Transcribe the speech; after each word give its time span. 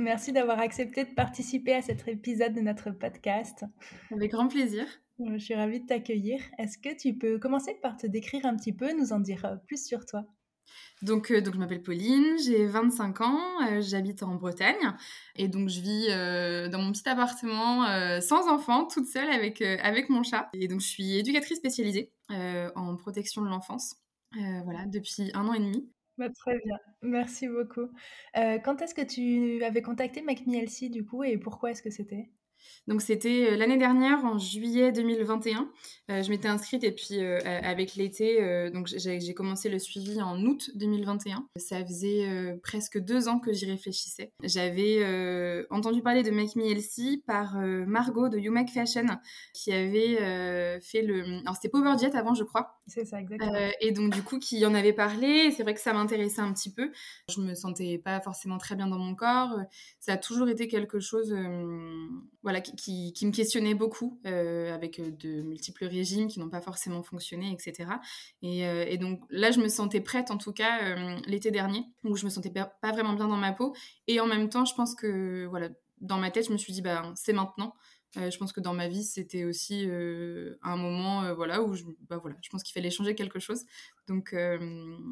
Merci 0.00 0.32
d'avoir 0.32 0.58
accepté 0.60 1.04
de 1.04 1.10
participer 1.10 1.74
à 1.74 1.82
cet 1.82 2.08
épisode 2.08 2.54
de 2.54 2.62
notre 2.62 2.90
podcast. 2.90 3.66
Avec 4.10 4.30
grand 4.30 4.48
plaisir. 4.48 4.86
Je 5.18 5.36
suis 5.36 5.54
ravie 5.54 5.80
de 5.80 5.86
t'accueillir. 5.86 6.40
Est-ce 6.56 6.78
que 6.78 6.98
tu 6.98 7.12
peux 7.12 7.38
commencer 7.38 7.76
par 7.82 7.98
te 7.98 8.06
décrire 8.06 8.46
un 8.46 8.56
petit 8.56 8.72
peu, 8.72 8.96
nous 8.98 9.12
en 9.12 9.20
dire 9.20 9.44
euh, 9.44 9.56
plus 9.66 9.86
sur 9.86 10.06
toi? 10.06 10.24
Donc, 11.02 11.30
euh, 11.30 11.42
donc, 11.42 11.52
je 11.52 11.58
m'appelle 11.58 11.82
Pauline, 11.82 12.38
j'ai 12.42 12.64
25 12.64 13.20
ans, 13.20 13.40
euh, 13.68 13.82
j'habite 13.82 14.22
en 14.22 14.36
Bretagne 14.36 14.94
et 15.36 15.48
donc 15.48 15.68
je 15.68 15.82
vis 15.82 16.06
dans 16.70 16.80
mon 16.80 16.92
petit 16.92 17.06
appartement 17.06 17.84
sans 18.22 18.48
enfant, 18.48 18.86
toute 18.86 19.06
seule 19.06 19.28
avec, 19.28 19.60
avec 19.60 20.08
mon 20.08 20.22
chat. 20.22 20.48
Et 20.54 20.66
donc 20.66 20.80
je 20.80 20.86
suis 20.86 21.18
éducatrice 21.18 21.58
spécialisée 21.58 22.10
en 22.30 22.96
protection 22.96 23.42
de 23.42 23.48
l'enfance, 23.48 23.96
voilà, 24.64 24.86
depuis 24.86 25.30
un 25.34 25.46
an 25.46 25.52
et 25.52 25.60
demi. 25.60 25.90
Bah, 26.20 26.28
très 26.30 26.58
bien, 26.60 26.78
merci 27.02 27.48
beaucoup. 27.48 27.88
quand 28.64 28.82
est-ce 28.82 28.94
que 28.94 29.00
tu 29.02 29.64
avais 29.64 29.82
contacté 29.82 30.22
MacMielsi 30.22 30.90
du 30.90 31.04
coup 31.04 31.24
et 31.24 31.38
pourquoi 31.38 31.70
est-ce 31.70 31.82
que 31.82 31.90
c'était? 31.90 32.30
Donc 32.90 33.02
c'était 33.02 33.52
euh, 33.52 33.56
l'année 33.56 33.76
dernière, 33.76 34.24
en 34.24 34.36
juillet 34.38 34.90
2021. 34.90 35.70
Euh, 36.10 36.22
je 36.24 36.30
m'étais 36.30 36.48
inscrite 36.48 36.82
et 36.82 36.90
puis 36.90 37.22
euh, 37.22 37.38
avec 37.44 37.94
l'été, 37.94 38.70
donc 38.72 38.88
j'ai 38.88 39.34
commencé 39.34 39.68
le 39.68 39.78
suivi 39.78 40.20
en 40.20 40.44
août 40.44 40.70
2021. 40.74 41.46
Ça 41.56 41.84
faisait 41.84 42.58
presque 42.64 42.98
deux 42.98 43.28
ans 43.28 43.38
que 43.38 43.52
j'y 43.52 43.66
réfléchissais. 43.66 44.32
J'avais 44.42 45.04
entendu 45.70 46.02
parler 46.02 46.22
de 46.22 46.30
Make 46.30 46.56
Me 46.56 46.64
Healthy 46.64 47.22
par 47.26 47.56
Margot 47.56 48.28
de 48.28 48.38
You 48.38 48.52
Make 48.52 48.70
Fashion 48.70 49.06
qui 49.54 49.72
avait 49.72 50.80
fait 50.80 51.02
le... 51.02 51.40
Alors 51.42 51.54
c'était 51.54 51.68
Power 51.68 51.94
Diet 51.96 52.14
avant 52.14 52.34
je 52.34 52.44
crois. 52.44 52.80
C'est 52.86 53.04
ça 53.04 53.20
exactement. 53.20 53.52
et 53.80 53.92
donc 53.92 54.12
du 54.12 54.22
coup 54.22 54.38
qui 54.38 54.64
en 54.66 54.74
avait 54.74 54.92
parlé, 54.92 55.52
c'est 55.52 55.62
vrai 55.62 55.74
que 55.74 55.80
ça 55.80 55.92
m'intéressait 55.92 56.40
un 56.40 56.52
petit 56.52 56.72
peu. 56.72 56.90
Je 57.28 57.40
me 57.40 57.54
sentais 57.54 57.98
pas 57.98 58.20
forcément 58.20 58.58
très 58.58 58.74
bien 58.74 58.88
dans 58.88 58.98
mon 58.98 59.14
corps. 59.14 59.56
Ça 60.00 60.14
a 60.14 60.16
toujours 60.16 60.48
été 60.48 60.66
quelque 60.66 60.98
chose... 60.98 61.32
qui, 62.60 63.14
me 63.22 63.30
questionnait 63.30 63.74
beaucoup 63.74 64.20
euh, 64.26 64.74
avec 64.74 64.98
euh, 64.98 65.10
de 65.10 65.42
multiples 65.42 65.84
régimes 65.84 66.28
qui 66.28 66.40
n'ont 66.40 66.48
pas 66.48 66.60
forcément 66.60 67.02
fonctionné, 67.02 67.52
etc. 67.52 67.90
Euh, 68.42 68.84
et, 68.88 68.98
donc 68.98 69.20
là, 69.30 69.50
je 69.50 69.60
me 69.60 69.68
sentais 69.68 70.00
prête, 70.00 70.30
en 70.30 70.36
tout 70.36 70.52
cas, 70.52 70.96
l'été 71.26 71.50
dernier, 71.50 71.84
où 72.04 72.16
je 72.16 72.24
me 72.24 72.30
sentais 72.30 72.50
pas 72.50 72.92
vraiment 72.92 73.12
bien 73.12 73.28
dans 73.28 73.36
ma 73.36 73.52
peau. 73.52 73.74
Et 74.08 74.20
en 74.20 74.26
même 74.26 74.48
temps, 74.48 74.64
je 74.64 74.74
pense 74.74 74.94
que, 74.94 75.46
voilà, 75.46 75.68
dans 76.00 76.18
ma 76.18 76.30
tête, 76.30 76.46
je 76.48 76.52
me 76.52 76.58
suis 76.58 76.72
dit, 76.72 76.82
bah, 76.82 77.12
c'est 77.14 77.32
maintenant. 77.32 77.74
je 78.16 78.36
pense 78.38 78.52
que 78.52 78.60
dans 78.60 78.74
ma 78.74 78.88
vie, 78.88 79.04
c'était 79.04 79.44
aussi 79.44 79.88
un 80.62 80.76
moment 80.76 81.32
voilà, 81.34 81.62
où 81.62 81.74
je, 81.74 81.84
bah, 82.08 82.18
voilà, 82.18 82.36
je 82.42 82.48
pense 82.50 82.62
qu'il 82.62 82.72
fallait 82.72 82.90
changer 82.90 83.14
quelque 83.14 83.38
chose. 83.38 83.64
Donc, 84.08 84.34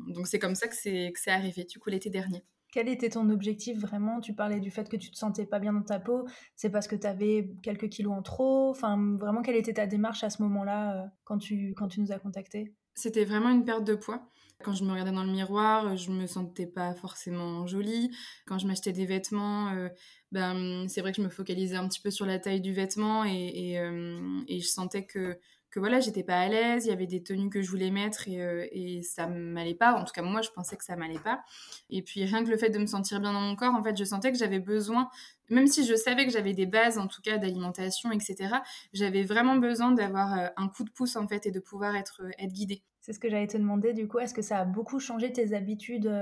donc 0.08 0.26
c'est 0.26 0.38
comme 0.38 0.54
ça 0.54 0.68
que 0.68 0.74
c'est 0.74 1.12
arrivé, 1.28 1.64
du 1.64 1.78
coup, 1.78 1.90
l'été 1.90 2.10
dernier. 2.10 2.42
Quel 2.72 2.88
était 2.88 3.10
ton 3.10 3.30
objectif 3.30 3.78
vraiment? 3.78 4.20
Tu 4.20 4.34
parlais 4.34 4.60
du 4.60 4.70
fait 4.70 4.88
que 4.88 4.96
tu 4.96 5.10
te 5.10 5.16
sentais 5.16 5.46
pas 5.46 5.58
bien 5.58 5.72
dans 5.72 5.82
ta 5.82 5.98
peau. 5.98 6.26
C'est 6.54 6.70
parce 6.70 6.86
que 6.86 6.96
tu 6.96 7.06
avais 7.06 7.50
quelques 7.62 7.88
kilos 7.88 8.12
en 8.12 8.22
trop? 8.22 8.70
Enfin, 8.70 9.16
vraiment, 9.16 9.42
quelle 9.42 9.56
était 9.56 9.74
ta 9.74 9.86
démarche 9.86 10.22
à 10.24 10.30
ce 10.30 10.42
moment-là 10.42 10.96
euh, 10.96 11.06
quand, 11.24 11.38
tu, 11.38 11.74
quand 11.76 11.88
tu 11.88 12.00
nous 12.00 12.12
as 12.12 12.18
contactés? 12.18 12.74
C'était 12.94 13.24
vraiment 13.24 13.50
une 13.50 13.64
perte 13.64 13.84
de 13.84 13.94
poids. 13.94 14.28
Quand 14.64 14.72
je 14.72 14.82
me 14.84 14.90
regardais 14.90 15.12
dans 15.12 15.22
le 15.22 15.30
miroir, 15.30 15.96
je 15.96 16.10
me 16.10 16.26
sentais 16.26 16.66
pas 16.66 16.92
forcément 16.94 17.66
jolie. 17.68 18.10
Quand 18.44 18.58
je 18.58 18.66
m'achetais 18.66 18.92
des 18.92 19.06
vêtements, 19.06 19.68
euh, 19.68 19.88
ben, 20.32 20.88
c'est 20.88 21.00
vrai 21.00 21.12
que 21.12 21.18
je 21.18 21.22
me 21.22 21.28
focalisais 21.28 21.76
un 21.76 21.86
petit 21.86 22.00
peu 22.00 22.10
sur 22.10 22.26
la 22.26 22.40
taille 22.40 22.60
du 22.60 22.72
vêtement 22.72 23.24
et, 23.24 23.78
euh, 23.78 24.40
et 24.48 24.58
je 24.58 24.66
sentais 24.66 25.06
que 25.06 25.38
que 25.70 25.80
voilà, 25.80 26.00
j'étais 26.00 26.22
pas 26.22 26.40
à 26.40 26.48
l'aise, 26.48 26.86
il 26.86 26.88
y 26.88 26.92
avait 26.92 27.06
des 27.06 27.22
tenues 27.22 27.50
que 27.50 27.60
je 27.60 27.70
voulais 27.70 27.90
mettre 27.90 28.26
et, 28.28 28.40
euh, 28.40 28.66
et 28.72 29.02
ça 29.02 29.26
m'allait 29.26 29.74
pas. 29.74 29.94
En 29.94 30.04
tout 30.04 30.12
cas, 30.12 30.22
moi, 30.22 30.40
je 30.40 30.50
pensais 30.50 30.76
que 30.76 30.84
ça 30.84 30.96
m'allait 30.96 31.18
pas. 31.18 31.42
Et 31.90 32.02
puis, 32.02 32.24
rien 32.24 32.42
que 32.42 32.50
le 32.50 32.56
fait 32.56 32.70
de 32.70 32.78
me 32.78 32.86
sentir 32.86 33.20
bien 33.20 33.32
dans 33.32 33.40
mon 33.40 33.54
corps, 33.54 33.74
en 33.74 33.82
fait, 33.82 33.96
je 33.96 34.04
sentais 34.04 34.32
que 34.32 34.38
j'avais 34.38 34.60
besoin, 34.60 35.10
même 35.50 35.66
si 35.66 35.84
je 35.86 35.94
savais 35.94 36.24
que 36.24 36.32
j'avais 36.32 36.54
des 36.54 36.66
bases, 36.66 36.98
en 36.98 37.06
tout 37.06 37.20
cas, 37.20 37.36
d'alimentation, 37.36 38.10
etc., 38.12 38.56
j'avais 38.92 39.24
vraiment 39.24 39.56
besoin 39.56 39.92
d'avoir 39.92 40.38
euh, 40.38 40.46
un 40.56 40.68
coup 40.68 40.84
de 40.84 40.90
pouce, 40.90 41.16
en 41.16 41.28
fait, 41.28 41.46
et 41.46 41.50
de 41.50 41.60
pouvoir 41.60 41.94
euh, 41.94 42.30
être 42.38 42.52
guidée. 42.52 42.82
C'est 43.00 43.12
ce 43.12 43.18
que 43.18 43.28
j'allais 43.28 43.46
te 43.46 43.56
demander, 43.58 43.92
du 43.92 44.08
coup, 44.08 44.18
est-ce 44.18 44.34
que 44.34 44.42
ça 44.42 44.58
a 44.58 44.64
beaucoup 44.64 45.00
changé 45.00 45.32
tes 45.32 45.54
habitudes 45.54 46.12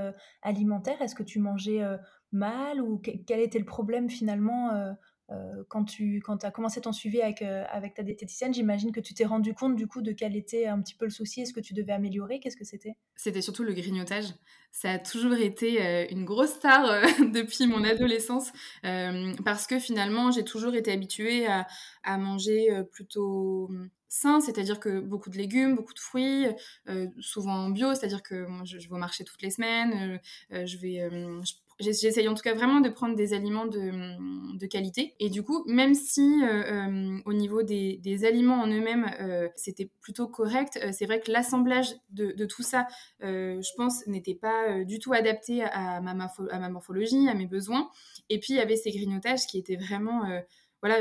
alimentaires? 0.43 1.03
Est-ce 1.03 1.17
que 1.17 1.25
tu 1.25 1.41
mangeais 1.41 1.83
mal 2.31 2.81
ou 2.81 2.99
quel 2.99 3.41
était 3.41 3.59
le 3.59 3.65
problème 3.65 4.09
finalement 4.09 4.95
euh, 5.33 5.65
quand 5.69 5.85
tu 5.85 6.21
quand 6.25 6.45
as 6.45 6.51
commencé 6.53 6.81
ton 6.81 6.93
suivi 6.93 7.21
avec, 7.21 7.43
euh, 7.43 7.65
avec 7.71 7.95
ta 7.95 8.03
diététicienne, 8.03 8.55
j'imagine 8.55 8.93
que 8.93 9.01
tu 9.01 9.13
t'es 9.13 9.25
rendu 9.25 9.55
compte 9.55 9.75
du 9.75 9.89
coup 9.89 10.01
de 10.01 10.13
quel 10.13 10.37
était 10.37 10.67
un 10.67 10.81
petit 10.81 10.95
peu 10.95 11.05
le 11.05 11.11
souci, 11.11 11.41
est-ce 11.41 11.53
que 11.53 11.61
tu 11.61 11.75
devais 11.75 11.93
améliorer, 11.93 12.39
qu'est-ce 12.39 12.57
que 12.57 12.65
c'était? 12.65 12.95
C'était 13.17 13.43
surtout 13.43 13.65
le 13.65 13.73
grignotage. 13.73 14.27
Ça 14.71 14.93
a 14.93 14.99
toujours 14.99 15.35
été 15.35 15.85
euh, 15.85 16.07
une 16.11 16.25
grosse 16.25 16.51
star 16.51 17.03
depuis 17.33 17.67
mon 17.67 17.83
adolescence 17.83 18.53
parce 19.45 19.67
que 19.67 19.79
finalement 19.79 20.31
j'ai 20.31 20.45
toujours 20.45 20.75
été 20.75 20.93
habituée 20.93 21.47
à, 21.47 21.67
à 22.05 22.19
manger 22.19 22.69
plutôt 22.93 23.71
sain, 24.09 24.41
c'est-à-dire 24.41 24.79
que 24.79 25.01
beaucoup 25.01 25.31
de 25.31 25.37
légumes, 25.37 25.75
beaucoup 25.75 25.95
de 25.95 25.99
fruits, 25.99 26.47
souvent 27.21 27.69
bio, 27.71 27.95
c'est-à-dire 27.95 28.23
que 28.23 28.47
moi, 28.47 28.63
je, 28.65 28.79
vais 28.79 28.93
au 28.93 28.99
marché 28.99 29.25
toutes 29.25 29.43
les 29.43 29.51
semaines, 29.51 30.21
je 30.51 30.79
vais, 30.79 31.09
J'essaye 31.79 32.27
en 32.27 32.33
tout 32.35 32.43
cas 32.43 32.55
vraiment 32.55 32.81
de 32.81 32.89
prendre 32.89 33.15
des 33.15 33.35
aliments 33.35 33.67
de, 33.67 34.57
de 34.57 34.67
qualité. 34.67 35.15
Et 35.21 35.29
du 35.29 35.43
coup, 35.43 35.63
même 35.67 35.95
si 35.95 36.43
euh, 36.43 36.89
euh, 36.89 37.19
au 37.27 37.35
niveau 37.35 37.63
des, 37.63 37.99
des 37.99 38.25
aliments 38.25 38.63
en 38.63 38.67
eux-mêmes, 38.67 39.11
euh, 39.21 39.49
c'était 39.57 39.91
plutôt 40.01 40.27
correct, 40.27 40.79
c'est 40.93 41.05
vrai 41.05 41.21
que 41.21 41.31
l'assemblage 41.31 41.95
de, 42.09 42.33
de, 42.33 42.47
tout 42.47 42.63
ça, 42.63 42.87
je 43.21 43.77
pense, 43.77 44.07
n'était 44.07 44.35
pas 44.35 44.85
du 44.85 44.99
tout 44.99 45.13
adapté 45.13 45.65
à 45.65 46.01
ma, 46.01 46.13
à 46.51 46.59
ma 46.59 46.69
morphologie, 46.71 47.29
à 47.29 47.35
mes 47.35 47.47
besoins. 47.47 47.91
Et 48.31 48.41
puis, 48.41 48.55
il 48.55 48.57
y 48.57 48.61
avait 48.61 48.77
ces 48.77 48.91
grignotages 48.91 49.47
qui 49.47 49.59
étaient 49.59 49.77
vraiment 49.77 50.23
voilà, 50.83 50.99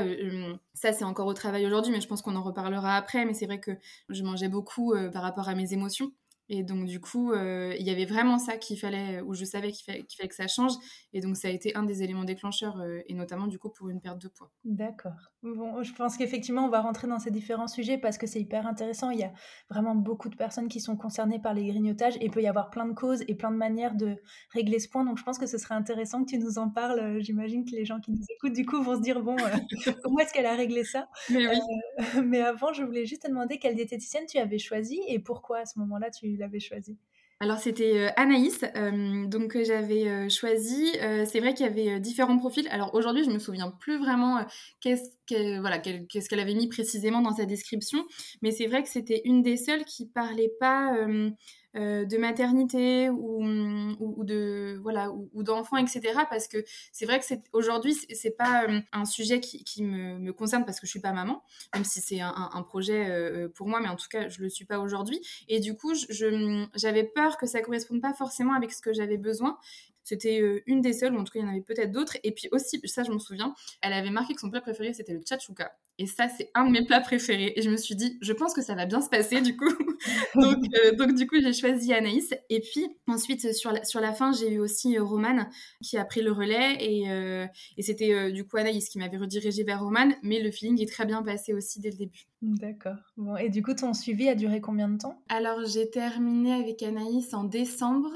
ça 0.73 0.93
c'est 0.93 1.03
encore 1.03 1.27
au 1.27 1.33
travail 1.33 1.65
aujourd'hui, 1.65 1.91
mais 1.91 2.01
je 2.01 2.07
pense 2.07 2.21
qu'on 2.21 2.35
en 2.35 2.43
reparlera 2.43 2.95
après. 2.97 3.25
Mais 3.25 3.33
c'est 3.33 3.45
vrai 3.45 3.59
que 3.59 3.71
je 4.09 4.23
mangeais 4.23 4.49
beaucoup 4.49 4.93
par 5.13 5.21
rapport 5.21 5.47
à 5.47 5.55
mes 5.55 5.73
émotions. 5.73 6.11
Et 6.47 6.63
donc, 6.63 6.85
du 6.85 6.99
coup, 6.99 7.31
euh, 7.31 7.73
il 7.79 7.85
y 7.85 7.89
avait 7.89 8.05
vraiment 8.05 8.37
ça 8.37 8.57
qu'il 8.57 8.77
fallait, 8.77 9.21
où 9.21 9.33
je 9.33 9.45
savais 9.45 9.71
qu'il 9.71 9.83
fallait, 9.83 10.05
fallait, 10.15 10.29
que 10.29 10.35
ça 10.35 10.47
change. 10.47 10.73
Et 11.11 11.21
donc, 11.21 11.37
ça 11.37 11.47
a 11.47 11.51
été 11.51 11.75
un 11.75 11.83
des 11.83 12.03
éléments 12.03 12.23
déclencheurs, 12.23 12.79
euh, 12.79 12.99
et 13.07 13.15
notamment, 13.15 13.47
du 13.47 13.57
coup, 13.57 13.69
pour 13.69 13.89
une 13.89 13.99
perte 13.99 14.21
de 14.21 14.27
poids. 14.27 14.51
D'accord. 14.63 15.31
Bon, 15.41 15.81
je 15.81 15.93
pense 15.93 16.17
qu'effectivement, 16.17 16.65
on 16.65 16.69
va 16.69 16.81
rentrer 16.81 17.07
dans 17.07 17.19
ces 17.19 17.31
différents 17.31 17.67
sujets 17.67 17.97
parce 17.97 18.17
que 18.17 18.27
c'est 18.27 18.39
hyper 18.39 18.67
intéressant. 18.67 19.09
Il 19.09 19.19
y 19.19 19.23
a 19.23 19.33
vraiment 19.69 19.95
beaucoup 19.95 20.29
de 20.29 20.35
personnes 20.35 20.67
qui 20.67 20.79
sont 20.79 20.95
concernées 20.95 21.39
par 21.39 21.53
les 21.53 21.65
grignotages 21.65 22.15
et 22.17 22.25
il 22.25 22.31
peut 22.31 22.41
y 22.41 22.47
avoir 22.47 22.69
plein 22.69 22.85
de 22.85 22.93
causes 22.93 23.23
et 23.27 23.35
plein 23.35 23.51
de 23.51 23.57
manières 23.57 23.95
de 23.95 24.15
régler 24.51 24.79
ce 24.79 24.87
point. 24.87 25.03
Donc, 25.03 25.17
je 25.17 25.23
pense 25.23 25.39
que 25.39 25.47
ce 25.47 25.57
serait 25.57 25.75
intéressant 25.75 26.23
que 26.23 26.29
tu 26.29 26.37
nous 26.37 26.59
en 26.59 26.69
parles. 26.69 26.99
Euh, 26.99 27.19
j'imagine 27.21 27.65
que 27.65 27.71
les 27.71 27.85
gens 27.85 27.99
qui 27.99 28.11
nous 28.11 28.25
écoutent, 28.29 28.53
du 28.53 28.65
coup, 28.65 28.83
vont 28.83 28.95
se 28.95 29.01
dire, 29.01 29.21
bon, 29.21 29.35
comment 30.03 30.19
est-ce 30.19 30.33
qu'elle 30.33 30.45
a 30.45 30.55
réglé 30.55 30.83
ça? 30.83 31.07
Mais, 31.31 31.47
oui. 31.47 31.59
mais 32.23 32.41
avant, 32.41 32.71
je 32.71 32.83
voulais 32.83 33.05
juste 33.05 33.23
te 33.23 33.27
demander 33.27 33.57
quelle 33.57 33.75
diététicienne 33.75 34.25
tu 34.27 34.37
avais 34.37 34.59
choisi 34.59 34.99
et 35.07 35.17
pourquoi 35.19 35.59
à 35.59 35.65
ce 35.65 35.79
moment-là 35.79 36.11
tu 36.11 36.34
choisi 36.59 36.97
alors 37.41 37.59
c'était 37.59 37.97
euh, 37.97 38.09
Anaïs, 38.15 38.63
euh, 38.77 39.25
donc 39.25 39.61
j'avais 39.61 40.07
euh, 40.07 40.29
choisi. 40.29 40.93
c'est 41.25 41.39
vrai 41.41 41.53
qu'il 41.53 41.65
y 41.65 41.69
avait 41.69 41.99
différents 41.99 42.37
profils. 42.37 42.67
Alors 42.69 42.95
aujourd'hui, 42.95 43.25
je 43.25 43.29
me 43.29 43.39
souviens 43.39 43.71
plus 43.71 43.97
vraiment 43.97 44.45
qu'est-ce 44.79 45.09
qu'elle 45.25 45.59
voilà, 45.59 45.79
qu'est-ce 45.79 46.29
qu'elle 46.29 46.39
avait 46.39 46.53
mis 46.53 46.69
précisément 46.69 47.21
dans 47.21 47.33
sa 47.33 47.45
description, 47.45 48.05
mais 48.41 48.51
c'est 48.51 48.67
vrai 48.67 48.83
que 48.83 48.89
c'était 48.89 49.21
une 49.25 49.41
des 49.41 49.57
seules 49.57 49.83
qui 49.83 50.07
parlait 50.07 50.51
pas 50.61 50.97
euh, 51.75 52.05
de 52.05 52.17
maternité 52.17 53.09
ou, 53.09 53.43
ou, 53.99 54.23
de 54.23 54.79
voilà 54.81 55.11
ou, 55.11 55.43
d'enfants 55.43 55.77
etc 55.77 56.13
parce 56.29 56.47
que 56.47 56.63
c'est 56.91 57.05
vrai 57.05 57.19
que 57.19 57.25
c'est 57.25 57.41
aujourd'hui 57.51 57.93
c'est 58.13 58.37
pas 58.37 58.63
euh, 58.63 58.79
un 58.93 59.05
sujet 59.05 59.39
qui, 59.39 59.83
me, 59.83 60.17
me, 60.17 60.31
concerne 60.31 60.65
parce 60.65 60.79
que 60.79 60.85
je 60.85 60.91
suis 60.91 61.01
pas 61.01 61.11
maman 61.11 61.43
même 61.73 61.83
si 61.83 61.99
c'est 61.99 62.21
un, 62.21 62.63
projet 62.63 63.09
euh, 63.09 63.49
pour 63.49 63.67
moi 63.67 63.79
mais 63.81 63.89
en 63.89 63.95
tout 63.95 64.07
cas 64.09 64.29
je 64.29 64.41
le 64.41 64.49
suis 64.49 64.65
pas 64.65 64.79
aujourd'hui. 64.79 65.21
Et 65.47 65.59
du 65.59 65.75
coup 65.75 65.93
je 65.95 66.65
j'avais 66.75 67.03
peur 67.03 67.37
que 67.37 67.45
ça 67.45 67.61
corresponde 67.61 68.01
pas 68.01 68.13
forcément 68.13 68.53
avec 68.53 68.71
ce 68.71 68.81
que 68.81 68.93
j'avais 68.93 69.17
besoin 69.17 69.57
C'était 70.05 70.39
une 70.67 70.81
des 70.81 70.93
seules, 70.93 71.15
ou 71.15 71.19
en 71.19 71.23
tout 71.23 71.33
cas, 71.33 71.39
il 71.39 71.41
y 71.41 71.45
en 71.45 71.49
avait 71.49 71.61
peut-être 71.61 71.91
d'autres. 71.91 72.17
Et 72.23 72.31
puis 72.31 72.47
aussi, 72.51 72.79
ça, 72.85 73.01
je 73.01 73.11
m'en 73.11 73.17
souviens, 73.17 73.55
elle 73.81 73.91
avait 73.91 74.11
marqué 74.11 74.35
que 74.35 74.39
son 74.39 74.51
plat 74.51 74.61
préféré, 74.61 74.93
c'était 74.93 75.13
le 75.13 75.21
tchatchouka. 75.21 75.75
Et 75.97 76.05
ça, 76.05 76.27
c'est 76.29 76.51
un 76.53 76.65
de 76.65 76.71
mes 76.71 76.85
plats 76.85 76.99
préférés. 76.99 77.53
Et 77.55 77.63
je 77.63 77.69
me 77.71 77.77
suis 77.77 77.95
dit, 77.95 78.17
je 78.21 78.33
pense 78.33 78.53
que 78.53 78.61
ça 78.61 78.75
va 78.75 78.85
bien 78.85 79.01
se 79.01 79.09
passer, 79.09 79.41
du 79.41 79.57
coup. 79.57 79.65
donc, 80.35 80.63
donc, 80.97 81.15
du 81.15 81.25
coup, 81.25 81.37
j'ai 81.41 81.53
choisi 81.53 81.91
Anaïs. 81.91 82.35
Et 82.49 82.59
puis, 82.59 82.85
ensuite, 83.07 83.51
sur 83.53 83.71
la, 83.71 83.83
sur 83.83 83.99
la 83.99 84.13
fin, 84.13 84.31
j'ai 84.31 84.51
eu 84.51 84.59
aussi 84.59 84.99
Romane 84.99 85.49
qui 85.81 85.97
a 85.97 86.05
pris 86.05 86.21
le 86.21 86.31
relais. 86.31 86.77
Et, 86.81 87.05
et 87.77 87.81
c'était 87.81 88.31
du 88.31 88.45
coup 88.45 88.57
Anaïs 88.57 88.89
qui 88.89 88.99
m'avait 88.99 89.17
redirigée 89.17 89.63
vers 89.63 89.81
Romane. 89.81 90.15
Mais 90.21 90.39
le 90.39 90.51
feeling 90.51 90.79
est 90.81 90.91
très 90.91 91.05
bien 91.05 91.23
passé 91.23 91.53
aussi 91.53 91.79
dès 91.79 91.89
le 91.89 91.97
début. 91.97 92.25
D'accord. 92.41 92.97
Bon, 93.17 93.35
et 93.37 93.49
du 93.49 93.63
coup, 93.63 93.73
ton 93.73 93.93
suivi 93.93 94.29
a 94.29 94.35
duré 94.35 94.61
combien 94.61 94.87
de 94.87 94.97
temps? 94.97 95.23
Alors, 95.29 95.65
j'ai 95.65 95.89
terminé 95.89 96.53
avec 96.53 96.83
Anaïs 96.83 97.33
en 97.33 97.43
décembre. 97.43 98.11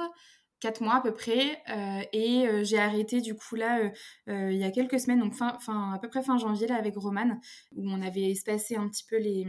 4 0.62 0.82
mois 0.82 0.96
à 0.96 1.02
peu 1.02 1.14
près 1.14 1.62
euh, 1.70 2.02
et 2.12 2.48
euh, 2.48 2.64
j'ai 2.64 2.80
arrêté 2.80 3.22
du 3.22 3.36
coup 3.36 3.56
là 3.56 3.92
euh, 4.28 4.52
il 4.52 4.58
y 4.58 4.64
a 4.64 4.72
quelques 4.72 5.00
semaines 5.00 5.20
donc 5.20 5.34
fin, 5.34 5.58
fin 5.60 5.94
à 5.94 6.00
peu 6.00 6.10
près 6.10 6.22
fin 6.22 6.38
janvier 6.38 6.68
là 6.68 6.76
avec 6.76 6.96
Romane 6.98 7.40
où 7.76 7.90
on 7.90 8.02
avait 8.02 8.32
espacé 8.32 8.76
un 8.76 8.88
petit 8.90 9.06
peu 9.10 9.18
les, 9.18 9.46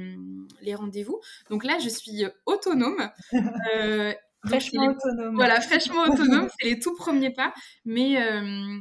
les 0.60 0.74
rendez-vous. 0.74 1.20
Donc 1.50 1.64
là 1.64 1.78
je 1.78 1.88
suis 1.88 2.24
autonome 2.46 3.10
fraîchement 4.46 4.86
autonome. 4.86 5.34
voilà 5.34 5.60
fraîchement 5.60 6.02
autonome 6.04 6.48
c'est 6.58 6.68
les 6.68 6.78
tout 6.78 6.94
premiers 6.94 7.32
pas. 7.32 7.52
Mais 7.84 8.18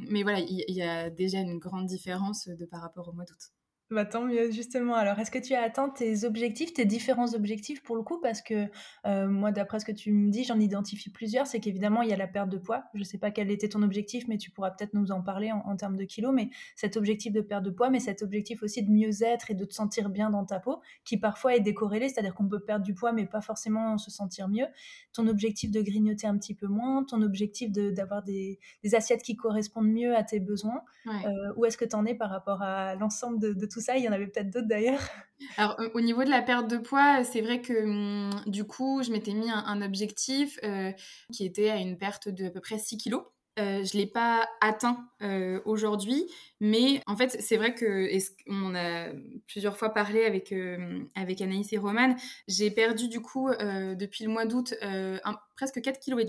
mais 0.08 0.22
voilà 0.22 0.38
il 0.38 0.64
y, 0.68 0.74
y, 0.74 0.82
a 0.82 1.10
déjà 1.10 1.38
une 1.38 1.58
grande 1.58 1.86
différence 1.86 2.48
de 2.48 2.64
par 2.66 2.80
rapport 2.82 3.08
au 3.08 3.12
mois 3.12 3.24
d'août 3.24 3.50
bah, 3.90 4.04
tant 4.04 4.24
mieux, 4.24 4.52
justement. 4.52 4.94
Alors, 4.94 5.18
est-ce 5.18 5.32
que 5.32 5.38
tu 5.38 5.52
as 5.54 5.62
atteint 5.62 5.88
tes 5.88 6.24
objectifs, 6.24 6.72
tes 6.72 6.84
différents 6.84 7.34
objectifs 7.34 7.82
pour 7.82 7.96
le 7.96 8.02
coup? 8.02 8.20
Parce 8.20 8.40
que 8.40 8.68
euh, 9.04 9.26
moi, 9.26 9.50
d'après 9.50 9.80
ce 9.80 9.84
que 9.84 9.90
tu 9.90 10.12
me 10.12 10.30
dis, 10.30 10.44
j'en 10.44 10.60
identifie 10.60 11.10
plusieurs. 11.10 11.48
C'est 11.48 11.58
qu'évidemment, 11.58 12.02
il 12.02 12.08
y 12.08 12.12
a 12.12 12.16
la 12.16 12.28
perte 12.28 12.48
de 12.50 12.56
poids. 12.56 12.84
Je 12.94 13.00
ne 13.00 13.04
sais 13.04 13.18
pas 13.18 13.32
quel 13.32 13.50
était 13.50 13.68
ton 13.68 13.82
objectif, 13.82 14.28
mais 14.28 14.38
tu 14.38 14.52
pourras 14.52 14.70
peut-être 14.70 14.94
nous 14.94 15.10
en 15.10 15.22
parler 15.22 15.50
en, 15.50 15.76
termes 15.76 15.96
de 15.96 16.04
kilos. 16.04 16.32
Mais 16.32 16.50
cet 16.76 16.96
objectif 16.96 17.32
de 17.32 17.40
perte 17.40 17.64
de 17.64 17.70
poids, 17.70 17.90
mais 17.90 17.98
cet 17.98 18.22
objectif 18.22 18.62
aussi 18.62 18.84
de 18.84 18.92
mieux-être 18.92 19.50
et 19.50 19.54
de 19.54 19.64
te 19.64 19.74
sentir 19.74 20.08
bien 20.08 20.30
dans 20.30 20.44
ta 20.44 20.60
peau, 20.60 20.80
qui 21.04 21.16
parfois 21.16 21.56
est 21.56 21.60
décorrélé, 21.60 22.08
c'est-à-dire 22.08 22.34
qu'on 22.34 22.48
peut 22.48 22.60
perdre 22.60 22.84
du 22.84 22.94
poids, 22.94 23.12
mais 23.12 23.26
pas 23.26 23.40
forcément 23.40 23.98
se 23.98 24.12
sentir 24.12 24.46
mieux. 24.46 24.66
Ton 25.12 25.26
objectif 25.26 25.72
de 25.72 25.82
grignoter 25.82 26.28
un 26.28 26.38
petit 26.38 26.54
peu 26.54 26.68
moins, 26.68 27.02
ton 27.02 27.22
objectif 27.22 27.72
d'avoir 27.72 28.22
des, 28.22 28.60
des, 28.84 28.94
assiettes 28.94 29.22
qui 29.22 29.34
correspondent 29.34 29.90
mieux 29.90 30.14
à 30.14 30.22
tes 30.22 30.38
besoins. 30.38 30.82
Euh, 31.06 31.52
où 31.56 31.64
est-ce 31.64 31.76
que 31.76 31.84
tu 31.84 31.96
en 31.96 32.06
es 32.06 32.14
par 32.14 32.30
rapport 32.30 32.62
à 32.62 32.94
l'ensemble 32.94 33.40
de, 33.40 33.52
de 33.52 33.66
tout 33.66 33.79
ça. 33.80 33.96
Il 33.96 34.04
y 34.04 34.08
en 34.08 34.12
avait 34.12 34.26
peut-être 34.26 34.50
d'autres 34.50 34.68
d'ailleurs. 34.68 35.02
Alors, 35.56 35.80
au 35.94 36.00
niveau 36.00 36.24
de 36.24 36.30
la 36.30 36.42
perte 36.42 36.68
de 36.68 36.76
poids, 36.76 37.24
c'est 37.24 37.40
vrai 37.40 37.60
que 37.60 37.84
hum, 37.84 38.42
du 38.46 38.64
coup, 38.64 39.02
je 39.02 39.10
m'étais 39.10 39.32
mis 39.32 39.50
un, 39.50 39.82
objectif 39.82 40.58
euh, 40.64 40.92
qui 41.32 41.44
était 41.44 41.70
à 41.70 41.76
une 41.76 41.96
perte 41.96 42.28
de 42.28 42.46
à 42.46 42.50
peu 42.50 42.60
près 42.60 42.78
6 42.78 42.98
kilos. 42.98 43.22
Euh, 43.58 43.84
je 43.84 43.96
ne 43.96 44.02
l'ai 44.02 44.06
pas 44.06 44.48
atteint 44.60 45.08
euh, 45.22 45.60
aujourd'hui, 45.64 46.24
mais 46.60 47.02
en 47.06 47.16
fait, 47.16 47.36
c'est 47.40 47.56
vrai 47.56 47.74
que, 47.74 48.08
on 48.46 48.74
a 48.74 49.08
plusieurs 49.48 49.76
fois 49.76 49.92
parlé 49.92 50.24
avec, 50.24 50.54
avec 51.14 51.40
Anaïs 51.40 51.72
et 51.72 51.78
Romane, 51.78 52.16
j'ai 52.46 52.70
perdu 52.70 53.08
du 53.08 53.20
coup, 53.20 53.50
depuis 53.50 54.24
le 54.24 54.30
mois 54.30 54.46
d'août, 54.46 54.74
presque 55.56 55.80
4 55.82 56.00
kg 56.00 56.24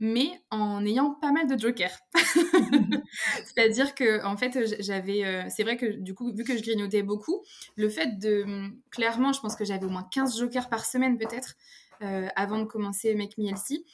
mais 0.00 0.42
en 0.50 0.84
ayant 0.84 1.14
pas 1.14 1.32
mal 1.32 1.46
de 1.46 1.58
jokers. 1.58 1.96
C'est-à-dire 3.44 3.94
que 3.94 4.24
en 4.24 4.36
fait, 4.36 4.82
j'avais 4.82 5.24
euh, 5.24 5.44
c'est 5.48 5.62
vrai 5.62 5.76
que 5.76 5.86
du 5.86 6.14
coup, 6.14 6.32
vu 6.34 6.44
que 6.44 6.56
je 6.56 6.62
grignotais 6.62 7.02
beaucoup, 7.02 7.42
le 7.76 7.88
fait 7.88 8.18
de 8.18 8.44
clairement, 8.90 9.32
je 9.32 9.40
pense 9.40 9.56
que 9.56 9.64
j'avais 9.64 9.86
au 9.86 9.90
moins 9.90 10.06
15 10.10 10.38
jokers 10.38 10.68
par 10.68 10.84
semaine 10.84 11.16
peut-être 11.16 11.54
euh, 12.02 12.28
avant 12.36 12.58
de 12.58 12.64
commencer 12.64 13.14
Make 13.14 13.38
Me 13.38 13.48
Healthy. 13.48 13.84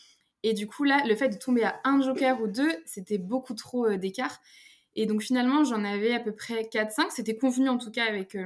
Et 0.42 0.54
du 0.54 0.66
coup 0.66 0.84
là, 0.84 1.02
le 1.06 1.14
fait 1.14 1.28
de 1.28 1.36
tomber 1.36 1.64
à 1.64 1.78
un 1.84 2.00
joker 2.00 2.40
ou 2.40 2.46
deux, 2.46 2.72
c'était 2.86 3.18
beaucoup 3.18 3.54
trop 3.54 3.86
euh, 3.86 3.98
d'écart. 3.98 4.40
Et 4.96 5.06
donc 5.06 5.22
finalement, 5.22 5.64
j'en 5.64 5.84
avais 5.84 6.14
à 6.14 6.20
peu 6.20 6.34
près 6.34 6.62
4-5. 6.62 7.10
C'était 7.10 7.36
convenu 7.36 7.68
en 7.68 7.78
tout 7.78 7.92
cas 7.92 8.06
avec, 8.06 8.36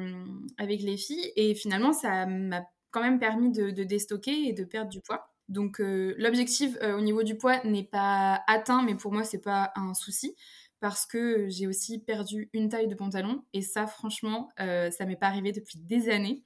avec 0.58 0.82
les 0.82 0.98
filles. 0.98 1.32
Et 1.36 1.54
finalement, 1.54 1.94
ça 1.94 2.26
m'a 2.26 2.66
quand 2.90 3.00
même 3.00 3.18
permis 3.18 3.50
de, 3.50 3.70
de 3.70 3.82
déstocker 3.82 4.48
et 4.48 4.52
de 4.52 4.64
perdre 4.64 4.90
du 4.90 5.00
poids. 5.00 5.33
Donc 5.48 5.80
euh, 5.80 6.14
l'objectif 6.18 6.76
euh, 6.82 6.96
au 6.96 7.00
niveau 7.00 7.22
du 7.22 7.36
poids 7.36 7.62
n'est 7.64 7.84
pas 7.84 8.42
atteint, 8.46 8.82
mais 8.82 8.94
pour 8.94 9.12
moi 9.12 9.24
c'est 9.24 9.42
pas 9.42 9.72
un 9.76 9.94
souci 9.94 10.36
parce 10.80 11.06
que 11.06 11.48
j'ai 11.48 11.66
aussi 11.66 11.98
perdu 11.98 12.50
une 12.52 12.68
taille 12.68 12.88
de 12.88 12.94
pantalon 12.94 13.44
et 13.52 13.62
ça 13.62 13.86
franchement 13.86 14.50
euh, 14.60 14.90
ça 14.90 15.06
m'est 15.06 15.16
pas 15.16 15.28
arrivé 15.28 15.52
depuis 15.52 15.78
des 15.78 16.08
années. 16.08 16.44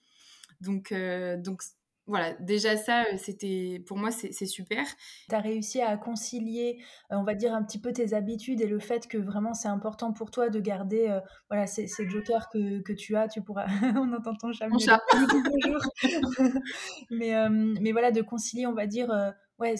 Donc 0.60 0.92
donc 1.38 1.62
voilà, 2.08 2.32
déjà 2.40 2.76
ça, 2.76 3.04
c'était 3.16 3.82
pour 3.86 3.96
moi, 3.96 4.10
c'est 4.10 4.46
super. 4.46 4.84
Tu 5.28 5.34
as 5.34 5.40
réussi 5.40 5.80
à 5.80 5.96
concilier, 5.96 6.82
on 7.10 7.22
va 7.22 7.34
dire, 7.34 7.54
un 7.54 7.62
petit 7.62 7.80
peu 7.80 7.92
tes 7.92 8.14
habitudes 8.14 8.60
et 8.60 8.66
le 8.66 8.80
fait 8.80 9.06
que 9.06 9.18
vraiment 9.18 9.54
c'est 9.54 9.68
important 9.68 10.12
pour 10.12 10.30
toi 10.30 10.48
de 10.48 10.58
garder 10.58 11.20
voilà, 11.48 11.66
ces, 11.66 11.86
ces, 11.86 12.08
jokers 12.08 12.48
que, 12.48 12.80
que, 12.80 12.92
tu 12.92 13.14
as. 13.16 13.28
Tu 13.28 13.42
pourras, 13.42 13.66
on 13.96 14.12
entend 14.12 14.34
ton 14.34 14.52
chat. 14.52 14.68
mais, 17.10 17.34
mais 17.80 17.92
voilà, 17.92 18.10
de 18.10 18.22
concilier, 18.22 18.66
on 18.66 18.74
va 18.74 18.86
dire, 18.86 19.10
ouais, 19.58 19.76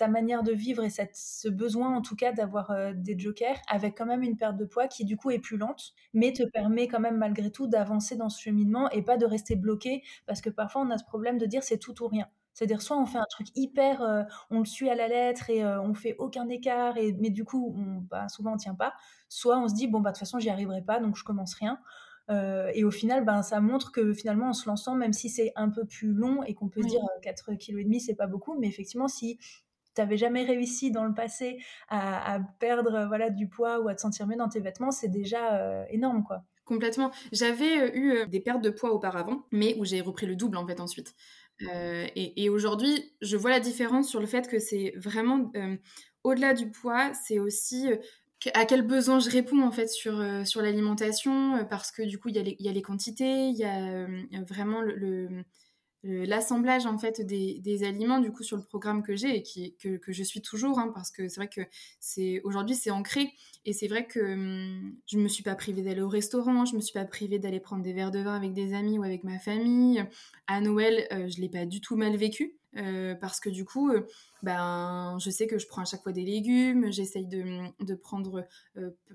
ta 0.00 0.08
manière 0.08 0.42
de 0.42 0.52
vivre 0.52 0.82
et 0.82 0.88
cette, 0.88 1.14
ce 1.14 1.46
besoin 1.46 1.94
en 1.94 2.00
tout 2.00 2.16
cas 2.16 2.32
d'avoir 2.32 2.70
euh, 2.70 2.94
des 2.94 3.18
jokers 3.18 3.58
avec 3.68 3.98
quand 3.98 4.06
même 4.06 4.22
une 4.22 4.38
perte 4.38 4.56
de 4.56 4.64
poids 4.64 4.88
qui 4.88 5.04
du 5.04 5.18
coup 5.18 5.30
est 5.30 5.38
plus 5.38 5.58
lente, 5.58 5.92
mais 6.14 6.32
te 6.32 6.42
permet 6.42 6.88
quand 6.88 7.00
même 7.00 7.18
malgré 7.18 7.52
tout 7.52 7.66
d'avancer 7.66 8.16
dans 8.16 8.30
ce 8.30 8.40
cheminement 8.40 8.88
et 8.92 9.02
pas 9.02 9.18
de 9.18 9.26
rester 9.26 9.56
bloqué 9.56 10.02
parce 10.24 10.40
que 10.40 10.48
parfois 10.48 10.80
on 10.80 10.90
a 10.90 10.96
ce 10.96 11.04
problème 11.04 11.36
de 11.36 11.44
dire 11.44 11.62
c'est 11.62 11.76
tout 11.76 12.02
ou 12.02 12.08
rien. 12.08 12.26
C'est-à-dire 12.54 12.80
soit 12.80 12.98
on 12.98 13.04
fait 13.04 13.18
un 13.18 13.26
truc 13.28 13.48
hyper, 13.54 14.00
euh, 14.00 14.22
on 14.48 14.60
le 14.60 14.64
suit 14.64 14.88
à 14.88 14.94
la 14.94 15.06
lettre 15.06 15.50
et 15.50 15.62
euh, 15.62 15.82
on 15.82 15.92
fait 15.92 16.16
aucun 16.18 16.48
écart, 16.48 16.96
et, 16.96 17.12
mais 17.20 17.28
du 17.28 17.44
coup 17.44 17.74
on, 17.76 18.00
bah, 18.00 18.26
souvent 18.30 18.54
on 18.54 18.56
tient 18.56 18.74
pas, 18.74 18.94
soit 19.28 19.58
on 19.58 19.68
se 19.68 19.74
dit 19.74 19.86
bon 19.86 20.00
bah 20.00 20.12
de 20.12 20.14
toute 20.14 20.20
façon 20.20 20.38
j'y 20.38 20.48
arriverai 20.48 20.80
pas 20.80 20.98
donc 20.98 21.14
je 21.14 21.24
commence 21.24 21.52
rien. 21.54 21.78
et 22.74 22.84
au 22.84 22.90
final, 22.90 23.24
ben, 23.24 23.42
ça 23.42 23.60
montre 23.60 23.90
que 23.92 24.14
finalement, 24.14 24.50
en 24.50 24.52
se 24.52 24.68
lançant, 24.68 24.94
même 24.94 25.12
si 25.12 25.28
c'est 25.28 25.52
un 25.56 25.68
peu 25.68 25.84
plus 25.84 26.12
long 26.12 26.44
et 26.44 26.54
qu'on 26.54 26.68
peut 26.68 26.80
se 26.82 26.86
dire 26.86 27.02
4,5 27.22 27.58
kg, 27.58 27.98
c'est 27.98 28.14
pas 28.14 28.28
beaucoup, 28.28 28.56
mais 28.58 28.68
effectivement, 28.68 29.08
si 29.08 29.38
jamais 30.16 30.44
réussi 30.44 30.90
dans 30.90 31.04
le 31.04 31.14
passé 31.14 31.58
à, 31.88 32.38
perdre 32.58 33.06
voilà 33.08 33.30
du 33.30 33.48
poids 33.48 33.80
ou 33.80 33.88
à 33.88 33.94
te 33.94 34.00
sentir 34.00 34.26
mieux 34.26 34.36
dans 34.36 34.48
tes 34.48 34.60
vêtements, 34.60 34.90
c'est 34.90 35.08
déjà 35.08 35.54
euh, 35.54 35.84
énorme 35.90 36.24
quoi. 36.24 36.44
Complètement. 36.64 37.10
J'avais 37.32 37.80
euh, 37.80 37.90
eu 37.94 38.12
euh, 38.12 38.26
des 38.26 38.40
pertes 38.40 38.62
de 38.62 38.70
poids 38.70 38.92
auparavant, 38.92 39.44
mais 39.50 39.74
où 39.78 39.84
j'ai 39.84 40.00
repris 40.00 40.26
le 40.26 40.36
double 40.36 40.56
en 40.56 40.66
fait 40.66 40.80
ensuite. 40.80 41.14
et, 42.16 42.48
aujourd'hui, 42.48 43.12
je 43.20 43.36
vois 43.36 43.50
la 43.50 43.60
différence 43.60 44.08
sur 44.08 44.20
le 44.20 44.26
fait 44.26 44.48
que 44.48 44.58
c'est 44.58 44.94
vraiment 44.96 45.52
au-delà 46.24 46.54
du 46.54 46.70
poids, 46.70 47.12
c'est 47.12 47.38
aussi 47.38 47.86
à 48.54 48.64
quel 48.64 48.80
besoin 48.80 49.18
je 49.18 49.28
réponds 49.28 49.62
en 49.62 49.70
fait 49.70 49.88
sur, 49.88 50.24
sur 50.46 50.62
l'alimentation, 50.62 51.66
parce 51.68 51.92
que 51.92 52.02
du 52.02 52.18
coup, 52.18 52.30
il 52.30 52.56
y, 52.58 52.68
a 52.68 52.72
les 52.72 52.82
quantités, 52.82 53.48
il 53.48 53.56
y 53.58 53.64
a 53.64 54.06
vraiment 54.48 54.80
le 54.80 55.44
l'assemblage 56.02 56.86
en 56.86 56.98
fait 56.98 57.20
des, 57.20 57.84
aliments 57.84 58.20
du 58.20 58.32
coup 58.32 58.42
sur 58.42 58.56
le 58.56 58.62
programme 58.62 59.02
que 59.02 59.16
j'ai 59.16 59.36
et 59.36 59.42
que, 59.42 59.96
que, 59.96 60.12
je 60.12 60.22
suis 60.22 60.40
toujours 60.40 60.78
hein, 60.78 60.90
parce 60.94 61.10
que 61.10 61.28
c'est 61.28 61.40
vrai 61.40 61.48
que 61.48 61.60
c'est 61.98 62.40
aujourd'hui 62.44 62.74
c'est 62.74 62.90
ancré. 62.90 63.32
Et 63.66 63.74
c'est 63.74 63.88
vrai 63.88 64.06
que 64.06 64.20
hum, 64.20 64.94
je 65.06 65.18
me 65.18 65.28
suis 65.28 65.42
pas 65.42 65.54
privée 65.54 65.82
d'aller 65.82 66.00
au 66.00 66.08
restaurant 66.08 66.64
je 66.64 66.74
me 66.74 66.80
suis 66.80 66.94
pas 66.94 67.04
privée 67.04 67.38
d'aller 67.38 67.60
prendre 67.60 67.82
des 67.82 67.92
verres 67.92 68.10
de 68.10 68.20
vin 68.20 68.34
avec 68.34 68.52
des 68.54 68.74
amis 68.74 68.98
ou 68.98 69.02
avec 69.02 69.24
ma 69.24 69.38
famille. 69.38 70.04
À 70.46 70.60
Noël 70.60 71.06
euh, 71.12 71.28
je 71.28 71.40
l'ai 71.40 71.48
pas 71.48 71.66
du 71.66 71.80
tout 71.80 71.96
mal 71.96 72.16
vécu 72.16 72.56
euh, 72.76 73.14
parce 73.14 73.40
que 73.40 73.50
du 73.50 73.64
coup 73.64 73.90
euh, 73.90 74.06
ben 74.42 75.18
je 75.20 75.28
sais 75.28 75.46
que 75.46 75.58
je 75.58 75.66
prends 75.66 75.82
à 75.82 75.84
chaque 75.84 76.02
fois 76.02 76.12
des 76.12 76.24
légumes 76.24 76.90
j'essaye 76.90 77.26
de, 77.26 77.44
de, 77.84 77.94
prendre 77.94 78.46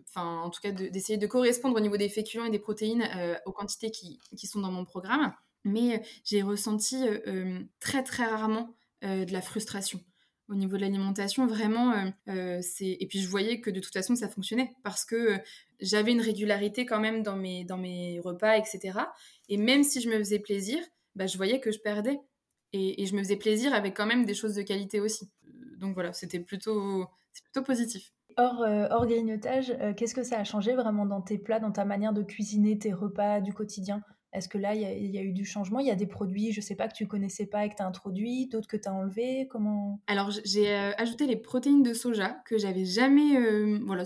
enfin 0.10 0.42
en 0.42 0.50
tout 0.50 0.60
cas 0.62 0.72
d'essayer 0.72 1.18
de, 1.18 1.28
correspondre 1.28 1.78
au 1.78 1.80
niveau 1.80 1.98
des 1.98 2.10
féculents 2.10 2.46
et 2.46 2.52
des 2.52 2.60
protéines 2.60 3.10
aux 3.46 3.54
quantités 3.54 3.90
qui, 3.90 4.20
qui 4.38 4.46
sont 4.46 4.60
dans 4.60 4.72
mon 4.72 4.86
programme 4.86 5.34
mais 5.66 6.02
j'ai 6.24 6.42
ressenti 6.42 7.04
très 7.80 8.04
très 8.04 8.26
rarement 8.26 8.74
de 9.02 9.32
la 9.34 9.42
frustration 9.42 10.00
au 10.48 10.56
niveau 10.56 10.78
de 10.78 10.82
l'alimentation. 10.82 11.46
Vraiment 11.48 11.94
c'est 12.62 12.98
et 13.00 13.08
puis 13.08 13.20
je 13.20 13.28
voyais 13.28 13.60
que 13.60 13.70
de 13.70 13.82
toute 13.82 13.94
façon 13.94 14.16
ça 14.16 14.30
fonctionnait 14.30 14.72
parce 14.84 15.04
que 15.04 15.40
j'avais 15.82 16.12
une 16.12 16.22
régularité 16.22 16.86
quand 16.86 17.02
même 17.02 17.24
dans 17.24 17.36
mes 17.36 17.66
dans 17.66 17.78
mes 17.78 18.22
repas 18.22 18.58
etc 18.58 19.00
et 19.50 19.58
même 19.58 19.84
si 19.84 20.00
je 20.00 20.10
me 20.10 20.18
faisais 20.18 20.40
plaisir 20.40 20.80
bah, 21.16 21.28
je 21.28 21.38
voyais 21.38 21.60
que 21.60 21.72
je 21.72 21.80
perdais. 21.80 22.20
Et, 22.74 23.06
je 23.06 23.16
me 23.16 23.20
faisais 23.20 23.38
plaisir 23.38 23.74
avec 23.74 23.96
quand 23.96 24.06
même 24.06 24.26
des 24.26 24.34
choses 24.34 24.54
de 24.56 24.62
qualité 24.62 25.00
aussi. 25.00 25.32
Donc 25.78 25.94
voilà 25.94 26.12
c'était 26.12 26.40
plutôt 26.40 27.06
plutôt 27.44 27.64
positif. 27.64 28.12
Hors, 28.38 28.66
hors 28.92 29.06
grignotage, 29.08 29.74
qu'est-ce 29.96 30.14
que 30.14 30.24
ça 30.24 30.40
a 30.40 30.44
changé 30.44 30.74
vraiment 30.76 31.06
dans 31.06 31.22
tes 31.22 31.38
plats, 31.38 31.60
dans 31.60 31.72
ta 31.72 31.86
manière 31.86 32.12
de 32.12 32.22
cuisiner 32.22 32.78
tes 32.78 32.92
repas 32.92 33.40
du 33.40 33.54
quotidien? 33.54 34.02
Est-ce 34.36 34.50
que 34.50 34.58
là, 34.58 34.76
il 34.76 34.82
y, 34.82 35.18
a 35.18 35.22
eu 35.22 35.32
du 35.32 35.46
changement? 35.46 35.80
Il 35.80 35.88
y 35.88 35.92
a 35.92 35.96
des 35.96 36.06
produits, 36.06 36.52
je 36.52 36.60
ne 36.60 36.64
sais 36.64 36.76
pas, 36.76 36.88
que 36.88 36.94
tu 36.94 37.08
connaissais 37.08 37.46
pas 37.46 37.66
et 37.66 37.70
que 37.70 37.76
tu 37.76 37.82
as 37.82 37.88
introduits, 37.88 38.48
d'autres 38.48 38.68
que 38.68 38.78
tu 38.78 38.88
as 38.88 38.94
enlevés 38.94 39.48
Comment? 39.50 40.00
Alors, 40.08 40.32
j'ai 40.44 40.70
euh, 40.70 40.92
ajouté 40.98 41.26
les 41.26 41.38
protéines 41.38 41.84
de 41.84 41.94
soja 41.94 42.38
que 42.46 42.58
j'avais 42.58 42.86
jamais. 42.86 43.38
Euh, 43.38 43.80
voilà, 43.86 44.04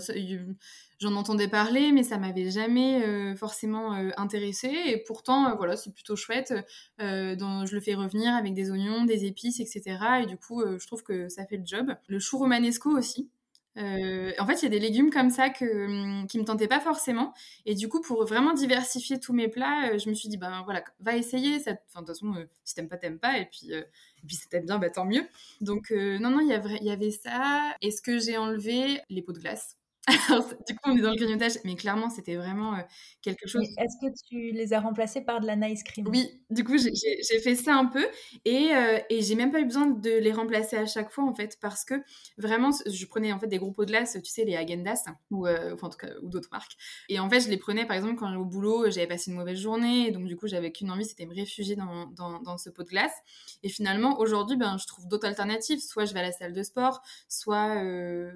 j'en 1.00 1.14
entendais 1.16 1.48
parler, 1.48 1.92
mais 1.92 2.02
ça 2.02 2.18
m'avait 2.18 2.50
jamais 2.50 3.02
euh, 3.02 3.34
forcément 3.34 3.92
intéressé. 4.16 4.68
Et 4.86 4.98
pourtant, 4.98 5.56
voilà, 5.56 5.76
c'est 5.76 5.92
plutôt 5.92 6.16
chouette. 6.16 6.54
je 6.98 7.74
le 7.74 7.80
fais 7.80 7.94
revenir 7.94 8.34
avec 8.34 8.54
des 8.54 8.70
oignons, 8.70 9.04
des 9.04 9.24
épices, 9.24 9.60
etc. 9.60 9.98
Et 10.22 10.26
du 10.26 10.36
coup, 10.36 10.62
je 10.62 10.86
trouve 10.86 11.02
que 11.02 11.28
ça 11.28 11.44
fait 11.46 11.56
le 11.56 11.66
job. 11.66 11.94
Le 12.08 12.18
chou 12.18 12.38
romanesco 12.38 12.90
aussi. 12.90 13.30
Euh, 13.76 14.32
en 14.38 14.46
fait, 14.46 14.54
il 14.54 14.62
y 14.64 14.66
a 14.66 14.70
des 14.70 14.80
légumes 14.80 15.10
comme 15.10 15.30
ça 15.30 15.48
que, 15.50 15.64
hum, 15.64 16.26
qui 16.26 16.38
me 16.38 16.44
tentaient 16.44 16.68
pas 16.68 16.80
forcément. 16.80 17.34
Et 17.66 17.74
du 17.74 17.88
coup, 17.88 18.00
pour 18.00 18.24
vraiment 18.24 18.52
diversifier 18.52 19.20
tous 19.20 19.32
mes 19.32 19.48
plats, 19.48 19.90
euh, 19.92 19.98
je 19.98 20.08
me 20.08 20.14
suis 20.14 20.28
dit, 20.28 20.36
ben 20.36 20.62
voilà, 20.64 20.82
va 21.00 21.16
essayer. 21.16 21.58
Ça... 21.60 21.72
De 21.72 21.78
toute 21.96 22.06
façon, 22.06 22.34
euh, 22.34 22.44
si 22.64 22.74
t'aimes 22.74 22.88
pas, 22.88 22.96
t'aimes 22.96 23.18
pas. 23.18 23.38
Et 23.38 23.46
puis, 23.46 23.72
euh, 23.72 23.80
et 23.80 24.26
puis 24.26 24.36
si 24.36 24.48
t'aimes 24.48 24.66
bien, 24.66 24.78
bah, 24.78 24.90
tant 24.90 25.04
mieux. 25.04 25.26
Donc, 25.60 25.90
non, 25.90 26.30
non, 26.30 26.40
il 26.40 26.48
y, 26.48 26.90
avait, 26.90 27.10
ça. 27.10 27.74
Et 27.80 27.90
ce 27.90 28.02
que 28.02 28.18
j'ai 28.18 28.36
enlevé, 28.36 29.00
les 29.08 29.22
pots 29.22 29.32
de 29.32 29.38
glace. 29.38 29.79
Alors, 30.10 30.44
du 30.66 30.74
coup, 30.74 30.90
on 30.90 30.96
est 30.96 31.00
dans 31.00 31.10
le 31.10 31.16
grignotage, 31.16 31.52
mais 31.64 31.74
clairement, 31.74 32.10
c'était 32.10 32.36
vraiment 32.36 32.74
euh, 32.74 32.82
quelque 33.22 33.46
chose. 33.46 33.66
Est-ce 33.78 33.96
que 34.00 34.12
tu 34.28 34.52
les 34.52 34.72
as 34.72 34.80
remplacés 34.80 35.20
par 35.20 35.40
de 35.40 35.46
la 35.46 35.56
nice 35.56 35.82
cream? 35.82 36.06
Oui, 36.08 36.42
du 36.50 36.64
coup, 36.64 36.76
j'ai 36.78 37.38
fait 37.40 37.54
ça 37.54 37.74
un 37.74 37.86
peu 37.86 38.06
et, 38.44 38.74
euh, 38.74 38.98
et 39.08 39.22
j'ai 39.22 39.34
même 39.34 39.50
pas 39.50 39.60
eu 39.60 39.64
besoin 39.64 39.86
de 39.86 40.10
les 40.10 40.32
remplacer 40.32 40.76
à 40.76 40.86
chaque 40.86 41.10
fois 41.10 41.24
en 41.24 41.34
fait, 41.34 41.58
parce 41.60 41.84
que 41.84 41.94
vraiment, 42.38 42.70
je 42.86 43.06
prenais 43.06 43.32
en 43.32 43.38
fait 43.38 43.46
des 43.46 43.58
gros 43.58 43.72
pots 43.72 43.84
de 43.84 43.90
glace, 43.90 44.18
tu 44.22 44.30
sais, 44.30 44.44
les 44.44 44.56
Agendas 44.56 45.04
ou 45.30 45.46
euh, 45.46 45.74
enfin, 45.74 45.86
en 45.86 45.90
tout 45.90 45.98
cas 45.98 46.10
ou 46.22 46.28
d'autres 46.28 46.50
marques. 46.52 46.76
Et 47.08 47.18
en 47.18 47.28
fait, 47.28 47.40
je 47.40 47.48
les 47.48 47.58
prenais 47.58 47.86
par 47.86 47.96
exemple 47.96 48.16
quand 48.16 48.34
au 48.34 48.44
boulot, 48.44 48.90
j'avais 48.90 49.06
passé 49.06 49.30
une 49.30 49.36
mauvaise 49.36 49.58
journée 49.58 50.08
et 50.08 50.10
donc 50.10 50.26
du 50.26 50.36
coup, 50.36 50.46
j'avais 50.46 50.72
qu'une 50.72 50.90
envie, 50.90 51.04
c'était 51.04 51.26
me 51.26 51.34
réfugier 51.34 51.76
dans, 51.76 52.06
dans, 52.06 52.40
dans, 52.40 52.56
ce 52.58 52.70
pot 52.70 52.82
de 52.82 52.88
glace. 52.88 53.14
Et 53.62 53.68
finalement, 53.68 54.18
aujourd'hui, 54.18 54.56
ben, 54.56 54.76
je 54.78 54.86
trouve 54.86 55.06
d'autres 55.06 55.26
alternatives. 55.26 55.80
Soit 55.80 56.04
je 56.04 56.14
vais 56.14 56.20
à 56.20 56.24
la 56.24 56.32
salle 56.32 56.52
de 56.52 56.62
sport, 56.62 57.02
soit 57.28 57.82
euh, 57.82 58.30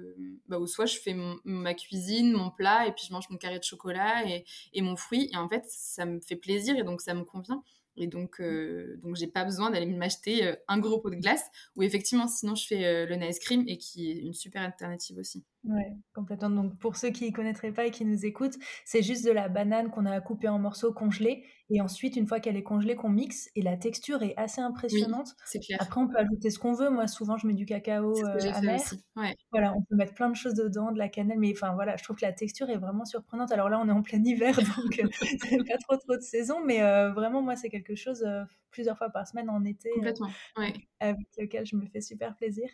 bah, 0.47 0.59
ou 0.59 0.67
soit 0.67 0.85
je 0.85 0.97
fais 0.97 1.13
mon 1.13 1.64
ma 1.65 1.73
cuisine, 1.73 2.31
mon 2.31 2.51
plat, 2.51 2.87
et 2.87 2.91
puis 2.93 3.05
je 3.07 3.13
mange 3.13 3.29
mon 3.29 3.37
carré 3.37 3.59
de 3.59 3.63
chocolat 3.63 4.23
et, 4.25 4.81
mon 4.81 4.95
fruit. 4.95 5.29
Et 5.33 5.37
en 5.37 5.49
fait, 5.49 5.65
ça 5.67 6.05
me 6.05 6.21
fait 6.21 6.35
plaisir 6.35 6.77
et 6.77 6.83
donc 6.83 7.01
ça 7.01 7.13
me 7.13 7.23
convient. 7.23 7.61
Et 7.97 8.07
donc, 8.07 8.39
euh, 8.39 8.97
donc 9.03 9.15
j'ai 9.15 9.27
pas 9.27 9.45
besoin 9.45 9.71
d'aller 9.71 9.85
m'acheter 9.85 10.45
euh, 10.45 10.55
un 10.67 10.79
gros 10.79 10.99
pot 10.99 11.09
de 11.09 11.15
glace, 11.15 11.45
ou 11.75 11.83
effectivement, 11.83 12.27
sinon 12.27 12.55
je 12.55 12.67
fais 12.67 12.85
euh, 12.85 13.05
le 13.05 13.15
nice 13.15 13.39
cream 13.39 13.63
et 13.67 13.77
qui 13.77 14.11
est 14.11 14.15
une 14.15 14.33
super 14.33 14.61
alternative 14.61 15.17
aussi. 15.17 15.45
Ouais, 15.67 15.93
complètement. 16.13 16.49
Donc, 16.49 16.77
pour 16.77 16.95
ceux 16.95 17.09
qui 17.09 17.29
ne 17.29 17.35
connaîtraient 17.35 17.71
pas 17.71 17.85
et 17.85 17.91
qui 17.91 18.05
nous 18.05 18.25
écoutent, 18.25 18.57
c'est 18.85 19.01
juste 19.01 19.25
de 19.25 19.31
la 19.31 19.49
banane 19.49 19.89
qu'on 19.89 20.05
a 20.05 20.19
coupée 20.21 20.47
en 20.47 20.59
morceaux 20.59 20.93
congelés. 20.93 21.43
Et 21.69 21.81
ensuite, 21.81 22.15
une 22.15 22.27
fois 22.27 22.39
qu'elle 22.39 22.55
est 22.55 22.63
congelée, 22.63 22.95
qu'on 22.95 23.09
mixe. 23.09 23.49
Et 23.55 23.63
la 23.63 23.75
texture 23.75 24.21
est 24.21 24.35
assez 24.37 24.61
impressionnante. 24.61 25.29
Oui, 25.29 25.43
c'est 25.45 25.59
clair. 25.59 25.79
Après, 25.81 25.99
on 25.99 26.07
peut 26.07 26.17
ajouter 26.17 26.51
ce 26.51 26.59
qu'on 26.59 26.73
veut. 26.73 26.89
Moi, 26.89 27.07
souvent, 27.07 27.37
je 27.37 27.47
mets 27.47 27.53
du 27.53 27.65
cacao 27.65 28.13
euh, 28.23 28.51
amer. 28.53 28.79
Ouais. 29.15 29.35
Voilà, 29.51 29.73
on 29.73 29.81
peut 29.81 29.95
mettre 29.95 30.13
plein 30.13 30.29
de 30.29 30.35
choses 30.35 30.53
dedans, 30.53 30.91
de 30.91 30.99
la 30.99 31.09
cannelle. 31.09 31.39
Mais 31.39 31.51
enfin, 31.55 31.73
voilà, 31.73 31.95
je 31.97 32.03
trouve 32.03 32.17
que 32.17 32.25
la 32.25 32.33
texture 32.33 32.69
est 32.69 32.77
vraiment 32.77 33.05
surprenante. 33.05 33.51
Alors 33.51 33.69
là, 33.69 33.79
on 33.79 33.87
est 33.87 33.91
en 33.91 34.03
plein 34.03 34.23
hiver, 34.23 34.55
donc 34.77 34.99
euh, 34.99 35.07
pas 35.67 35.77
trop 35.77 35.97
trop 35.97 36.15
de 36.15 36.21
saison. 36.21 36.63
Mais 36.63 36.83
euh, 36.83 37.11
vraiment, 37.11 37.41
moi, 37.41 37.55
c'est 37.55 37.69
quelque 37.69 37.95
chose 37.95 38.23
euh, 38.23 38.43
plusieurs 38.75 38.97
fois 38.97 39.09
par 39.09 39.25
semaine 39.25 39.49
en 39.49 39.63
été. 39.63 39.89
Complètement, 39.95 40.29
ouais. 40.57 40.73
Avec 40.99 41.27
lequel 41.37 41.65
je 41.65 41.75
me 41.75 41.85
fais 41.87 42.01
super 42.01 42.35
plaisir. 42.35 42.69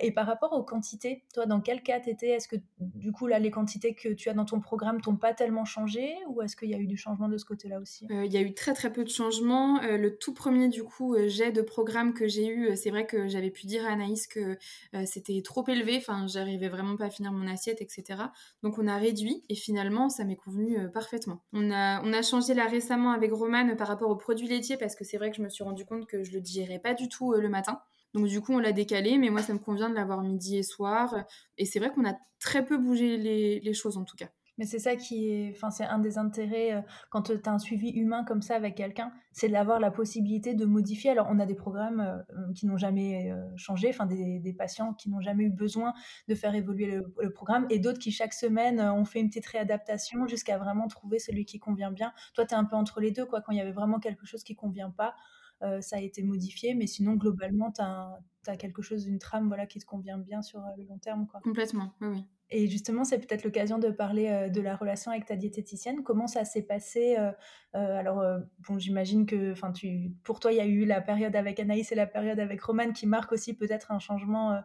et 0.00 0.10
par 0.12 0.26
rapport 0.26 0.52
aux 0.52 0.64
quantités, 0.64 1.24
toi, 1.34 1.46
dans 1.46 1.60
quel 1.60 1.82
cas 1.82 2.00
t'étais? 2.00 2.28
Est-ce 2.28 2.48
que 2.48 2.56
du 2.78 3.12
coup, 3.12 3.26
là, 3.26 3.38
les 3.38 3.50
quantités 3.50 3.94
que 3.94 4.08
tu 4.08 4.28
as 4.28 4.34
dans 4.34 4.44
ton 4.44 4.60
programme 4.60 5.00
t'ont 5.00 5.16
pas 5.16 5.34
tellement 5.34 5.64
changé 5.64 6.14
ou 6.28 6.42
est-ce 6.42 6.56
qu'il 6.56 6.70
y 6.70 6.74
a 6.74 6.78
eu 6.78 6.86
du 6.86 6.96
changement 6.96 7.28
de 7.28 7.36
ce 7.36 7.44
côté-là 7.44 7.80
aussi? 7.80 8.06
Il 8.10 8.32
y 8.32 8.36
a 8.36 8.40
eu 8.40 8.54
très 8.54 8.74
très 8.74 8.92
peu 8.92 9.04
de 9.04 9.08
changements. 9.08 9.82
Euh, 9.82 9.96
le 9.96 10.16
tout 10.16 10.34
premier, 10.34 10.68
du 10.68 10.84
coup, 10.84 11.14
euh, 11.14 11.28
jet 11.28 11.52
de 11.52 11.62
programme 11.62 12.14
que 12.14 12.26
j'ai 12.26 12.46
eu, 12.46 12.76
c'est 12.76 12.90
vrai 12.90 13.06
que 13.06 13.28
j'avais 13.28 13.50
pu 13.50 13.66
dire 13.66 13.86
à 13.86 13.90
Anaïs 13.90 14.26
que 14.26 14.56
euh, 14.94 15.04
c'était 15.06 15.40
trop 15.42 15.66
élevé, 15.68 15.96
enfin, 15.96 16.26
j'arrivais 16.26 16.68
vraiment 16.68 16.96
pas 16.96 17.06
à 17.06 17.10
finir 17.10 17.32
mon 17.32 17.46
assiette, 17.46 17.80
etc. 17.80 18.22
Donc, 18.62 18.78
on 18.78 18.86
a 18.86 18.96
réduit 18.96 19.44
et 19.48 19.54
finalement, 19.54 20.08
ça 20.08 20.24
m'est 20.24 20.36
convenu 20.36 20.90
parfaitement. 20.92 21.42
On 21.52 21.70
a, 21.70 22.02
on 22.02 22.12
a 22.12 22.22
changé 22.22 22.54
là 22.54 22.66
récemment 22.66 23.12
avec 23.12 23.32
Romane 23.32 23.76
par 23.76 23.88
rapport 23.88 24.10
aux 24.10 24.16
produits 24.16 24.48
laitiers 24.48 24.76
parce 24.76 24.94
que 24.94 25.04
c'est 25.04 25.16
vrai 25.16 25.30
que 25.30 25.33
je 25.34 25.42
me 25.42 25.48
suis 25.48 25.64
rendu 25.64 25.84
compte 25.84 26.06
que 26.06 26.22
je 26.24 26.32
le 26.32 26.40
digérais 26.40 26.78
pas 26.78 26.94
du 26.94 27.08
tout 27.08 27.32
le 27.34 27.48
matin. 27.48 27.80
Donc 28.14 28.26
du 28.28 28.40
coup, 28.40 28.52
on 28.54 28.58
l'a 28.58 28.72
décalé, 28.72 29.18
mais 29.18 29.30
moi, 29.30 29.42
ça 29.42 29.52
me 29.52 29.58
convient 29.58 29.90
de 29.90 29.94
l'avoir 29.94 30.22
midi 30.22 30.56
et 30.58 30.62
soir. 30.62 31.24
Et 31.58 31.66
c'est 31.66 31.78
vrai 31.80 31.90
qu'on 31.90 32.06
a 32.08 32.14
très 32.40 32.64
peu 32.64 32.78
bougé 32.78 33.16
les, 33.16 33.60
les 33.60 33.74
choses, 33.74 33.96
en 33.96 34.04
tout 34.04 34.16
cas. 34.16 34.28
Mais 34.58 34.66
c'est 34.66 34.78
ça 34.78 34.96
qui 34.96 35.28
est, 35.30 35.52
enfin, 35.54 35.70
c'est 35.70 35.84
un 35.84 35.98
des 35.98 36.18
intérêts 36.18 36.74
euh, 36.74 36.80
quand 37.10 37.22
tu 37.22 37.32
as 37.32 37.50
un 37.50 37.58
suivi 37.58 37.90
humain 37.90 38.24
comme 38.24 38.42
ça 38.42 38.54
avec 38.54 38.76
quelqu'un, 38.76 39.12
c'est 39.32 39.48
d'avoir 39.48 39.80
la 39.80 39.90
possibilité 39.90 40.54
de 40.54 40.64
modifier. 40.64 41.10
Alors, 41.10 41.26
on 41.30 41.38
a 41.38 41.46
des 41.46 41.54
programmes 41.54 42.00
euh, 42.00 42.52
qui 42.54 42.66
n'ont 42.66 42.76
jamais 42.76 43.32
euh, 43.32 43.42
changé, 43.56 43.88
enfin, 43.88 44.06
des, 44.06 44.38
des, 44.38 44.52
patients 44.52 44.94
qui 44.94 45.10
n'ont 45.10 45.20
jamais 45.20 45.44
eu 45.44 45.50
besoin 45.50 45.92
de 46.28 46.34
faire 46.34 46.54
évoluer 46.54 47.00
le, 47.18 47.32
programme, 47.32 47.66
et 47.70 47.78
d'autres 47.78 47.98
qui 47.98 48.12
chaque 48.12 48.32
semaine 48.32 48.80
ont 48.80 49.04
fait 49.04 49.20
une 49.20 49.28
petite 49.28 49.46
réadaptation 49.46 50.26
jusqu'à 50.28 50.58
vraiment 50.58 50.86
trouver 50.86 51.18
celui 51.18 51.44
qui 51.44 51.58
convient 51.58 51.90
bien. 51.90 52.12
Toi, 52.34 52.46
tu 52.46 52.54
es 52.54 52.56
un 52.56 52.64
peu 52.64 52.76
entre 52.76 53.00
les 53.00 53.10
deux, 53.10 53.26
quoi. 53.26 53.40
Quand 53.40 53.52
il 53.52 53.58
y 53.58 53.60
avait 53.60 53.72
vraiment 53.72 53.98
quelque 53.98 54.26
chose 54.26 54.44
qui 54.44 54.54
convient 54.54 54.90
pas, 54.90 55.14
euh, 55.62 55.80
ça 55.80 55.96
a 55.96 56.00
été 56.00 56.22
modifié, 56.22 56.74
mais 56.74 56.86
sinon, 56.86 57.14
globalement, 57.14 57.70
tu 57.72 57.80
as, 57.80 58.18
as, 58.50 58.56
quelque 58.56 58.82
chose, 58.82 59.06
une 59.06 59.18
trame 59.18 59.48
voilà, 59.48 59.66
qui 59.66 59.78
te 59.78 59.86
convient 59.86 60.18
bien 60.18 60.42
sur 60.42 60.60
euh, 60.60 60.70
le 60.76 60.84
long 60.84 60.98
terme. 60.98 61.26
Quoi. 61.26 61.40
Complètement, 61.40 61.92
oui, 62.00 62.08
oui. 62.08 62.26
Et 62.50 62.68
justement, 62.68 63.04
c'est 63.04 63.18
peut-être 63.18 63.42
l'occasion 63.42 63.78
de 63.78 63.88
parler 63.88 64.28
euh, 64.28 64.48
de 64.48 64.60
la 64.60 64.76
relation 64.76 65.10
avec 65.10 65.24
ta 65.24 65.34
diététicienne. 65.34 66.02
Comment 66.02 66.26
ça 66.26 66.44
s'est 66.44 66.62
passé 66.62 67.16
euh, 67.18 67.32
euh, 67.74 67.98
Alors, 67.98 68.22
bon, 68.68 68.78
j'imagine 68.78 69.24
que, 69.26 69.52
enfin, 69.52 69.72
tu, 69.72 70.12
pour 70.24 70.40
toi, 70.40 70.52
il 70.52 70.58
y 70.58 70.60
a 70.60 70.66
eu 70.66 70.84
la 70.84 71.00
période 71.00 71.34
avec 71.36 71.58
Anaïs 71.58 71.90
et 71.90 71.94
la 71.94 72.06
période 72.06 72.38
avec 72.38 72.60
Romane 72.62 72.92
qui 72.92 73.06
marquent 73.06 73.32
aussi 73.32 73.54
peut-être 73.54 73.90
un 73.90 73.98
changement 73.98 74.62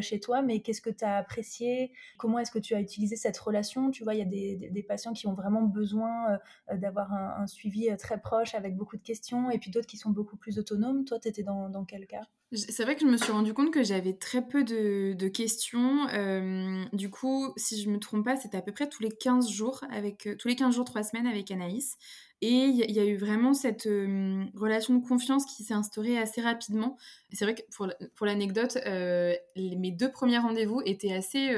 chez 0.00 0.20
toi. 0.20 0.42
Mais 0.42 0.60
qu'est-ce 0.60 0.82
que 0.82 0.90
tu 0.90 1.04
as 1.04 1.16
apprécié? 1.16 1.92
Comment 2.18 2.38
est-ce 2.38 2.52
que 2.52 2.60
tu 2.60 2.74
as 2.74 2.80
utilisé 2.80 3.16
cette 3.16 3.38
relation? 3.38 3.90
Tu 3.90 4.04
vois, 4.04 4.14
il 4.14 4.18
y 4.18 4.22
a 4.22 4.26
des, 4.26 4.56
des, 4.56 4.70
des, 4.70 4.82
patients 4.82 5.12
qui 5.12 5.26
ont 5.26 5.34
vraiment 5.34 5.62
besoin 5.62 6.38
d'avoir 6.72 7.12
un, 7.12 7.42
un, 7.42 7.46
suivi 7.46 7.88
très 7.96 8.20
proche 8.20 8.54
avec 8.54 8.76
beaucoup 8.76 8.96
de 8.96 9.02
questions, 9.02 9.50
et 9.50 9.58
puis 9.58 9.70
d'autres 9.72 9.88
qui 9.88 9.96
sont 9.96 10.10
beaucoup 10.10 10.36
plus 10.36 10.58
autonomes. 10.58 11.04
Toi, 11.04 11.18
tu 11.18 11.28
étais 11.28 11.42
dans, 11.42 11.68
dans 11.68 11.84
quel 11.84 12.06
cas? 12.06 12.28
C'est 12.54 12.82
vrai 12.82 12.94
que 12.94 13.00
je 13.00 13.06
me 13.06 13.16
suis 13.16 13.32
rendu 13.32 13.54
compte 13.54 13.72
que 13.72 13.82
j'avais 13.82 14.12
très 14.12 14.46
peu 14.46 14.62
de, 14.64 15.28
questions. 15.28 16.06
Euh, 16.08 16.84
du 16.92 17.10
coup, 17.10 17.52
si 17.56 17.80
je 17.82 17.88
me 17.88 17.98
trompe 17.98 18.24
pas, 18.24 18.36
c'était 18.36 18.58
à 18.58 18.62
peu 18.62 18.72
près 18.72 18.88
tous 18.88 19.02
les 19.02 19.10
15 19.10 19.50
jours, 19.50 19.80
avec, 19.90 20.26
euh, 20.26 20.36
tous 20.36 20.48
les 20.48 20.56
15 20.56 20.74
jours, 20.74 20.84
3 20.84 21.02
semaines 21.02 21.26
avec 21.26 21.50
Anaïs. 21.50 21.96
Et 22.42 22.64
il 22.64 22.90
y, 22.90 22.98
a 22.98 23.04
eu 23.04 23.16
vraiment 23.16 23.54
cette 23.54 23.84
relation 23.84 24.96
de 24.96 25.06
confiance 25.06 25.44
qui 25.46 25.62
s'est 25.62 25.74
instaurée 25.74 26.18
assez 26.18 26.40
rapidement. 26.40 26.96
C'est 27.32 27.44
vrai 27.44 27.54
que 27.54 27.62
pour, 27.70 27.86
pour 28.16 28.26
l'anecdote, 28.26 28.78
euh, 28.84 29.32
mes 29.56 29.92
deux 29.92 30.10
premiers 30.10 30.38
rendez-vous 30.38 30.82
étaient 30.84 31.12
assez 31.12 31.54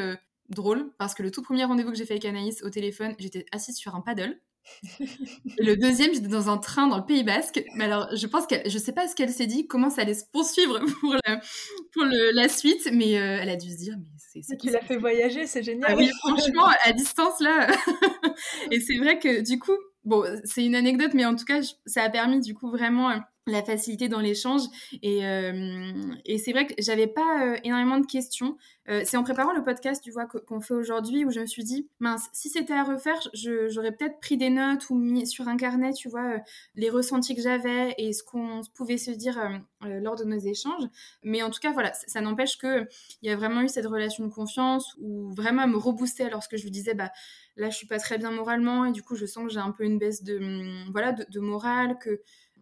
drôles 0.51 0.93
parce 0.99 1.15
que 1.15 1.23
le 1.23 1.31
tout 1.31 1.41
premier 1.41 1.65
rendez-vous 1.65 1.91
que 1.91 1.97
j'ai 1.97 2.05
fait 2.05 2.13
avec 2.13 2.27
Anaïs 2.27 2.63
au 2.63 2.69
téléphone, 2.69 3.15
j'étais 3.19 3.47
assise 3.51 3.77
sur 3.77 3.95
un 3.95 4.03
paddle. 4.03 4.39
Le 5.59 5.75
deuxième, 5.77 6.15
j'étais 6.15 6.29
dans 6.29 6.51
un 6.51 6.59
train 6.59 6.87
dans 6.87 6.99
le 6.99 7.05
Pays 7.05 7.25
Basque. 7.25 7.63
Mais 7.77 7.85
alors, 7.85 8.09
je 8.15 8.27
pense 8.27 8.47
qu'elle, 8.47 8.69
je 8.69 8.79
sais 8.79 8.93
pas 8.93 9.09
ce 9.09 9.15
qu'elle 9.15 9.31
s'est 9.31 9.47
dit, 9.47 9.67
comment 9.67 9.91
ça 9.91 10.03
allait 10.03 10.15
se 10.15 10.25
poursuivre 10.33 10.81
pour, 11.01 11.15
la, 11.15 11.41
pour 11.93 12.05
le, 12.05 12.33
la 12.35 12.49
suite, 12.49 12.89
mais 12.93 13.19
euh, 13.19 13.39
elle 13.41 13.51
a 13.51 13.57
dû 13.57 13.71
se 13.71 13.77
dire, 13.77 13.95
mais 13.99 14.09
c'est, 14.17 14.41
c'est 14.43 14.57
qui 14.57 14.71
l'a 14.71 14.81
fait 14.81 14.97
voyager, 14.97 15.47
c'est 15.47 15.63
génial. 15.63 15.91
Ah 15.93 15.97
oui, 15.97 16.11
franchement, 16.19 16.69
à 16.85 16.93
distance 16.93 17.41
là. 17.41 17.69
Et 18.71 18.81
c'est 18.81 18.99
vrai 18.99 19.19
que 19.19 19.43
du 19.43 19.59
coup, 19.59 19.77
bon, 20.05 20.25
c'est 20.45 20.65
une 20.65 20.75
anecdote, 20.75 21.15
mais 21.15 21.25
en 21.25 21.35
tout 21.35 21.45
cas, 21.45 21.61
ça 21.87 22.03
a 22.03 22.11
permis 22.11 22.41
du 22.41 22.55
coup 22.55 22.71
vraiment 22.71 23.11
la 23.47 23.63
facilité 23.63 24.09
dans 24.09 24.21
l'échange. 24.21 24.63
Et, 25.03 25.27
euh, 25.27 25.93
et 26.25 26.39
c'est 26.39 26.53
vrai 26.53 26.67
que 26.67 26.75
j'avais 26.79 27.07
pas 27.07 27.47
euh, 27.47 27.57
énormément 27.65 27.99
de 27.99 28.07
questions. 28.07 28.57
Euh, 28.89 29.03
c'est 29.05 29.17
en 29.17 29.23
préparant 29.23 29.53
le 29.53 29.63
podcast 29.63 30.03
tu 30.05 30.11
vois 30.11 30.27
qu'on 30.27 30.61
fait 30.61 30.75
aujourd'hui 30.75 31.25
où 31.25 31.31
je 31.31 31.41
me 31.41 31.47
suis 31.47 31.65
dit 31.65 31.89
mince 32.01 32.29
si 32.35 32.51
c'était 32.51 32.75
à 32.75 32.85
refaire 32.85 33.19
j'aurais 33.33 33.93
peut-être 33.93 34.21
pris 34.21 34.37
des 34.37 34.51
notes 34.51 34.91
ou 34.91 34.95
mis 34.95 35.27
sur 35.27 35.49
un 35.49 35.57
carnet 35.57 35.95
tu 35.95 36.11
vois 36.11 36.37
les 36.75 36.91
ressentis 36.91 37.35
que 37.35 37.41
j'avais 37.41 37.95
et 37.97 38.13
ce 38.13 38.23
qu'on 38.23 38.61
pouvait 38.75 38.99
se 38.99 39.11
dire 39.11 39.39
lors 39.81 40.17
de 40.17 40.25
nos 40.25 40.39
échanges. 40.39 40.85
Mais 41.23 41.43
en 41.43 41.49
tout 41.49 41.61
cas 41.61 41.73
voilà 41.73 41.95
ça, 41.95 42.21
n'empêche 42.21 42.59
que 42.59 42.87
il 43.23 43.31
y 43.31 43.33
a 43.33 43.37
vraiment 43.37 43.63
eu 43.63 43.69
cette 43.69 43.87
relation 43.87 44.27
de 44.27 44.31
confiance 44.31 44.95
où 45.01 45.33
vraiment 45.33 45.63
à 45.63 45.67
me 45.67 45.79
rebooster 45.79 46.29
lorsque 46.29 46.57
je 46.57 46.65
lui 46.65 46.71
disais 46.71 46.93
bah 46.93 47.11
là 47.57 47.71
je 47.71 47.77
suis 47.77 47.87
pas 47.87 47.99
très 47.99 48.19
bien 48.19 48.33
moralement 48.33 48.85
et 48.85 48.93
du 48.93 49.03
coup 49.03 49.17
je 49.17 49.25
sens 49.25 49.45
que 49.45 49.51
j'ai 49.51 49.61
un 49.61 49.71
peu 49.71 49.85
une 49.85 49.99
baisse 49.99 50.23
de 50.23 50.91
voilà 50.93 51.13
de, 51.13 51.25
de 51.31 51.41
morale 51.41 51.97
que 51.99 52.21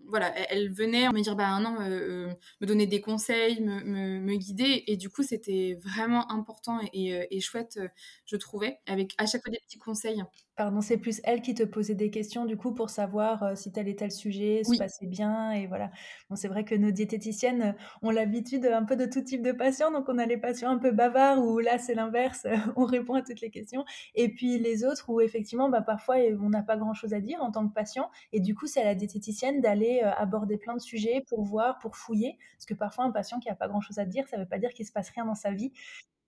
voilà, 0.09 0.33
elle 0.51 0.73
venait 0.73 1.09
me 1.09 1.21
dire 1.21 1.37
bah 1.37 1.59
non, 1.61 1.77
euh, 1.81 2.33
me 2.61 2.67
donner 2.67 2.87
des 2.87 3.01
conseils, 3.01 3.61
me, 3.61 3.83
me, 3.85 4.21
me, 4.21 4.37
guider, 4.37 4.85
et 4.87 4.97
du 4.97 5.09
coup 5.09 5.23
c'était 5.23 5.79
vraiment 5.83 6.31
important 6.31 6.81
et, 6.93 7.09
et, 7.09 7.37
et 7.37 7.41
chouette, 7.41 7.79
je 8.25 8.37
trouvais, 8.37 8.79
avec 8.87 9.15
à 9.19 9.27
chaque 9.27 9.43
fois 9.43 9.51
des 9.51 9.61
petits 9.61 9.79
conseils. 9.79 10.23
Pardon, 10.55 10.83
c'est 10.83 10.99
plus 10.99 11.21
elle 11.25 11.41
qui 11.41 11.55
te 11.55 11.63
posait 11.63 11.95
des 11.95 12.11
questions 12.11 12.45
du 12.45 12.59
coup 12.59 12.75
pour 12.75 12.91
savoir 12.91 13.43
euh, 13.43 13.55
si 13.55 13.73
tel 13.73 13.89
et 13.89 13.97
tel 13.97 14.13
sujet 14.13 14.61
oui. 14.67 14.77
se 14.77 14.83
passait 14.83 15.07
bien 15.07 15.51
et 15.53 15.67
voilà. 15.67 15.91
Bon, 16.29 16.37
c'est 16.37 16.49
vrai 16.49 16.65
que 16.65 16.75
nos 16.75 16.91
diététiciennes 16.91 17.75
ont 18.03 18.11
l'habitude 18.11 18.67
un 18.67 18.85
peu 18.85 18.95
de 18.95 19.07
tout 19.07 19.23
type 19.23 19.43
de 19.43 19.53
patients, 19.53 19.91
donc 19.91 20.09
on 20.09 20.19
a 20.19 20.27
les 20.27 20.37
patients 20.37 20.71
un 20.71 20.79
peu 20.79 20.91
bavards 20.91 21.39
où 21.39 21.59
là 21.59 21.79
c'est 21.79 21.95
l'inverse, 21.95 22.47
on 22.77 22.85
répond 22.85 23.15
à 23.15 23.23
toutes 23.23 23.41
les 23.41 23.51
questions, 23.51 23.85
et 24.15 24.29
puis 24.29 24.59
les 24.59 24.85
autres 24.85 25.09
où 25.09 25.21
effectivement 25.21 25.71
bah, 25.71 25.81
parfois 25.81 26.17
on 26.39 26.51
n'a 26.51 26.63
pas 26.63 26.77
grand 26.77 26.93
chose 26.93 27.15
à 27.15 27.21
dire 27.21 27.43
en 27.43 27.51
tant 27.51 27.67
que 27.67 27.73
patient, 27.73 28.11
et 28.33 28.41
du 28.41 28.55
coup 28.55 28.67
c'est 28.67 28.83
à 28.83 28.85
la 28.85 28.95
diététicienne 28.95 29.63
d'aller 29.63 29.92
euh, 30.01 30.13
aborder 30.15 30.57
plein 30.57 30.75
de 30.75 30.81
sujets 30.81 31.25
pour 31.29 31.43
voir, 31.43 31.79
pour 31.79 31.97
fouiller, 31.97 32.39
parce 32.57 32.67
que 32.67 32.75
parfois 32.75 33.05
un 33.05 33.11
patient 33.11 33.41
qui 33.41 33.49
a 33.49 33.55
pas 33.55 33.69
grand 33.69 33.81
chose 33.81 33.99
à 33.99 34.05
dire, 34.05 34.27
ça 34.29 34.39
veut 34.39 34.49
pas 34.49 34.59
dire 34.59 34.71
qu'il 34.71 34.87
se 34.87 34.93
passe 34.93 35.11
rien 35.11 35.25
dans 35.25 35.35
sa 35.35 35.51
vie 35.51 35.73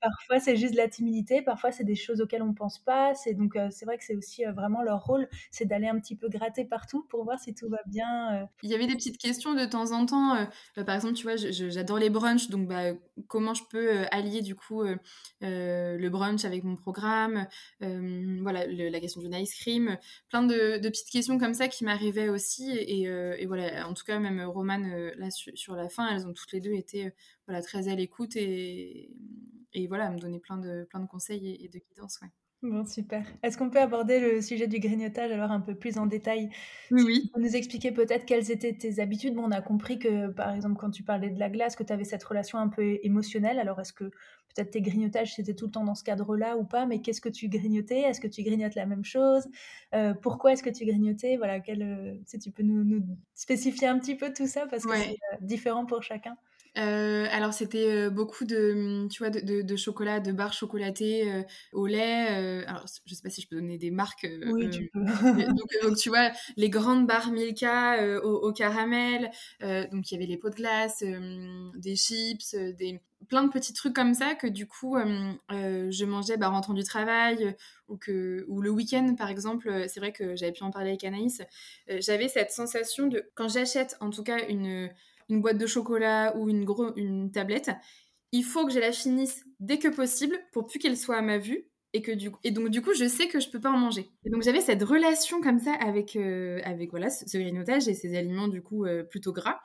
Parfois, 0.04 0.38
c'est 0.40 0.56
juste 0.56 0.72
de 0.72 0.76
la 0.78 0.88
timidité, 0.88 1.42
parfois, 1.42 1.72
c'est 1.72 1.84
des 1.84 1.94
choses 1.94 2.20
auxquelles 2.20 2.42
on 2.42 2.54
pense 2.54 2.78
pas. 2.78 3.14
C'est 3.14 3.34
donc, 3.34 3.56
heu, 3.56 3.68
c'est 3.70 3.86
vrai 3.86 3.96
que 3.98 4.04
c'est 4.04 4.16
aussi, 4.16 4.44
heu, 4.44 4.52
vraiment 4.52 4.82
leur 4.82 5.02
rôle, 5.04 5.28
c'est 5.50 5.64
d'aller 5.66 5.88
un 5.88 5.98
petit 6.00 6.16
peu 6.16 6.28
gratter 6.28 6.64
partout 6.64 7.04
pour 7.08 7.24
voir 7.24 7.38
si 7.40 7.54
tout 7.54 7.68
va 7.70 7.80
bien, 7.86 8.42
heu. 8.44 8.46
Il 8.62 8.70
y 8.70 8.74
avait 8.74 8.86
des 8.86 8.94
petites 8.94 9.18
questions 9.18 9.52
de 9.52 9.66
temps 9.66 9.92
en 9.92 10.06
temps, 10.06 10.46
par 10.86 10.94
exemple, 10.94 11.12
tu 11.14 11.24
vois, 11.24 11.36
j'adore 11.36 11.98
les 11.98 12.08
brunchs, 12.08 12.48
donc 12.48 12.66
bah, 12.66 12.94
comment 13.28 13.52
je 13.52 13.62
peux, 13.68 14.06
allier 14.10 14.40
du 14.40 14.54
coup, 14.54 14.82
le 15.42 16.08
brunch 16.08 16.46
avec 16.46 16.64
mon 16.64 16.74
programme? 16.74 17.46
Voilà, 17.80 18.66
la 18.66 19.00
question 19.00 19.20
du 19.20 19.28
ice 19.36 19.54
cream, 19.54 19.98
plein 20.30 20.42
de 20.44 20.78
petites 20.88 21.10
questions 21.10 21.38
comme 21.38 21.52
ça 21.52 21.68
qui 21.68 21.84
m'arrivaient 21.84 22.30
aussi 22.30 22.70
et 22.70 23.44
voilà, 23.46 23.86
en 23.86 23.92
tout 23.92 24.04
cas, 24.04 24.18
même 24.18 24.40
Romane, 24.40 25.10
là, 25.18 25.30
su 25.30 25.50
sur 25.56 25.76
la 25.76 25.90
fin, 25.90 26.08
elles 26.16 26.26
ont 26.26 26.32
toutes 26.32 26.52
les 26.52 26.60
2 26.60 26.72
été, 26.72 27.12
voilà, 27.46 27.62
très 27.62 27.88
à 27.88 27.94
l'écoute 27.94 28.36
et 28.36 29.16
et 29.76 29.86
voilà, 29.88 30.06
à 30.06 30.10
me 30.10 30.18
donner 30.18 30.40
plein 30.40 30.58
de 30.58 30.84
plein 30.90 31.00
de 31.00 31.06
conseils 31.06 31.48
et 31.48 31.64
et 31.64 31.68
de 31.68 31.78
guidance, 31.78 32.20
ouais. 32.22 32.28
Bon, 32.62 32.86
super. 32.86 33.26
Est-ce 33.42 33.58
qu'on 33.58 33.68
peut 33.68 33.80
aborder 33.80 34.20
le 34.20 34.40
sujet 34.40 34.66
du 34.66 34.78
grignotage 34.78 35.30
alors 35.30 35.50
un 35.50 35.60
peu 35.60 35.74
plus 35.74 35.98
en 35.98 36.06
détail? 36.06 36.48
Oui, 36.90 37.34
peux 37.34 37.40
nous 37.40 37.56
expliquer 37.56 37.92
peut-être 37.92 38.26
quelles 38.26 38.50
étaient 38.52 38.74
tes 38.76 39.00
habitudes? 39.00 39.34
Bon, 39.34 39.44
on 39.44 39.52
a 39.52 39.62
compris 39.62 39.98
que, 39.98 40.28
par 40.28 40.54
exemple, 40.54 40.76
quand 40.78 40.90
tu 40.90 41.02
parlais 41.04 41.30
de 41.30 41.38
la 41.40 41.50
glace, 41.50 41.76
que 41.76 41.84
tu 41.84 41.92
avais 41.92 42.04
cette 42.04 42.24
relation 42.24 42.58
un 42.58 42.68
peu 42.68 42.98
émotionnelle. 43.02 43.58
Alors 43.60 43.80
est-ce 43.80 43.92
que 43.94 44.04
peut-être 44.06 44.70
tes 44.72 44.82
grignotages, 44.82 45.34
c'était 45.36 45.54
tout 45.54 45.66
le 45.66 45.72
temps 45.72 45.84
dans 45.84 45.94
ce 45.96 46.04
cadre-là 46.04 46.56
ou 46.58 46.64
pas? 46.64 46.86
Mais 46.86 47.00
qu'est-ce 47.02 47.20
que 47.22 47.28
tu 47.30 47.48
grignotais? 47.48 48.00
Est-ce 48.02 48.20
que 48.20 48.28
tu 48.28 48.42
grignotes 48.44 48.76
la 48.76 48.86
même 48.86 49.04
chose? 49.04 49.46
Heu, 49.94 50.14
pourquoi 50.22 50.52
est-ce 50.54 50.62
que 50.64 50.70
tu 50.70 50.86
grignotais? 50.86 51.36
Voilà, 51.38 51.60
quel, 51.60 51.82
heu, 51.82 52.20
si 52.26 52.38
tu 52.38 52.52
peux 52.52 52.62
nous 52.64 52.84
nous 52.84 53.04
spécifier 53.34 53.88
un 53.88 53.98
petit 54.00 54.16
peu 54.16 54.32
tout 54.32 54.46
ça 54.48 54.66
parce 54.68 54.86
que 54.86 54.94
c'est, 54.96 55.12
heu, 55.34 55.38
différent 55.42 55.86
pour 55.86 56.02
chacun. 56.02 56.36
Heu, 56.76 57.26
alors 57.30 57.52
c'était, 57.54 58.06
heu, 58.06 58.10
beaucoup 58.10 58.44
de, 58.44 59.04
mmh, 59.04 59.08
tu 59.08 59.18
vois, 59.22 59.30
de 59.30 59.38
de 59.40 59.62
de 59.62 59.76
chocolat, 59.76 60.18
de 60.20 60.32
barres 60.32 60.52
chocolatées, 60.52 61.30
heu, 61.32 61.44
au 61.72 61.86
lait, 61.86 62.62
heu, 62.62 62.68
alors 62.68 62.84
je 63.06 63.14
sais 63.14 63.22
pas 63.22 63.30
si 63.30 63.42
je 63.42 63.48
peux 63.48 63.56
donner 63.56 63.78
des 63.78 63.92
marques, 63.92 64.26
Oui, 64.42 64.68
tu 64.70 64.84
peux. 64.84 65.04
mais 65.34 65.44
donc 65.56 65.66
heu, 65.82 65.88
donc 65.88 65.96
tu 65.98 66.08
vois, 66.08 66.30
les 66.56 66.70
grandes 66.70 67.06
barres 67.06 67.30
Milka, 67.30 68.20
au 68.24 68.48
au 68.48 68.52
caramel, 68.52 69.30
donc 69.60 70.10
il 70.10 70.14
y 70.14 70.16
avait 70.16 70.26
les 70.26 70.36
pots 70.36 70.50
de 70.50 70.56
glace, 70.56 71.04
des 71.76 71.96
chips, 71.96 72.54
des 72.56 73.00
plein 73.28 73.44
de 73.44 73.50
petits 73.50 73.72
trucs 73.72 73.94
comme 73.94 74.12
ça 74.14 74.34
que 74.34 74.46
du 74.46 74.66
coup, 74.66 74.96
je 75.50 76.04
mangeais, 76.04 76.36
bah, 76.36 76.50
en 76.50 76.52
rentrant 76.54 76.74
du 76.74 76.82
travail, 76.84 77.56
ou 77.88 77.96
que 77.96 78.44
ou 78.48 78.60
le 78.60 78.70
week-end 78.70 79.14
par 79.16 79.28
exemple, 79.30 79.84
c'est 79.88 80.00
vrai 80.00 80.12
que 80.12 80.34
j'avais 80.36 80.52
pu 80.52 80.62
en 80.64 80.70
parler 80.70 80.90
avec 80.90 81.04
Anaïs, 81.04 81.42
j'avais 81.88 82.28
cette 82.28 82.50
sensation 82.50 83.06
de 83.06 83.30
quand 83.34 83.48
j'achète 83.48 83.96
en 84.00 84.10
tout 84.10 84.22
cas 84.24 84.38
une, 84.48 84.90
une 85.28 85.40
boîte 85.40 85.58
de 85.58 85.66
chocolat 85.66 86.36
ou 86.36 86.48
une, 86.48 86.64
gros, 86.64 86.94
une 86.96 87.30
tablette, 87.30 87.70
il 88.32 88.42
faut 88.42 88.66
que 88.66 88.72
je 88.72 88.80
la 88.80 88.92
finisse 88.92 89.44
dès 89.60 89.78
que 89.78 89.88
possible 89.88 90.36
pour 90.52 90.66
plus 90.66 90.78
qu'elle 90.78 90.96
soit 90.96 91.16
à 91.16 91.22
ma 91.22 91.38
vue. 91.38 91.68
Et, 91.96 92.02
que 92.02 92.10
du 92.10 92.32
et 92.42 92.50
donc, 92.50 92.70
du 92.70 92.82
coup, 92.82 92.92
je 92.92 93.06
sais 93.06 93.28
que 93.28 93.38
je 93.38 93.48
peux 93.48 93.60
pas 93.60 93.70
en 93.70 93.78
manger. 93.78 94.10
Et 94.24 94.30
donc, 94.30 94.42
j'avais 94.42 94.60
cette 94.60 94.82
relation 94.82 95.40
comme 95.40 95.60
ça 95.60 95.72
avec, 95.74 96.16
euh, 96.16 96.60
avec 96.64 96.90
voilà, 96.90 97.08
ce, 97.08 97.38
grignotage 97.38 97.86
et 97.86 97.94
ces 97.94 98.16
aliments, 98.16 98.48
du 98.48 98.62
coup, 98.62 98.84
euh, 98.84 99.04
plutôt 99.04 99.32
gras. 99.32 99.60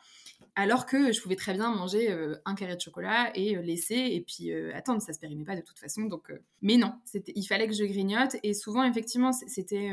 Alors 0.56 0.86
que 0.86 1.12
je 1.12 1.20
pouvais 1.20 1.36
très 1.36 1.54
bien 1.54 1.74
manger 1.74 2.12
euh, 2.12 2.36
un 2.46 2.54
carré 2.54 2.75
de 2.75 2.82
chocolat 2.82 3.32
et 3.34 3.56
laisser, 3.56 3.96
et 3.96 4.22
puis 4.22 4.54
attendre, 4.75 5.01
ça 5.01 5.12
se 5.12 5.18
périmait 5.18 5.44
pas 5.44 5.56
de 5.56 5.62
toute 5.62 5.80
façon. 5.80 6.04
Donc, 6.04 6.32
mais 6.62 6.78
non, 6.78 6.94
il 7.13 7.46
fallait 7.48 7.68
que 7.68 7.74
je 7.74 7.84
grignote. 7.84 8.36
Et 8.44 8.54
souvent, 8.54 8.84
effectivement, 8.84 9.32
c'était 9.32 9.89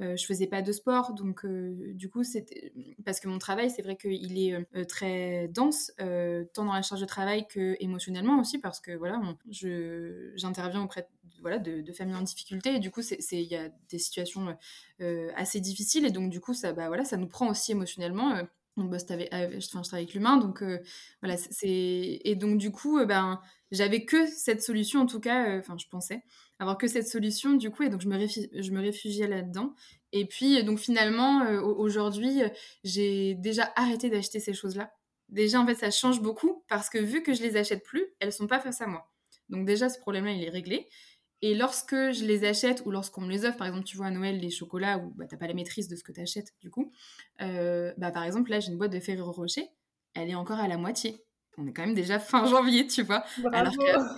euh, 0.00 0.16
je 0.16 0.24
faisais 0.24 0.46
pas 0.46 0.62
de 0.62 0.72
sport, 0.72 1.14
donc 1.14 1.44
euh, 1.44 1.92
du 1.94 2.08
coup, 2.08 2.24
c'était 2.24 2.72
parce 3.04 3.20
que 3.20 3.28
mon 3.28 3.38
travail, 3.38 3.70
c'est 3.70 3.82
vrai 3.82 3.96
qu'il 3.96 4.38
est 4.38 4.54
euh, 4.54 4.84
très 4.84 5.48
dense, 5.48 5.92
euh, 6.00 6.44
tant 6.54 6.64
dans 6.64 6.72
la 6.72 6.82
charge 6.82 7.00
de 7.00 7.06
travail 7.06 7.46
que 7.46 7.76
émotionnellement 7.80 8.40
aussi, 8.40 8.58
parce 8.58 8.80
que 8.80 8.92
voilà, 8.92 9.20
j'interviens 9.50 10.82
auprès 10.82 11.02
de, 11.02 11.40
voilà 11.40 11.58
de, 11.58 11.92
familles 11.92 12.14
en 12.14 12.22
difficulté, 12.22 12.76
et 12.76 12.78
du 12.78 12.90
coup, 12.90 13.02
c'est 13.02 13.18
il 13.30 13.50
y 13.50 13.56
a 13.56 13.68
des 13.90 13.98
situations 13.98 14.56
euh, 15.00 15.30
assez 15.36 15.60
difficiles, 15.60 16.06
et 16.06 16.10
donc 16.10 16.30
du 16.30 16.40
coup, 16.40 16.54
ça 16.54 16.72
bah 16.72 16.88
voilà, 16.88 17.04
ça 17.04 17.16
nous 17.16 17.28
prend 17.28 17.50
aussi 17.50 17.72
émotionnellement. 17.72 18.36
Euh, 18.36 18.42
on 18.76 18.84
bosse 18.84 19.10
avec, 19.10 19.30
je 19.32 19.68
travaille 19.68 20.04
avec 20.04 20.14
l'humain, 20.14 20.36
donc 20.36 20.62
euh, 20.62 20.78
voilà, 21.20 21.36
c'est 21.36 22.20
et 22.24 22.34
donc 22.36 22.58
du 22.58 22.70
coup, 22.70 22.98
euh, 22.98 23.04
ben 23.04 23.40
j'avais 23.70 24.04
que 24.04 24.26
cette 24.26 24.62
solution 24.62 25.00
en 25.00 25.06
tout 25.06 25.20
cas, 25.20 25.58
enfin 25.58 25.76
je 25.78 25.86
pensais 25.88 26.22
avoir 26.60 26.78
que 26.78 26.86
cette 26.86 27.08
solution 27.08 27.54
du 27.54 27.70
coup, 27.70 27.82
et 27.82 27.88
donc 27.88 28.02
je 28.02 28.08
me, 28.08 28.80
réfugiais, 28.80 29.26
là-dedans. 29.26 29.74
Et 30.12 30.26
puis 30.26 30.62
donc 30.62 30.78
finalement, 30.78 31.42
euh, 31.42 31.60
aujourd'hui, 31.60 32.42
j'ai 32.84 33.34
déjà 33.34 33.72
arrêté 33.76 34.10
d'acheter 34.10 34.38
ces 34.38 34.52
choses-là. 34.52 34.92
Déjà 35.30 35.60
en 35.60 35.66
fait, 35.66 35.74
ça 35.74 35.90
change 35.90 36.20
beaucoup 36.20 36.64
parce 36.68 36.90
que 36.90 36.98
vu 36.98 37.22
que 37.22 37.32
je 37.32 37.42
les 37.42 37.56
achète 37.56 37.82
plus, 37.82 38.04
elles 38.20 38.32
sont 38.32 38.46
pas 38.46 38.60
face 38.60 38.80
à 38.80 38.86
moi. 38.86 39.10
Donc 39.48 39.66
déjà 39.66 39.88
ce 39.88 39.98
problème-là, 39.98 40.32
il 40.32 40.44
est 40.44 40.50
réglé. 40.50 40.88
Et 41.42 41.54
lorsque 41.54 41.94
je 41.94 42.24
les 42.26 42.44
achète 42.44 42.82
ou 42.84 42.90
lorsqu'on 42.90 43.22
me 43.22 43.30
les 43.30 43.46
offre, 43.46 43.56
par 43.56 43.66
exemple, 43.66 43.86
tu 43.86 43.96
vois 43.96 44.06
à 44.06 44.10
Noël 44.10 44.38
les 44.38 44.50
chocolats 44.50 44.98
où 44.98 45.14
bah, 45.16 45.24
t'as 45.26 45.38
pas 45.38 45.46
la 45.46 45.54
maîtrise 45.54 45.88
de 45.88 45.96
ce 45.96 46.04
que 46.04 46.12
tu 46.12 46.20
achètes, 46.20 46.52
du 46.60 46.70
coup, 46.70 46.92
euh, 47.40 47.94
bah, 47.96 48.10
par 48.10 48.24
exemple, 48.24 48.50
là 48.50 48.60
j'ai 48.60 48.70
une 48.70 48.76
boîte 48.76 48.92
de 48.92 49.00
Ferrero 49.00 49.32
Rocher, 49.32 49.66
elle 50.14 50.28
est 50.28 50.34
encore 50.34 50.58
à 50.58 50.68
la 50.68 50.76
moitié. 50.76 51.24
On 51.58 51.66
est 51.66 51.72
quand 51.72 51.84
même 51.84 51.94
déjà 51.94 52.18
fin 52.18 52.46
janvier, 52.46 52.86
tu 52.86 53.02
vois. 53.02 53.24
Bravo. 53.38 53.70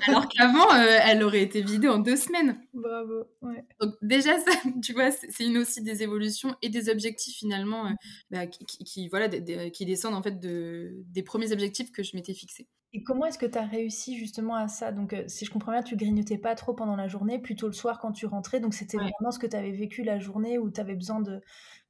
Alors 0.06 0.28
qu'avant, 0.28 0.66
qu 0.68 0.76
euh, 0.76 0.98
elle 1.02 1.22
aurait 1.22 1.42
été 1.42 1.60
vidée 1.62 1.88
en 1.88 1.98
deux 1.98 2.16
semaines. 2.16 2.60
Bravo, 2.72 3.24
ouais. 3.40 3.64
Donc 3.80 3.94
déjà, 4.02 4.38
ça, 4.38 4.50
tu 4.82 4.92
vois, 4.92 5.10
c'est 5.10 5.44
une 5.44 5.58
aussi 5.58 5.82
des 5.82 6.02
évolutions 6.02 6.54
et 6.62 6.68
des 6.68 6.88
objectifs 6.88 7.36
finalement 7.36 7.86
euh, 7.86 7.90
bah, 8.30 8.46
qui, 8.46 9.08
voilà, 9.08 9.28
de, 9.28 9.38
de, 9.38 9.70
qui 9.70 9.86
descendent 9.86 10.14
en 10.14 10.22
fait 10.22 10.38
de, 10.38 10.92
des 11.06 11.22
premiers 11.22 11.52
objectifs 11.52 11.90
que 11.90 12.02
je 12.02 12.14
m'étais 12.14 12.34
fixés. 12.34 12.68
Et 12.94 13.02
comment 13.02 13.24
est-ce 13.24 13.38
que 13.38 13.46
tu 13.46 13.56
as 13.56 13.66
réussi 13.66 14.18
justement 14.18 14.54
à 14.54 14.68
ça? 14.68 14.92
Donc, 14.92 15.14
euh, 15.14 15.24
si 15.26 15.46
je 15.46 15.50
comprends 15.50 15.72
bien, 15.72 15.82
tu 15.82 15.96
grignotais 15.96 16.36
pas 16.36 16.54
trop 16.54 16.74
pendant 16.74 16.94
la 16.94 17.08
journée, 17.08 17.38
plutôt 17.38 17.66
le 17.66 17.72
soir 17.72 17.98
quand 17.98 18.12
tu 18.12 18.26
rentrais. 18.26 18.60
Donc, 18.60 18.74
c'était 18.74 18.98
ouais. 18.98 19.10
vraiment 19.18 19.30
ce 19.30 19.38
que 19.38 19.46
tu 19.46 19.56
avais 19.56 19.70
vécu 19.70 20.02
la 20.02 20.18
journée 20.18 20.58
où 20.58 20.70
tu 20.70 20.78
avais 20.78 20.94
besoin 20.94 21.20
de, 21.20 21.40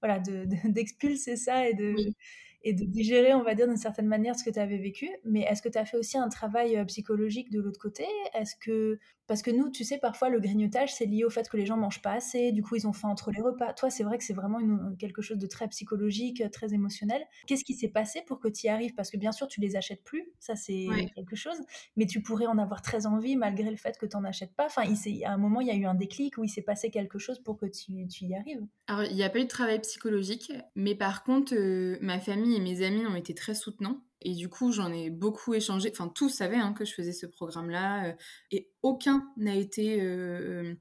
voilà, 0.00 0.20
d'expulser 0.20 1.32
de, 1.32 1.36
de, 1.36 1.40
ça 1.42 1.68
et 1.68 1.74
de, 1.74 1.92
oui. 1.96 2.16
Et 2.64 2.72
de 2.72 2.84
digérer, 2.84 3.34
on 3.34 3.42
va 3.42 3.54
dire, 3.54 3.66
d'une 3.66 3.76
certaine 3.76 4.06
manière 4.06 4.36
ce 4.36 4.44
que 4.44 4.50
tu 4.50 4.58
avais 4.58 4.78
vécu. 4.78 5.08
Mais 5.24 5.40
est-ce 5.40 5.62
que 5.62 5.68
tu 5.68 5.78
as 5.78 5.84
fait 5.84 5.96
aussi 5.96 6.18
un 6.18 6.28
travail 6.28 6.76
euh, 6.76 6.84
psychologique 6.84 7.50
de 7.50 7.60
l'autre 7.60 7.80
côté? 7.80 8.06
Est-ce 8.34 8.54
que 8.56 8.98
parce 9.28 9.40
que 9.40 9.50
nous, 9.50 9.70
tu 9.70 9.84
sais, 9.84 9.98
parfois 9.98 10.28
le 10.28 10.40
grignotage, 10.40 10.92
c'est 10.92 11.06
lié 11.06 11.24
au 11.24 11.30
fait 11.30 11.48
que 11.48 11.56
les 11.56 11.64
gens 11.64 11.76
mangent 11.76 12.02
pas 12.02 12.12
assez, 12.12 12.52
du 12.52 12.62
coup 12.62 12.76
ils 12.76 12.86
ont 12.86 12.92
faim 12.92 13.08
entre 13.08 13.30
les 13.30 13.40
repas. 13.40 13.72
Toi, 13.72 13.88
c'est 13.88 14.02
vrai 14.02 14.18
que 14.18 14.24
c'est 14.24 14.34
vraiment 14.34 14.58
une, 14.58 14.96
quelque 14.98 15.22
chose 15.22 15.38
de 15.38 15.46
très 15.46 15.68
psychologique, 15.68 16.42
très 16.50 16.74
émotionnel. 16.74 17.24
Qu'est-ce 17.46 17.64
qui 17.64 17.74
s'est 17.74 17.88
passé 17.88 18.22
pour 18.26 18.40
que 18.40 18.48
tu 18.48 18.66
y 18.66 18.68
arrives? 18.68 18.94
Parce 18.94 19.10
que 19.10 19.16
bien 19.16 19.32
sûr, 19.32 19.46
tu 19.46 19.60
les 19.60 19.76
achètes 19.76 20.02
plus, 20.02 20.32
ça 20.38 20.56
c'est 20.56 20.86
quelque 21.14 21.36
chose, 21.36 21.56
mais 21.96 22.06
tu 22.06 22.20
pourrais 22.20 22.46
en 22.46 22.58
avoir 22.58 22.82
très 22.82 23.06
envie 23.06 23.36
malgré 23.36 23.70
le 23.70 23.76
fait 23.76 23.96
que 23.96 24.06
tu 24.06 24.16
n'en 24.16 24.24
achètes 24.24 24.54
pas. 24.54 24.66
Enfin, 24.66 24.82
il 24.84 25.24
à 25.24 25.32
un 25.32 25.38
moment, 25.38 25.60
il 25.60 25.68
y 25.68 25.70
a 25.70 25.76
eu 25.76 25.86
un 25.86 25.94
déclic 25.94 26.36
où 26.38 26.44
il 26.44 26.48
s'est 26.48 26.62
passé 26.62 26.90
quelque 26.90 27.18
chose 27.18 27.38
pour 27.38 27.56
que 27.56 27.66
tu, 27.66 28.06
tu 28.08 28.24
y 28.24 28.34
arrives. 28.34 28.66
Alors, 28.88 29.04
il 29.04 29.14
n'y 29.14 29.22
a 29.22 29.30
pas 29.30 29.38
eu 29.38 29.44
de 29.44 29.48
travail 29.48 29.80
psychologique, 29.80 30.52
mais 30.74 30.94
par 30.94 31.22
contre, 31.24 31.54
euh, 31.54 31.96
ma 32.00 32.18
famille 32.18 32.51
et 32.54 32.60
mes 32.60 32.84
amis 32.84 33.06
ont 33.06 33.14
été 33.14 33.34
très 33.34 33.54
soutenants. 33.54 34.02
Et 34.20 34.34
du 34.34 34.48
coup, 34.48 34.72
j'en 34.72 34.92
ai 34.92 35.10
beaucoup 35.10 35.54
échangé. 35.54 35.90
Enfin, 35.92 36.08
tous 36.08 36.28
savaient 36.28 36.56
hein, 36.56 36.72
que 36.72 36.84
je 36.84 36.94
faisais 36.94 37.12
ce 37.12 37.26
programme-là. 37.26 38.06
Euh, 38.06 38.12
et 38.50 38.68
aucun 38.82 39.28
n'a 39.36 39.56
été 39.56 40.00
euh, 40.00 40.74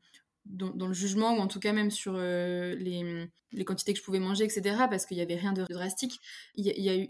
dans, 0.46 0.70
dans, 0.70 0.88
le 0.88 0.94
jugement, 0.94 1.36
ou 1.36 1.40
en 1.40 1.48
tout 1.48 1.60
cas 1.60 1.74
même 1.74 1.90
sur 1.90 2.14
euh, 2.16 2.76
les, 2.76 3.66
quantités 3.66 3.94
que 3.94 4.00
je 4.00 4.04
pouvais 4.04 4.20
manger, 4.20 4.44
etc. 4.44 4.86
Parce 4.90 5.06
qu'il 5.06 5.18
n'y 5.18 5.24
avait 5.24 5.36
rien 5.36 5.54
de 5.54 5.66
drastique. 5.70 6.20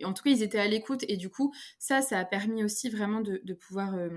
En 0.04 0.14
tout 0.14 0.24
cas, 0.24 0.30
ils 0.30 0.42
étaient 0.42 0.60
à 0.60 0.68
l'écoute. 0.68 1.04
Et 1.10 1.18
du 1.18 1.30
coup, 1.30 1.54
ça, 1.80 2.02
ça 2.02 2.20
a 2.20 2.26
permis 2.26 2.64
aussi 2.64 2.90
vraiment 2.90 3.20
de, 3.22 3.54
pouvoir 3.54 3.96
euh, 3.96 4.10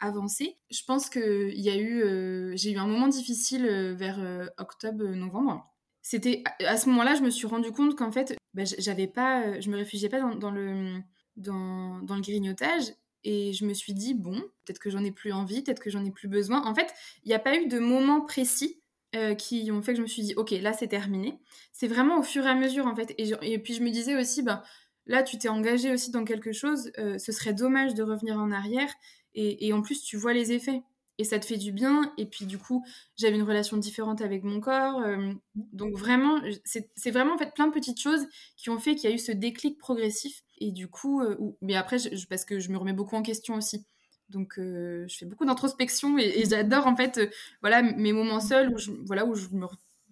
avancer. 0.00 0.56
Je 0.70 0.82
pense 0.84 1.08
qu'il 1.08 1.60
y 1.60 1.70
a 1.70 1.76
eu... 1.76 2.56
J'ai 2.56 2.72
eu 2.72 2.78
un 2.78 2.86
moment 2.86 3.08
difficile 3.08 3.66
vers 3.96 4.50
octobre-novembre. 4.58 5.70
C'était 6.02 6.42
à 6.66 6.76
ce 6.76 6.88
moment-là, 6.88 7.14
je 7.14 7.22
me 7.22 7.30
suis 7.30 7.46
rendu 7.46 7.72
compte 7.72 7.96
qu'en 7.96 8.10
fait, 8.10 8.36
bah, 8.54 8.62
j'avais 8.78 9.06
pas, 9.06 9.60
je 9.60 9.70
me 9.70 9.76
réfugiais 9.76 10.08
pas 10.08 10.20
dans, 10.20 10.50
le 10.50 10.98
dans, 11.36 12.00
dans, 12.02 12.14
le 12.16 12.20
grignotage 12.20 12.84
et 13.22 13.52
je 13.52 13.64
me 13.64 13.74
suis 13.74 13.94
dit 13.94 14.14
bon, 14.14 14.40
peut-être 14.64 14.78
que 14.78 14.90
j'en 14.90 15.04
ai 15.04 15.12
plus 15.12 15.32
envie, 15.32 15.62
peut-être 15.62 15.80
que 15.80 15.90
j'en 15.90 16.04
ai 16.04 16.10
plus 16.10 16.28
besoin. 16.28 16.64
En 16.64 16.74
fait, 16.74 16.92
il 17.24 17.28
n'y 17.28 17.34
a 17.34 17.38
pas 17.38 17.56
eu 17.56 17.66
de 17.66 17.78
moments 17.78 18.20
précis 18.20 18.80
euh, 19.14 19.34
qui 19.34 19.70
ont 19.72 19.82
fait 19.82 19.92
que 19.92 19.98
je 19.98 20.02
me 20.02 20.08
suis 20.08 20.22
dit 20.22 20.34
ok, 20.36 20.50
là 20.50 20.72
c'est 20.72 20.88
terminé. 20.88 21.38
C'est 21.72 21.88
vraiment 21.88 22.18
au 22.18 22.22
fur 22.22 22.44
et 22.44 22.48
à 22.48 22.54
mesure 22.54 22.86
en 22.86 22.94
fait. 22.94 23.14
Et, 23.18 23.26
je, 23.26 23.34
puis 23.58 23.74
je 23.74 23.82
me 23.82 23.90
disais 23.90 24.16
aussi 24.16 24.42
ben 24.42 24.62
là 25.06 25.22
tu 25.22 25.38
t'es 25.38 25.48
engagé 25.48 25.92
aussi 25.92 26.10
dans 26.10 26.24
quelque 26.24 26.52
chose, 26.52 26.92
euh, 26.98 27.18
ce 27.18 27.32
serait 27.32 27.54
dommage 27.54 27.94
de 27.94 28.02
revenir 28.02 28.38
en 28.38 28.50
arrière. 28.50 28.92
Et, 29.34 29.68
et 29.68 29.72
en 29.72 29.82
plus 29.82 30.02
tu 30.02 30.16
vois 30.16 30.32
les 30.32 30.52
effets 30.52 30.82
et 31.20 31.24
ça 31.24 31.38
te 31.38 31.44
fait 31.44 31.58
du 31.58 31.70
bien. 31.70 32.12
Et 32.16 32.24
puis 32.24 32.46
du 32.46 32.56
coup, 32.56 32.82
j'avais 33.18 33.36
une 33.36 33.42
relation 33.42 33.76
différente 33.76 34.22
avec 34.22 34.42
mon 34.42 34.58
corps. 34.58 35.00
Euh, 35.02 35.34
donc 35.54 35.94
vraiment, 35.98 36.40
c'est 36.64 37.10
vraiment 37.10 37.34
en 37.34 37.38
fait 37.38 37.52
plein 37.54 37.66
de 37.66 37.72
petites 37.72 38.00
choses 38.00 38.26
qui 38.56 38.70
ont 38.70 38.78
fait 38.78 38.94
qu'il 38.94 39.10
y 39.10 39.12
a 39.12 39.14
eu 39.14 39.18
ce 39.18 39.30
déclic 39.30 39.78
progressif. 39.78 40.42
Et 40.58 40.72
du 40.72 40.88
coup, 40.88 41.20
euh, 41.20 41.36
mais 41.60 41.76
après, 41.76 41.98
je, 41.98 42.26
parce 42.26 42.46
que 42.46 42.58
je 42.58 42.70
me 42.70 42.78
remets 42.78 42.94
beaucoup 42.94 43.16
en 43.16 43.22
question 43.22 43.54
aussi. 43.54 43.84
Donc 44.30 44.58
euh, 44.58 45.04
je 45.08 45.16
fais 45.18 45.26
beaucoup 45.26 45.44
d'introspection 45.44 46.16
et, 46.16 46.22
et 46.22 46.48
j'adore 46.48 46.86
en 46.86 46.96
fait, 46.96 47.20
voilà, 47.60 47.82
mes 47.82 48.12
moments 48.14 48.40
seuls 48.40 48.72
où 48.72 48.78
je, 48.78 48.92
voilà, 49.04 49.26
où 49.26 49.34
je 49.34 49.48
me 49.50 49.66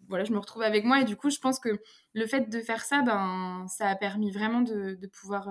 voilà, 0.08 0.24
je 0.24 0.32
me 0.32 0.38
retrouve 0.38 0.62
avec 0.62 0.84
moi 0.84 1.00
et 1.00 1.04
du 1.04 1.16
coup, 1.16 1.30
je 1.30 1.38
pense 1.38 1.58
que 1.58 1.70
le 2.14 2.26
fait 2.26 2.50
de 2.50 2.60
faire 2.60 2.84
ça, 2.84 3.02
ben, 3.02 3.66
ça 3.68 3.88
a 3.88 3.96
permis 3.96 4.30
vraiment 4.30 4.60
de, 4.60 4.94
de 4.94 5.06
pouvoir 5.06 5.48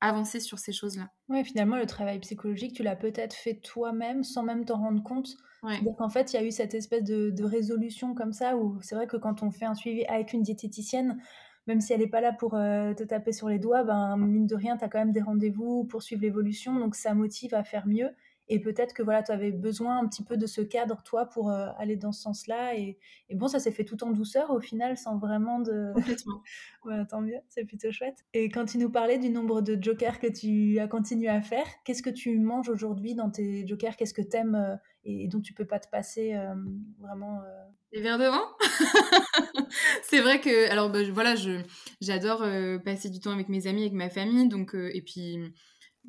avancer 0.00 0.40
sur 0.40 0.58
ces 0.58 0.72
choses-là. 0.72 1.10
Ouais, 1.28 1.44
finalement, 1.44 1.76
le 1.76 1.86
travail 1.86 2.18
psychologique, 2.20 2.74
tu 2.74 2.82
l'as 2.82 2.96
peut-être 2.96 3.34
fait 3.34 3.54
toi-même 3.54 4.24
sans 4.24 4.42
même 4.42 4.64
t'en 4.64 4.78
rendre 4.78 5.02
compte. 5.02 5.36
Donc 5.82 6.00
en 6.00 6.08
fait, 6.08 6.32
il 6.32 6.36
y 6.36 6.38
a 6.38 6.42
eu 6.42 6.50
cette 6.50 6.74
espèce 6.74 7.04
de, 7.04 7.30
de 7.30 7.44
résolution 7.44 8.14
comme 8.14 8.32
ça 8.32 8.56
où 8.56 8.80
c'est 8.80 8.94
vrai 8.94 9.06
que 9.06 9.18
quand 9.18 9.42
on 9.42 9.50
fait 9.50 9.66
un 9.66 9.74
suivi 9.74 10.06
avec 10.06 10.32
une 10.32 10.42
diététicienne, 10.42 11.20
même 11.66 11.80
si 11.80 11.92
elle 11.92 12.00
n'est 12.00 12.08
pas 12.08 12.22
là 12.22 12.32
pour 12.32 12.54
euh, 12.54 12.94
te 12.94 13.02
taper 13.02 13.32
sur 13.32 13.48
les 13.48 13.58
doigts, 13.58 13.84
ben, 13.84 14.16
mine 14.16 14.46
de 14.46 14.54
rien, 14.54 14.76
tu 14.76 14.84
as 14.84 14.88
quand 14.88 14.98
même 14.98 15.12
des 15.12 15.20
rendez-vous 15.20 15.84
pour 15.84 16.02
suivre 16.02 16.22
l'évolution, 16.22 16.78
donc 16.78 16.94
ça 16.94 17.14
motive 17.14 17.54
à 17.54 17.62
faire 17.62 17.86
mieux. 17.86 18.08
Et 18.50 18.60
peut-être 18.60 18.92
que 18.92 19.02
voilà, 19.02 19.22
tu 19.22 19.32
avais 19.32 19.52
besoin 19.52 19.98
un 19.98 20.06
petit 20.06 20.24
peu 20.24 20.36
de 20.36 20.46
ce 20.46 20.60
cadre, 20.60 21.02
toi, 21.04 21.26
pour 21.26 21.50
euh, 21.50 21.68
aller 21.78 21.96
dans 21.96 22.12
ce 22.12 22.20
sens-là. 22.20 22.76
Et, 22.76 22.98
bon, 23.32 23.48
ça 23.48 23.60
s'est 23.60 23.70
fait 23.70 23.84
tout 23.84 24.02
en 24.04 24.10
douceur, 24.10 24.50
au 24.50 24.60
final, 24.60 24.96
sans 24.96 25.16
vraiment 25.16 25.60
de... 25.60 25.92
Complètement. 25.94 26.42
ouais, 26.84 27.06
tant 27.06 27.20
mieux, 27.20 27.38
c'est 27.48 27.64
plutôt 27.64 27.90
chouette. 27.92 28.26
Et 28.34 28.50
quand 28.50 28.66
tu 28.66 28.78
nous 28.78 28.90
parlais 28.90 29.18
du 29.18 29.30
nombre 29.30 29.62
de 29.62 29.80
jokers 29.80 30.18
que 30.18 30.26
tu 30.26 30.78
as 30.80 30.88
continué 30.88 31.28
à 31.28 31.40
faire, 31.40 31.64
qu'est-ce 31.84 32.02
que 32.02 32.10
tu 32.10 32.38
manges 32.38 32.68
aujourd'hui 32.68 33.14
dans 33.14 33.30
tes 33.30 33.66
jokers? 33.66 33.96
Qu'est-ce 33.96 34.14
que 34.14 34.22
tu 34.22 34.36
aimes 34.36 34.56
euh, 34.56 34.76
et, 35.04 35.28
dont 35.28 35.40
tu 35.40 35.54
peux 35.54 35.64
pas 35.64 35.78
te 35.78 35.88
passer 35.88 36.36
vraiment 36.98 37.40
les 37.92 38.02
verres 38.02 38.18
de 38.18 38.24
vin 38.24 38.44
C'est 40.02 40.20
vrai 40.20 40.40
que, 40.40 40.70
alors 40.70 40.90
bah, 40.90 41.00
voilà, 41.12 41.34
j'adore 42.00 42.42
euh, 42.42 42.78
passer 42.78 43.10
du 43.10 43.20
temps 43.20 43.32
avec 43.32 43.48
mes 43.48 43.66
amis, 43.66 43.82
avec 43.82 43.94
ma 43.94 44.10
famille, 44.10 44.48
donc 44.48 44.74
euh, 44.74 44.90
et 44.94 45.02
puis 45.02 45.38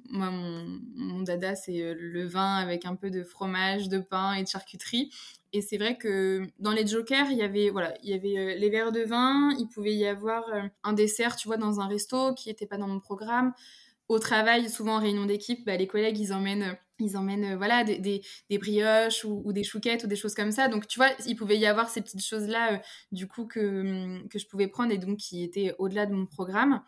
moi 0.10 0.30
mon, 0.32 1.22
dada 1.22 1.56
c'est 1.56 1.82
euh, 1.82 1.94
le 1.98 2.26
vin 2.26 2.56
avec 2.56 2.86
un 2.86 2.96
peu 2.96 3.10
de 3.10 3.24
fromage, 3.24 3.90
de 3.90 4.00
pain 4.00 4.34
et 4.34 4.44
de 4.44 4.48
charcuterie. 4.48 5.12
Et 5.54 5.62
c'est 5.62 5.78
vrai 5.78 5.98
que 5.98 6.44
dans 6.60 6.72
les 6.72 6.88
jokers, 6.88 7.30
il 7.30 7.38
y 7.38 7.42
avait 7.42 7.70
voilà, 7.70 7.94
il 8.04 8.10
y 8.10 8.14
avait 8.14 8.56
les 8.58 8.70
verres 8.70 8.92
de 8.92 9.02
vin, 9.02 9.52
il 9.60 9.68
pouvait 9.68 9.94
y 9.94 10.06
avoir 10.08 10.46
un 10.84 10.94
dessert, 10.94 11.36
tu 11.36 11.48
vois, 11.48 11.58
dans 11.58 11.82
un 11.82 11.88
resto 11.88 12.34
qui 12.36 12.50
n'était 12.50 12.68
pas 12.68 12.78
dans 12.78 12.88
mon 12.88 13.02
programme. 13.02 13.54
Au 14.08 14.20
travail, 14.20 14.70
souvent 14.70 14.96
en 14.96 15.00
réunion 15.00 15.26
d'équipe, 15.26 15.66
bah, 15.66 15.78
les 15.78 15.88
collègues 15.88 16.20
ils 16.20 16.34
emmènent 16.34 16.78
ils 17.02 17.18
emmènent 17.18 17.54
euh, 17.54 17.58
voilà 17.58 17.84
des, 17.84 18.00
des, 18.00 18.58
brioches 18.58 19.26
ou, 19.26 19.52
des 19.54 19.64
chouquettes 19.64 20.04
ou 20.04 20.08
des 20.08 20.16
choses 20.16 20.36
comme 20.36 20.52
ça 20.52 20.68
donc 20.68 20.88
tu 20.88 21.00
vois 21.00 21.10
il 21.26 21.36
pouvait 21.36 21.58
y 21.58 21.66
avoir 21.66 21.90
ces 21.90 22.02
petites 22.02 22.24
choses 22.24 22.48
là 22.48 22.74
euh, 22.74 22.78
du 23.12 23.28
coup 23.28 23.46
que, 23.46 23.60
hum, 23.60 24.30
que 24.30 24.40
je 24.40 24.48
pouvais 24.48 24.68
prendre 24.68 24.92
et 24.92 24.98
donc 24.98 25.18
qui 25.18 25.44
étaient 25.44 25.74
au-delà 25.80 26.06
de 26.06 26.14
mon 26.14 26.26
programme 26.26 26.82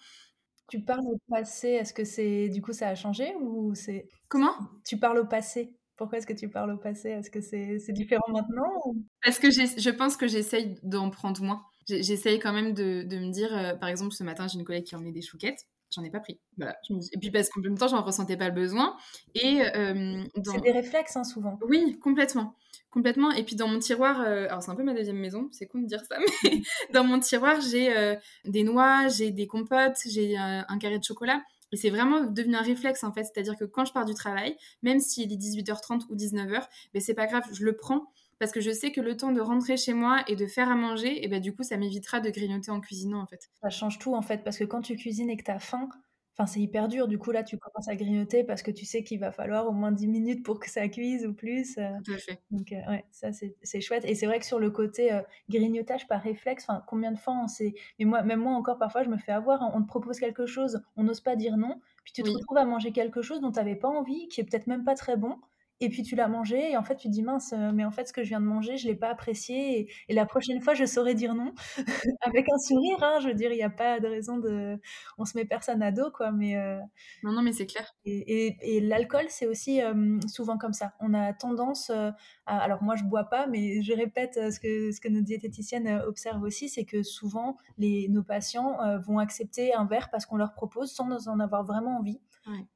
tu 0.69 0.82
parles 0.82 1.06
au 1.06 1.17
passé 1.30 1.69
est-ce 1.69 1.93
que 1.93 2.04
c'est 2.04 2.49
du 2.49 2.62
coup 2.62 2.73
ça 2.73 2.89
a 2.89 2.95
changé 2.95 3.36
ou 3.41 3.76
c'est 3.76 4.08
comment? 4.30 4.56
tu 4.86 4.97
parles 4.97 5.19
au 5.19 5.26
passé? 5.26 5.76
Pourquoi 5.95 6.17
est-ce 6.17 6.28
que 6.28 6.34
tu 6.34 6.49
parles 6.49 6.71
au 6.71 6.78
passé? 6.78 7.10
Est-ce 7.10 7.30
que 7.30 7.39
c'est 7.39 7.93
différent 7.93 8.28
maintenant 8.30 8.95
Parce 9.23 9.38
que 9.38 9.52
je 9.52 9.89
pense 9.91 10.17
que 10.17 10.28
j'essaye 10.28 10.76
d'en 10.82 11.12
prendre 11.12 11.41
moins. 11.43 11.63
J'essaye 11.88 12.39
quand 12.39 12.54
même 12.54 12.73
de, 12.73 13.04
de 13.04 13.17
me 13.17 13.32
dire, 13.32 13.56
euh, 13.56 13.76
par 13.76 13.89
exemple, 13.89 14.13
ce 14.13 14.23
matin, 14.23 14.47
j'ai 14.47 14.58
une 14.58 14.65
collègue 14.65 14.86
qui 14.86 14.95
a 14.95 14.97
emmené 14.97 15.12
des 15.12 15.21
chouquettes 15.21 15.67
j'en 15.93 16.03
ai 16.03 16.10
pas 16.10 16.19
pris. 16.19 16.39
Voilà. 16.58 16.75
Et 16.89 17.17
puis 17.19 17.32
parce 17.32 17.49
qu'en 17.49 17.62
même 17.62 17.77
temps, 17.77 17.88
j'en 17.88 18.01
ressentais 18.01 18.38
pas 18.38 18.47
le 18.47 18.56
besoin. 18.56 18.95
Et 19.36 19.62
euh, 19.75 20.23
c'est 20.43 20.62
des 20.62 20.71
réflexes 20.71 21.15
hein, 21.15 21.23
souvent. 21.23 21.58
Oui, 21.67 21.99
complètement, 21.99 22.56
complètement. 22.89 23.32
Et 23.32 23.43
puis 23.43 23.56
dans 23.56 23.67
mon 23.67 23.79
tiroir, 23.79 24.21
euh, 24.21 24.45
alors 24.45 24.63
c'est 24.63 24.71
un 24.71 24.75
peu 24.75 24.84
ma 24.84 24.93
deuxième 24.93 25.17
maison, 25.17 25.49
c'est 25.51 25.67
con 25.67 25.79
de 25.79 25.88
dire 25.88 26.03
ça, 26.06 26.17
mais 26.43 26.62
dans 26.93 27.03
mon 27.03 27.19
tiroir, 27.19 27.60
j'ai 27.62 27.95
euh, 27.95 28.15
des 28.45 28.63
noix, 28.63 29.08
j'ai 29.08 29.32
des 29.32 29.47
compotes, 29.47 29.97
j'ai 30.06 30.38
un 30.38 30.77
carré 30.79 30.99
de 30.99 31.03
chocolat. 31.03 31.41
Et 31.73 31.75
c'est 31.75 31.89
vraiment 31.89 32.21
devenu 32.21 32.56
un 32.56 32.62
réflexe 32.62 33.03
en 33.03 33.12
fait, 33.12 33.23
c'est-à-dire 33.23 33.58
que 33.58 33.65
quand 33.65 33.84
je 33.84 33.93
pars 33.93 34.06
du 34.06 34.13
travail, 34.13 34.56
même 34.84 34.99
s'il 34.99 35.34
est 35.34 35.36
18h30 35.36 36.03
ou 36.08 36.15
19h, 36.15 36.47
mais 36.47 36.60
ben, 36.93 37.01
c'est 37.01 37.15
pas 37.15 37.25
grave, 37.25 37.43
je 37.51 37.65
le 37.65 37.75
prends 37.75 38.12
parce 38.39 38.52
que 38.52 38.62
je 38.62 38.72
sais 38.72 38.91
que 38.91 39.02
le 39.02 39.15
temps 39.17 39.32
de 39.32 39.41
rentrer 39.41 39.78
chez 39.78 39.93
moi 39.93 40.24
et 40.28 40.36
de 40.36 40.46
faire 40.46 40.69
à 40.69 40.76
manger, 40.76 41.24
et 41.24 41.28
ben 41.28 41.41
du 41.41 41.56
coup, 41.56 41.63
ça 41.63 41.78
m'évitera 41.78 42.19
de 42.19 42.30
grignoter 42.30 42.72
en 42.72 42.80
cuisinant 42.80 43.22
en 43.22 43.28
fait. 43.28 43.50
Ça 43.62 43.69
change 43.69 44.00
tout 44.00 44.15
en 44.15 44.22
fait, 44.22 44.43
parce 44.43 44.58
que 44.58 44.63
quand 44.63 44.82
tu 44.82 44.96
cuisines 44.96 45.30
et 45.30 45.38
que 45.38 45.43
tu 45.43 45.52
as 45.52 45.60
faim, 45.60 45.89
Enfin, 46.36 46.48
c'est 46.48 46.60
hyper 46.60 46.88
dur. 46.88 47.08
Du 47.08 47.19
coup, 47.19 47.32
là, 47.32 47.43
tu 47.43 47.60
commences 47.60 47.88
à 47.88 47.96
grignoter 47.96 48.43
parce 48.43 48.63
que 48.63 48.72
tu 48.72 48.86
sais 48.86 49.04
qu'il 49.04 49.19
va 49.19 49.32
falloir 49.32 49.67
au 49.67 49.72
moins 49.72 49.91
10 49.91 50.08
minutes 50.08 50.43
pour 50.43 50.60
que 50.60 50.67
ça 50.67 50.88
cuise 50.88 51.28
ou 51.28 51.34
plus. 51.34 51.78
Euh. 51.78 51.91
Tout 52.04 52.13
à 52.13 52.17
fait. 52.17 52.41
Donc, 52.50 52.72
euh, 52.72 52.78
ouais, 52.89 53.06
ça, 53.12 53.30
c'est 53.32 53.82
chouette. 53.82 54.04
Et 54.06 54.15
c'est 54.15 54.26
vrai 54.26 54.39
que 54.39 54.46
sur 54.46 54.60
le 54.60 54.72
côté 54.72 55.13
euh, 55.13 55.22
grignotage 55.50 56.08
par 56.08 56.22
réflexe, 56.22 56.65
enfin, 56.67 56.84
combien 56.88 57.12
de 57.12 57.19
fois 57.19 57.36
on 57.36 57.48
s'est. 57.48 57.76
Mais 58.00 58.06
moi, 58.06 58.24
même 58.24 58.39
moi, 58.39 58.54
encore, 58.54 58.80
parfois, 58.80 59.04
je 59.04 59.10
me 59.10 59.17
fais 59.17 59.32
avoir. 59.32 59.62
On 59.76 59.82
te 59.84 59.88
propose 59.88 60.19
quelque 60.19 60.48
chose, 60.48 60.82
on 60.96 61.04
n'ose 61.04 61.22
pas 61.22 61.36
dire 61.36 61.56
non. 61.56 61.80
Puis 62.04 62.13
tu 62.13 62.24
te 62.24 62.30
retrouves 62.30 62.58
à 62.58 62.65
manger 62.65 62.91
quelque 62.91 63.22
chose 63.22 63.39
dont 63.39 63.52
tu 63.52 63.60
n'avais 63.60 63.76
pas 63.76 63.88
envie, 63.88 64.28
qui 64.28 64.41
est 64.41 64.43
peut-être 64.43 64.67
même 64.67 64.84
pas 64.84 64.96
très 64.96 65.17
bon 65.17 65.38
et 65.84 65.89
puis 65.89 66.04
tu 66.04 66.15
l'as 66.15 66.28
mangé 66.28 66.72
et 66.72 66.78
en 66.78 66.84
fait 66.84 66.96
tu 66.96 67.08
te 67.08 67.13
dis 67.13 67.24
mince 67.24 67.54
euh, 67.54 67.72
mais 67.74 67.84
en 67.84 67.91
fait 67.91 68.08
ce 68.08 68.13
que 68.13 68.24
je 68.24 68.30
viens 68.30 68.39
de 68.39 68.46
manger 68.46 68.78
je 68.78 68.88
l'ai 68.88 68.96
pas 68.96 69.10
apprécié 69.10 69.89
et, 70.08 70.13
la 70.13 70.26
prochaine 70.26 70.62
fois 70.62 70.74
je 70.74 70.86
saurais 70.86 71.15
dire 71.15 71.36
non. 71.36 71.54
Avec 72.22 72.46
un 72.52 72.58
sourire 72.58 72.98
hein, 73.02 73.19
je 73.22 73.28
veux 73.28 73.34
dire 73.34 73.52
il 73.52 73.58
n'y 73.58 73.63
a 73.63 73.69
pas 73.69 74.00
de 74.00 74.08
raison 74.08 74.38
de 74.38 74.80
on 75.17 75.26
se 75.26 75.38
met 75.38 75.46
personne 75.46 75.82
à 75.82 75.91
dos 75.91 76.12
quoi 76.12 76.32
mais 76.32 76.56
euh, 76.56 76.80
non 77.24 77.34
non 77.34 77.41
mais 77.41 77.52
c'est 77.52 77.65
clair. 77.65 77.93
et, 78.06 78.80
l'alcool 78.82 79.26
c'est 79.28 79.48
aussi 79.48 79.82
euh, 79.82 80.19
souvent 80.28 80.58
comme 80.58 80.74
ça. 80.74 80.93
On 81.00 81.13
a 81.13 81.34
tendance 81.34 81.89
à 81.89 82.13
alors 82.46 82.84
moi 82.84 82.96
je 82.96 83.04
bois 83.04 83.26
pas 83.26 83.48
mais 83.48 83.82
je 83.82 83.93
répète 83.93 84.36
ce 84.36 84.60
que 84.60 84.91
ce 84.91 85.02
que 85.02 85.10
nos 85.10 85.22
diététiciennes 85.22 86.02
observent 86.08 86.43
aussi 86.43 86.69
c'est 86.69 86.86
que 86.86 87.04
souvent 87.04 87.58
les 87.78 88.08
nos 88.10 88.24
patients 88.24 88.78
vont 89.06 89.19
accepter 89.19 89.74
un 89.74 89.86
verre 89.86 90.10
parce 90.12 90.26
qu'on 90.26 90.38
leur 90.38 90.54
propose 90.54 90.91
sans 90.91 91.28
en 91.28 91.39
avoir 91.39 91.63
vraiment 91.63 91.98
envie 91.98 92.19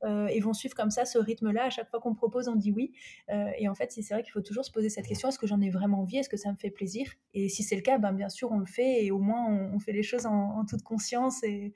euh, 0.03 0.27
et 0.27 0.39
vont 0.39 0.53
suivre 0.53 0.75
comme 0.75 0.91
ça 0.91 1.05
ce 1.05 1.17
rythme-là. 1.17 1.65
À 1.65 1.69
chaque 1.69 1.89
fois 1.89 1.99
qu'on 1.99 2.13
propose, 2.13 2.47
on 2.47 2.55
dit 2.55 2.71
oui. 2.71 2.93
Euh, 3.29 3.49
et 3.57 3.67
en 3.67 3.75
fait, 3.75 3.91
c'est 3.91 4.13
vrai 4.13 4.23
qu'il 4.23 4.31
faut 4.31 4.41
toujours 4.41 4.65
se 4.65 4.71
poser 4.71 4.89
cette 4.89 5.07
question 5.07 5.29
est-ce 5.29 5.39
que 5.39 5.47
j'en 5.47 5.61
ai 5.61 5.69
vraiment 5.69 6.01
envie 6.01 6.17
Est-ce 6.17 6.29
que 6.29 6.37
ça 6.37 6.51
me 6.51 6.57
fait 6.57 6.69
plaisir? 6.69 7.11
Et 7.33 7.49
si 7.49 7.63
c'est 7.63 7.75
le 7.75 7.81
cas, 7.81 7.97
ben, 7.97 8.13
bien 8.13 8.29
sûr, 8.29 8.51
on 8.51 8.59
le 8.59 8.65
fait 8.65 9.05
et 9.05 9.11
au 9.11 9.19
moins 9.19 9.45
on, 9.47 9.79
fait 9.79 9.93
les 9.93 10.03
choses 10.03 10.25
en, 10.25 10.65
toute 10.65 10.83
conscience 10.83 11.43
et 11.43 11.73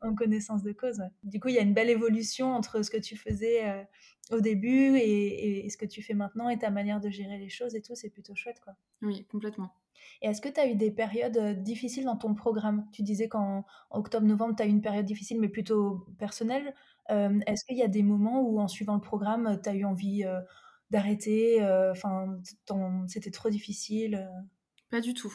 en 0.00 0.14
connaissance 0.14 0.62
de 0.62 0.72
cause. 0.72 1.02
Du 1.22 1.40
coup, 1.40 1.48
il 1.48 1.54
y 1.54 1.58
a 1.58 1.62
une 1.62 1.74
belle 1.74 1.90
évolution 1.90 2.54
entre 2.54 2.82
ce 2.82 2.90
que 2.90 2.98
tu 2.98 3.16
faisais 3.16 3.68
euh, 3.68 3.82
au 4.30 4.40
début 4.40 4.96
et, 4.98 5.68
ce 5.70 5.76
que 5.76 5.86
tu 5.86 6.02
fais 6.02 6.14
maintenant 6.14 6.48
et 6.48 6.58
ta 6.58 6.70
manière 6.70 7.00
de 7.00 7.10
gérer 7.10 7.38
les 7.38 7.48
choses 7.48 7.74
et 7.74 7.82
tout. 7.82 7.94
C'est 7.94 8.10
plutôt 8.10 8.34
chouette. 8.34 8.60
quoi. 8.60 8.74
Oui, 9.02 9.24
complètement. 9.30 9.72
Et 10.22 10.28
est-ce 10.28 10.40
que 10.40 10.48
tu 10.48 10.60
as 10.60 10.68
eu 10.68 10.74
des 10.74 10.90
périodes 10.90 11.62
difficiles 11.62 12.04
dans 12.04 12.16
ton 12.16 12.34
programme? 12.34 12.86
Tu 12.92 13.02
disais 13.02 13.28
qu'en 13.28 13.64
octobre-novembre, 13.90 14.54
tu 14.56 14.62
as 14.62 14.66
eu 14.66 14.70
une 14.70 14.82
période 14.82 15.06
difficile, 15.06 15.40
mais 15.40 15.48
plutôt 15.48 16.06
personnelle. 16.18 16.74
Euh, 17.10 17.38
est-ce 17.46 17.64
qu'il 17.64 17.76
y 17.76 17.82
a 17.82 17.88
des 17.88 18.02
moments 18.02 18.40
où, 18.42 18.60
en 18.60 18.68
suivant 18.68 18.94
le 18.94 19.00
programme, 19.00 19.60
tu 19.62 19.68
as 19.68 19.74
eu 19.74 19.84
envie 19.84 20.24
euh, 20.24 20.40
d'arrêter 20.90 21.62
euh, 21.62 21.92
Enfin, 21.92 22.38
c'était 23.06 23.30
trop 23.30 23.50
difficile 23.50 24.28
Pas 24.90 25.00
du 25.00 25.14
tout. 25.14 25.34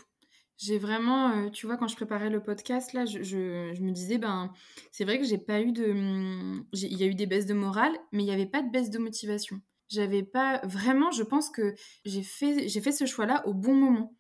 J'ai 0.57 0.77
vraiment, 0.77 1.49
tu 1.49 1.65
vois, 1.65 1.75
quand 1.77 1.87
je 1.87 1.95
préparais 1.95 2.29
le 2.29 2.43
podcast, 2.43 2.93
là, 2.93 3.05
je, 3.05 3.81
me 3.81 3.91
disais, 3.91 4.19
ben, 4.19 4.53
c'est 4.91 5.05
vrai 5.05 5.17
que 5.17 5.25
j'ai 5.25 5.39
pas 5.39 5.59
eu 5.59 5.71
de. 5.71 5.89
Hum, 5.89 6.65
il 6.73 6.97
y 6.99 7.03
a 7.03 7.07
eu 7.07 7.15
des 7.15 7.25
baisses 7.25 7.47
de 7.47 7.55
morale, 7.55 7.93
mais 8.11 8.21
il 8.21 8.27
n'y 8.27 8.33
avait 8.33 8.45
pas 8.45 8.61
de 8.61 8.69
baisse 8.69 8.91
de 8.91 8.99
motivation. 8.99 9.59
J'avais 9.89 10.23
pas. 10.23 10.61
Vraiment, 10.63 11.09
je 11.11 11.23
pense 11.23 11.49
que 11.49 11.73
j'ai 12.05 12.21
fait, 12.21 12.67
j'ai 12.67 12.79
fait 12.79 12.91
ce 12.91 13.05
choix-là 13.05 13.45
au 13.47 13.53
bon 13.55 13.73
moment. 13.73 14.13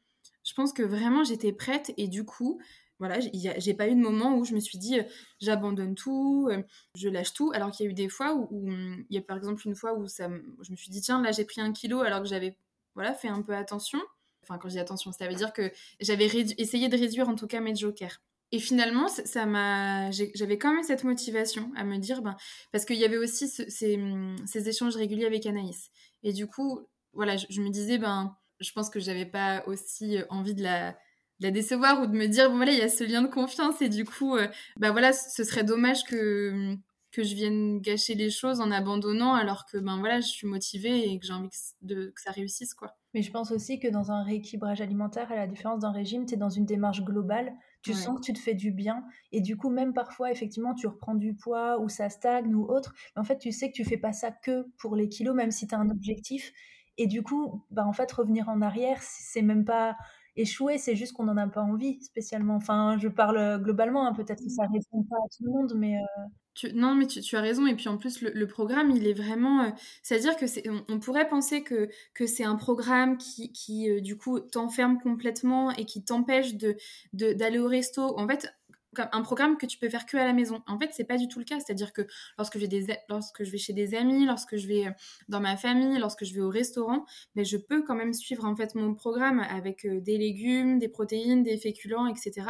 Je 0.51 0.55
pense 0.55 0.73
que 0.73 0.83
vraiment, 0.83 1.23
j'étais 1.23 1.53
prête 1.53 1.93
et 1.95 2.09
du 2.09 2.25
coup, 2.25 2.59
voilà, 2.99 3.19
j'ai 3.21 3.73
pas 3.73 3.87
eu 3.87 3.95
de 3.95 4.01
moment 4.01 4.35
où 4.35 4.43
je 4.43 4.53
me 4.53 4.59
suis 4.59 4.77
dit 4.77 4.99
euh, 4.99 5.03
j'abandonne 5.39 5.95
tout, 5.95 6.49
euh, 6.51 6.61
je 6.93 7.07
lâche 7.07 7.31
tout. 7.31 7.53
Alors 7.53 7.71
qu'il 7.71 7.85
y 7.85 7.87
a 7.87 7.91
eu 7.91 7.93
des 7.93 8.09
fois 8.09 8.35
où, 8.35 8.67
hum, 8.67 9.05
il 9.09 9.15
y 9.15 9.17
a 9.17 9.21
par 9.21 9.37
exemple 9.37 9.65
une 9.65 9.75
fois 9.75 9.93
où 9.93 10.09
ça, 10.09 10.29
je 10.61 10.71
me 10.71 10.75
suis 10.75 10.89
dit 10.89 10.99
tiens 10.99 11.21
là 11.21 11.31
j'ai 11.31 11.45
pris 11.45 11.61
un 11.61 11.71
kilo 11.71 12.01
alors 12.01 12.21
que 12.21 12.27
j'avais 12.27 12.57
voilà 12.95 13.13
fait 13.13 13.29
un 13.29 13.41
peu 13.41 13.55
attention. 13.55 13.97
Enfin 14.43 14.57
quand 14.57 14.67
je 14.67 14.73
dis 14.73 14.79
attention, 14.81 15.13
ça 15.13 15.25
veut 15.29 15.35
dire 15.35 15.53
que 15.53 15.71
j'avais 16.01 16.25
essayé 16.57 16.89
de 16.89 16.97
réduire 16.97 17.29
en 17.29 17.35
tout 17.35 17.47
cas 17.47 17.61
mes 17.61 17.73
jokers. 17.73 18.19
Et 18.51 18.59
finalement, 18.59 19.07
ça 19.07 19.45
m'a, 19.45 20.11
j'avais 20.11 20.57
quand 20.57 20.73
même 20.73 20.83
cette 20.83 21.05
motivation 21.05 21.71
à 21.77 21.85
me 21.85 21.97
dire, 21.97 22.21
ben, 22.21 22.35
parce 22.73 22.83
qu'il 22.83 22.97
y 22.97 23.05
avait 23.05 23.17
aussi 23.17 23.47
ces, 23.47 23.95
hum, 23.95 24.35
ces, 24.45 24.67
échanges 24.67 24.97
réguliers 24.97 25.25
avec 25.25 25.45
Anaïs. 25.45 25.91
Et 26.23 26.33
du 26.33 26.47
coup, 26.47 26.81
voilà, 27.13 27.37
je 27.37 27.61
me 27.61 27.69
disais, 27.69 27.97
ben, 27.97 28.35
je 28.61 28.71
pense 28.73 28.89
que 28.89 28.99
j'avais 28.99 29.25
pas 29.25 29.63
aussi 29.67 30.19
envie 30.29 30.55
de 30.55 30.63
la, 30.63 30.95
la 31.39 31.51
décevoir 31.51 32.01
ou 32.01 32.07
de 32.07 32.15
me 32.15 32.27
dire 32.27 32.49
bon 32.49 32.57
voilà 32.57 32.71
il 32.71 32.77
y 32.77 32.83
a 32.83 32.89
ce 32.89 33.03
lien 33.03 33.21
de 33.21 33.27
confiance 33.27 33.81
et 33.81 33.89
du 33.89 34.05
coup 34.05 34.35
euh, 34.35 34.47
bah 34.77 34.91
voilà 34.91 35.11
ce 35.11 35.43
serait 35.43 35.63
dommage 35.63 36.03
que 36.05 36.75
que 37.11 37.23
je 37.23 37.35
vienne 37.35 37.81
gâcher 37.81 38.15
les 38.15 38.29
choses 38.29 38.61
en 38.61 38.71
abandonnant 38.71 39.33
alors 39.33 39.65
que 39.65 39.77
ben 39.77 39.97
voilà 39.99 40.21
je 40.21 40.27
suis 40.27 40.47
motivée 40.47 41.11
et 41.11 41.19
que 41.19 41.25
j'ai 41.25 41.33
envie 41.33 41.49
que, 41.49 41.55
de, 41.81 42.13
que 42.15 42.21
ça 42.21 42.31
réussisse 42.31 42.73
quoi. 42.73 42.95
Mais 43.13 43.21
je 43.21 43.31
pense 43.31 43.51
aussi 43.51 43.79
que 43.79 43.89
dans 43.89 44.11
un 44.11 44.23
rééquilibrage 44.23 44.79
alimentaire, 44.79 45.29
à 45.33 45.35
la 45.35 45.45
différence 45.45 45.81
d'un 45.81 45.91
régime, 45.91 46.25
tu 46.25 46.35
es 46.35 46.37
dans 46.37 46.49
une 46.49 46.65
démarche 46.65 47.03
globale, 47.03 47.51
tu 47.81 47.93
sens 47.93 48.17
que 48.17 48.25
tu 48.25 48.31
te 48.31 48.39
fais 48.39 48.53
du 48.53 48.71
bien 48.71 49.03
et 49.33 49.41
du 49.41 49.57
coup 49.57 49.69
même 49.69 49.93
parfois 49.93 50.31
effectivement 50.31 50.73
tu 50.73 50.87
reprends 50.87 51.15
du 51.15 51.33
poids 51.33 51.81
ou 51.81 51.89
ça 51.89 52.09
stagne 52.09 52.55
ou 52.55 52.63
autre, 52.65 52.93
mais 53.15 53.21
en 53.21 53.25
fait 53.25 53.39
tu 53.39 53.51
sais 53.51 53.69
que 53.69 53.75
tu 53.75 53.83
fais 53.83 53.97
pas 53.97 54.13
ça 54.13 54.31
que 54.31 54.67
pour 54.77 54.95
les 54.95 55.09
kilos 55.09 55.35
même 55.35 55.51
si 55.51 55.67
tu 55.67 55.75
as 55.75 55.79
un 55.79 55.89
objectif 55.89 56.53
et 56.97 57.07
du 57.07 57.23
coup 57.23 57.63
bah 57.71 57.85
en 57.85 57.93
fait 57.93 58.11
revenir 58.11 58.49
en 58.49 58.61
arrière, 58.61 58.97
c'est 59.01 59.41
même 59.41 59.65
pas 59.65 59.95
échouer, 60.35 60.77
c'est 60.77 60.95
juste 60.95 61.13
qu'on 61.13 61.25
n'en 61.25 61.37
a 61.37 61.47
pas 61.47 61.61
envie 61.61 62.01
spécialement. 62.01 62.55
Enfin, 62.55 62.97
je 62.99 63.07
parle 63.07 63.37
euh, 63.37 63.57
globalement, 63.57 64.07
hein, 64.07 64.13
peut-être 64.13 64.43
que 64.43 64.49
ça 64.49 64.67
ne 64.67 64.73
répond 64.73 65.03
pas 65.03 65.17
à 65.17 65.27
tout 65.35 65.43
le 65.43 65.51
monde, 65.51 65.73
mais... 65.75 65.95
Euh 65.97 66.25
non, 66.73 66.95
mais 66.95 67.07
tu, 67.07 67.37
as 67.37 67.41
raison. 67.41 67.65
Et 67.65 67.75
puis 67.75 67.87
en 67.87 67.97
plus, 67.97 68.21
le, 68.21 68.45
programme, 68.45 68.91
il 68.91 69.07
est 69.07 69.13
vraiment... 69.13 69.63
Euh, 69.63 69.69
c'est-à-dire 70.03 70.35
que 70.35 70.47
c'est, 70.47 70.63
on, 70.89 70.99
pourrait 70.99 71.27
penser 71.29 71.63
que, 71.63 71.89
que 72.13 72.27
c'est 72.27 72.43
un 72.43 72.57
programme 72.57 73.17
qui, 73.17 73.53
qui 73.53 74.01
du 74.01 74.17
coup, 74.17 74.41
t'enferme 74.41 74.99
complètement 74.99 75.71
et 75.71 75.85
qui 75.85 76.03
t'empêche 76.03 76.55
de, 76.55 76.75
d'aller 77.13 77.57
au 77.57 77.67
resto. 77.67 78.19
En 78.19 78.27
fait, 78.27 78.53
un 78.97 79.21
programme 79.21 79.57
que 79.57 79.65
tu 79.65 79.77
peux 79.77 79.89
faire 79.89 80.05
que 80.05 80.17
à 80.17 80.25
la 80.25 80.33
maison. 80.33 80.61
En 80.67 80.77
fait, 80.77 80.89
c'est 80.91 81.05
pas 81.05 81.17
du 81.17 81.27
tout 81.27 81.39
le 81.39 81.45
cas. 81.45 81.59
C'est-à-dire 81.59 81.93
que 81.93 82.05
lorsque, 82.37 82.57
des, 82.57 82.87
lorsque 83.09 83.43
je 83.43 83.51
vais 83.51 83.57
chez 83.57 83.73
des 83.73 83.95
amis, 83.95 84.25
lorsque 84.25 84.57
je 84.57 84.67
vais 84.67 84.87
dans 85.29 85.39
ma 85.39 85.57
famille, 85.57 85.97
lorsque 85.99 86.25
je 86.25 86.33
vais 86.33 86.41
au 86.41 86.49
restaurant, 86.49 87.05
ben, 87.35 87.45
je 87.45 87.57
peux 87.57 87.83
quand 87.83 87.95
même 87.95 88.13
suivre 88.13 88.45
en 88.45 88.55
fait 88.55 88.75
mon 88.75 88.93
programme 88.93 89.39
avec 89.39 89.87
des 89.87 90.17
légumes, 90.17 90.79
des 90.79 90.89
protéines, 90.89 91.43
des 91.43 91.57
féculents, 91.57 92.07
etc. 92.07 92.47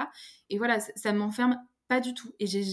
Et 0.49 0.57
voilà, 0.57 0.79
ça, 0.79 0.91
ça 0.95 1.13
m'enferme 1.13 1.57
pas 1.87 1.99
du 1.99 2.13
tout. 2.13 2.31
Et 2.39 2.47
j'ai, 2.47 2.63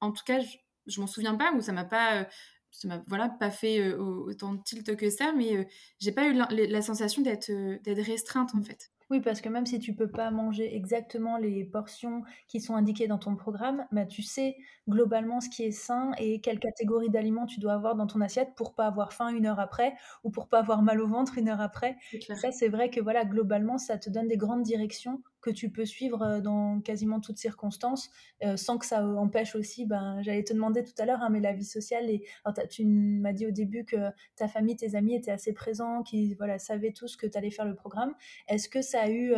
en 0.00 0.12
tout 0.12 0.24
cas, 0.24 0.40
je, 0.40 0.56
je 0.86 1.00
m'en 1.00 1.06
souviens 1.06 1.34
pas 1.34 1.52
ou 1.52 1.60
ça 1.60 1.72
m'a 1.72 1.84
pas 1.84 2.26
ça 2.70 2.88
m'a 2.88 3.02
voilà 3.06 3.28
pas 3.28 3.50
fait 3.50 3.94
autant 3.94 4.54
de 4.54 4.62
tilt 4.62 4.96
que 4.96 5.08
ça 5.08 5.32
mais 5.32 5.66
j'ai 5.98 6.12
pas 6.12 6.26
eu 6.26 6.34
la, 6.34 6.82
sensation 6.82 7.22
d'être 7.22 7.50
d'être 7.82 8.04
restreinte 8.04 8.54
en 8.54 8.62
fait 8.62 8.90
oui, 9.10 9.20
parce 9.20 9.40
que 9.40 9.48
même 9.48 9.66
si 9.66 9.78
tu 9.78 9.94
peux 9.94 10.10
pas 10.10 10.30
manger 10.32 10.74
exactement 10.74 11.36
les 11.36 11.64
portions 11.64 12.22
qui 12.48 12.60
sont 12.60 12.74
indiquées 12.74 13.06
dans 13.06 13.18
ton 13.18 13.36
programme, 13.36 13.86
bah, 13.92 14.04
tu 14.04 14.22
sais 14.22 14.56
globalement 14.88 15.40
ce 15.40 15.48
qui 15.48 15.62
est 15.64 15.70
sain 15.70 16.10
et 16.18 16.40
quelle 16.40 16.58
catégorie 16.58 17.08
d'aliments 17.08 17.46
tu 17.46 17.60
dois 17.60 17.74
avoir 17.74 17.94
dans 17.94 18.06
ton 18.06 18.20
assiette 18.20 18.54
pour 18.56 18.74
pas 18.74 18.86
avoir 18.86 19.12
faim 19.12 19.28
une 19.28 19.46
heure 19.46 19.60
après 19.60 19.94
ou 20.24 20.30
pour 20.30 20.48
pas 20.48 20.58
avoir 20.58 20.82
mal 20.82 21.00
au 21.00 21.06
ventre 21.06 21.38
une 21.38 21.48
heure 21.48 21.60
après. 21.60 21.96
Ça, 22.34 22.50
c'est 22.50 22.68
vrai 22.68 22.90
que 22.90 23.00
voilà, 23.00 23.24
globalement, 23.24 23.78
ça 23.78 23.96
te 23.96 24.10
donne 24.10 24.26
des 24.26 24.36
grandes 24.36 24.62
directions 24.62 25.22
que 25.46 25.50
tu 25.52 25.70
peux 25.70 25.84
suivre 25.84 26.40
dans 26.40 26.80
quasiment 26.80 27.20
toutes 27.20 27.38
circonstances, 27.38 28.10
sans 28.56 28.78
que 28.78 28.84
ça 28.84 29.06
empêche 29.06 29.54
aussi, 29.54 29.86
ben, 29.86 30.20
j'allais 30.22 30.42
te 30.42 30.52
demander 30.52 30.82
tout 30.82 30.94
à 30.98 31.04
l'heure, 31.04 31.22
hein, 31.22 31.28
mais 31.30 31.38
la 31.38 31.52
vie 31.52 31.64
sociale, 31.64 32.10
et, 32.10 32.24
tu 32.68 32.84
m'as 32.84 33.32
dit 33.32 33.46
au 33.46 33.52
début 33.52 33.84
que 33.84 34.10
ta 34.34 34.48
famille, 34.48 34.74
tes 34.74 34.96
amis 34.96 35.14
étaient 35.14 35.30
assez 35.30 35.52
présents, 35.52 36.02
qui 36.02 36.34
voilà, 36.34 36.58
savaient 36.58 36.92
tous 36.92 37.14
que 37.16 37.28
tu 37.28 37.38
allais 37.38 37.52
faire 37.52 37.64
le 37.64 37.76
programme. 37.76 38.14
Est-ce 38.48 38.68
que 38.68 38.82
ça 38.82 38.95
a 38.96 39.10
eu, 39.10 39.34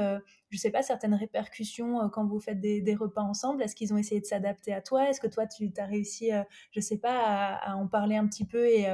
je 0.50 0.58
sais 0.58 0.70
pas, 0.70 0.82
certaines 0.82 1.14
répercussions 1.14 2.08
quand 2.10 2.26
vous 2.26 2.40
faites 2.40 2.60
des, 2.60 2.94
repas 2.94 3.22
ensemble? 3.22 3.62
Est-ce 3.62 3.74
qu'ils 3.74 3.92
ont 3.92 3.96
essayé 3.98 4.20
de 4.20 4.26
s'adapter 4.26 4.72
à 4.72 4.80
toi? 4.80 5.08
Est-ce 5.08 5.20
que 5.20 5.26
toi, 5.26 5.46
tu 5.46 5.70
as 5.76 5.86
réussi, 5.86 6.30
je 6.70 6.80
sais 6.80 6.98
pas, 6.98 7.54
à, 7.54 7.76
en 7.76 7.86
parler 7.86 8.16
un 8.16 8.26
petit 8.26 8.44
peu 8.44 8.66
et 8.66 8.86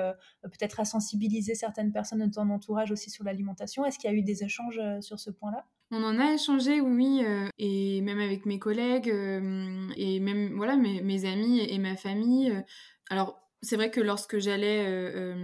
peut-être 0.43 0.81
à 0.81 0.85
sensibiliser 0.85 1.55
certaines 1.55 1.93
personnes 1.93 2.27
de 2.27 2.33
ton 2.33 2.49
entourage 2.51 2.91
aussi 2.91 3.11
sur 3.11 3.25
l'alimentation? 3.25 3.85
Est-ce 3.85 3.99
qu'il 3.99 4.11
y 4.11 4.13
a 4.13 4.17
eu 4.17 4.23
des 4.23 4.45
échanges 4.45 4.81
sur 5.01 5.19
ce 5.19 5.31
point-là? 5.31 5.65
On 5.91 6.03
en 6.03 6.19
a 6.19 6.33
échangé, 6.33 6.81
oui, 6.81 7.23
euh, 7.25 7.49
et 7.59 8.01
même 8.01 8.19
avec 8.19 8.47
mes 8.47 8.59
collègues, 8.59 9.11
euh, 9.11 9.89
et 9.97 10.19
même 10.19 10.55
voilà 10.57 10.77
mes, 10.77 11.25
amis 11.25 11.61
et, 11.61 11.79
ma 11.79 11.97
famille. 11.97 12.51
Euh. 12.51 12.63
alors, 13.11 13.41
c'est 13.63 13.77
vrai 13.77 13.91
que 13.91 14.01
lorsque 14.01 14.39
j'allais, 14.39 15.35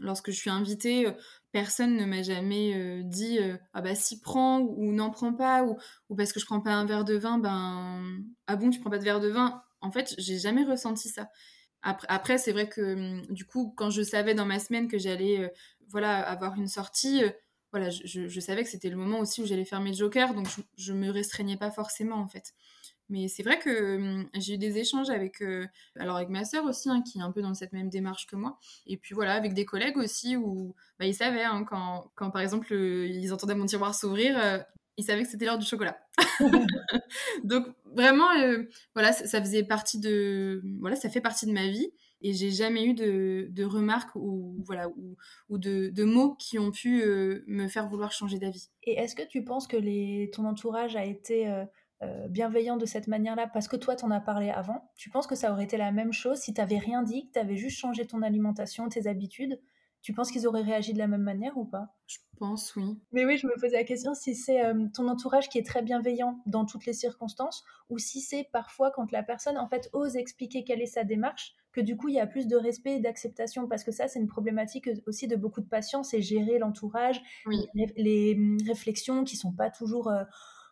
lorsque 0.00 0.30
je 0.30 0.36
suis 0.36 0.50
invitée, 0.50 1.06
personne 1.56 1.96
ne 1.96 2.04
m'a 2.04 2.22
jamais 2.22 3.02
dit 3.04 3.38
ah 3.72 3.80
bah 3.80 3.94
si 3.94 4.20
prends 4.20 4.60
ou, 4.60 4.92
n'en 4.92 5.10
prends 5.10 5.32
pas 5.32 5.64
ou, 5.64 5.78
ou, 6.10 6.14
parce 6.14 6.32
que 6.34 6.38
je 6.40 6.44
prends 6.44 6.60
pas 6.60 6.74
un 6.74 6.84
verre 6.84 7.04
de 7.06 7.14
vin, 7.14 7.38
ben 7.38 8.02
ah 8.46 8.56
bon 8.56 8.68
tu 8.68 8.78
prends 8.80 8.90
pas 8.90 8.98
de 8.98 9.04
verre 9.04 9.20
de 9.20 9.28
vin? 9.28 9.62
En 9.80 9.90
fait, 9.90 10.14
j'ai 10.18 10.38
jamais 10.38 10.64
ressenti 10.64 11.08
ça. 11.08 11.30
Après, 11.80 12.06
après 12.10 12.36
c'est 12.36 12.52
vrai 12.52 12.68
que 12.68 13.32
du 13.32 13.46
coup, 13.46 13.72
quand 13.74 13.88
je 13.88 14.02
savais 14.02 14.34
dans 14.34 14.44
ma 14.44 14.58
semaine 14.58 14.86
que 14.86 14.98
j'allais 14.98 15.50
voilà 15.88 16.18
avoir 16.20 16.56
une 16.56 16.68
sortie 16.68 17.22
voilà, 17.72 17.90
je, 17.90 18.40
savais 18.40 18.64
que 18.64 18.70
c'était 18.70 18.88
le 18.88 18.96
moment 18.96 19.18
aussi 19.18 19.42
où 19.42 19.46
j'allais 19.46 19.64
faire 19.64 19.80
mes 19.80 19.92
jokers, 19.92 20.34
donc 20.34 20.46
je, 20.76 20.92
ne 20.92 20.98
me 20.98 21.10
restreignais 21.10 21.56
pas 21.56 21.70
forcément 21.70 22.16
en 22.16 22.28
fait. 22.28 22.54
Mais 23.08 23.28
c'est 23.28 23.42
vrai 23.42 23.58
que 23.58 23.96
hum, 23.96 24.28
j'ai 24.34 24.54
eu 24.54 24.58
des 24.58 24.78
échanges 24.78 25.10
avec, 25.10 25.42
alors 25.96 26.16
avec 26.16 26.28
ma 26.28 26.44
sœur 26.44 26.64
aussi, 26.64 26.90
hein, 26.90 27.02
qui 27.02 27.18
est 27.18 27.22
un 27.22 27.32
peu 27.32 27.42
dans 27.42 27.54
cette 27.54 27.72
même 27.72 27.88
démarche 27.88 28.26
que 28.26 28.36
moi. 28.36 28.58
Et 28.86 28.96
puis 28.96 29.14
voilà, 29.14 29.34
avec 29.34 29.54
des 29.54 29.64
collègues 29.64 29.96
aussi, 29.96 30.36
où 30.36 30.74
bah, 30.98 31.06
ils 31.06 31.14
savaient, 31.14 31.44
hein, 31.44 31.64
quand, 31.64 32.10
quand, 32.14 32.30
par 32.30 32.42
exemple 32.42 32.74
ils 32.74 33.32
entendaient 33.32 33.54
mon 33.54 33.66
tiroir 33.66 33.94
s'ouvrir, 33.94 34.64
ils 34.96 35.04
savaient 35.04 35.22
que 35.22 35.28
c'était 35.28 35.44
l'heure 35.44 35.58
du 35.58 35.66
chocolat. 35.66 35.98
Donc 37.44 37.66
vraiment, 37.84 38.28
voilà, 38.94 39.12
ça, 39.12 39.40
faisait 39.40 39.64
partie 39.64 40.00
de, 40.00 40.62
voilà, 40.80 40.96
ça 40.96 41.08
fait 41.08 41.20
partie 41.20 41.46
de 41.46 41.52
ma 41.52 41.66
vie 41.66 41.92
et 42.22 42.32
j'ai 42.32 42.50
jamais 42.50 42.84
eu 42.84 42.94
de, 42.94 43.64
remarques 43.64 44.14
ou 44.14 44.56
voilà 44.64 44.88
ou, 45.48 45.58
de, 45.58 46.04
mots 46.04 46.34
qui 46.34 46.58
ont 46.58 46.70
pu 46.70 47.04
me 47.46 47.68
faire 47.68 47.88
vouloir 47.88 48.12
changer 48.12 48.38
d'avis. 48.38 48.70
Et 48.84 48.94
est-ce 48.94 49.14
que 49.14 49.26
tu 49.26 49.44
penses 49.44 49.66
que 49.66 50.30
ton 50.30 50.46
entourage 50.46 50.96
a 50.96 51.04
été 51.04 51.46
euh, 52.02 52.28
bienveillant 52.28 52.76
de 52.76 52.84
cette 52.84 53.06
manière-là 53.06 53.46
parce 53.46 53.68
que 53.68 53.76
toi 53.76 53.96
t'en 53.96 54.10
as 54.10 54.20
parlé 54.20 54.50
avant 54.50 54.90
Tu 54.96 55.08
penses 55.08 55.26
que 55.26 55.34
ça 55.34 55.50
aurait 55.50 55.64
été 55.64 55.76
la 55.78 55.92
même 55.92 56.12
chose 56.12 56.38
si 56.38 56.52
tu 56.52 56.60
n'avais 56.60 56.78
rien 56.78 57.02
dit, 57.02 57.28
que 57.28 57.32
tu 57.32 57.38
avais 57.38 57.56
juste 57.56 57.78
changé 57.78 58.06
ton 58.06 58.22
alimentation, 58.22 58.88
tes 58.88 59.06
habitudes? 59.06 59.58
Tu 60.02 60.12
penses 60.12 60.30
qu'ils 60.30 60.46
auraient 60.46 60.62
réagi 60.62 60.92
de 60.92 60.98
la 60.98 61.08
même 61.08 61.22
manière 61.22 61.56
ou 61.56 61.64
pas? 61.64 61.96
Je 62.06 62.18
pense, 62.38 62.76
oui. 62.76 63.00
Mais 63.12 63.24
oui, 63.24 63.38
je 63.38 63.46
me 63.46 63.58
posais 63.60 63.76
la 63.76 63.84
question 63.84 64.14
si 64.14 64.34
c'est 64.36 64.64
euh, 64.64 64.86
ton 64.94 65.08
entourage 65.08 65.48
qui 65.48 65.58
est 65.58 65.66
très 65.66 65.82
bienveillant 65.82 66.38
dans 66.46 66.64
toutes 66.64 66.86
les 66.86 66.92
circonstances 66.92 67.64
ou 67.88 67.98
si 67.98 68.20
c'est 68.20 68.48
parfois 68.52 68.90
quand 68.90 69.10
la 69.10 69.22
personne 69.22 69.58
en 69.58 69.66
fait 69.66 69.88
ose 69.92 70.16
expliquer 70.16 70.64
quelle 70.64 70.82
est 70.82 70.86
sa 70.86 71.02
démarche 71.02 71.56
que 71.72 71.80
du 71.80 71.96
coup 71.96 72.08
il 72.08 72.14
y 72.14 72.20
a 72.20 72.26
plus 72.26 72.46
de 72.46 72.56
respect 72.56 72.96
et 72.96 73.00
d'acceptation 73.00 73.66
parce 73.68 73.84
que 73.84 73.90
ça 73.90 74.06
c'est 74.06 74.18
une 74.18 74.28
problématique 74.28 74.88
aussi 75.06 75.28
de 75.28 75.36
beaucoup 75.36 75.60
de 75.60 75.68
patients, 75.68 76.02
c'est 76.02 76.22
gérer 76.22 76.58
l'entourage, 76.58 77.20
les, 77.74 78.34
hum, 78.36 78.58
réflexions 78.66 79.24
qui 79.24 79.36
sont 79.36 79.52
pas 79.52 79.70
toujours 79.70 80.08
euh, 80.08 80.24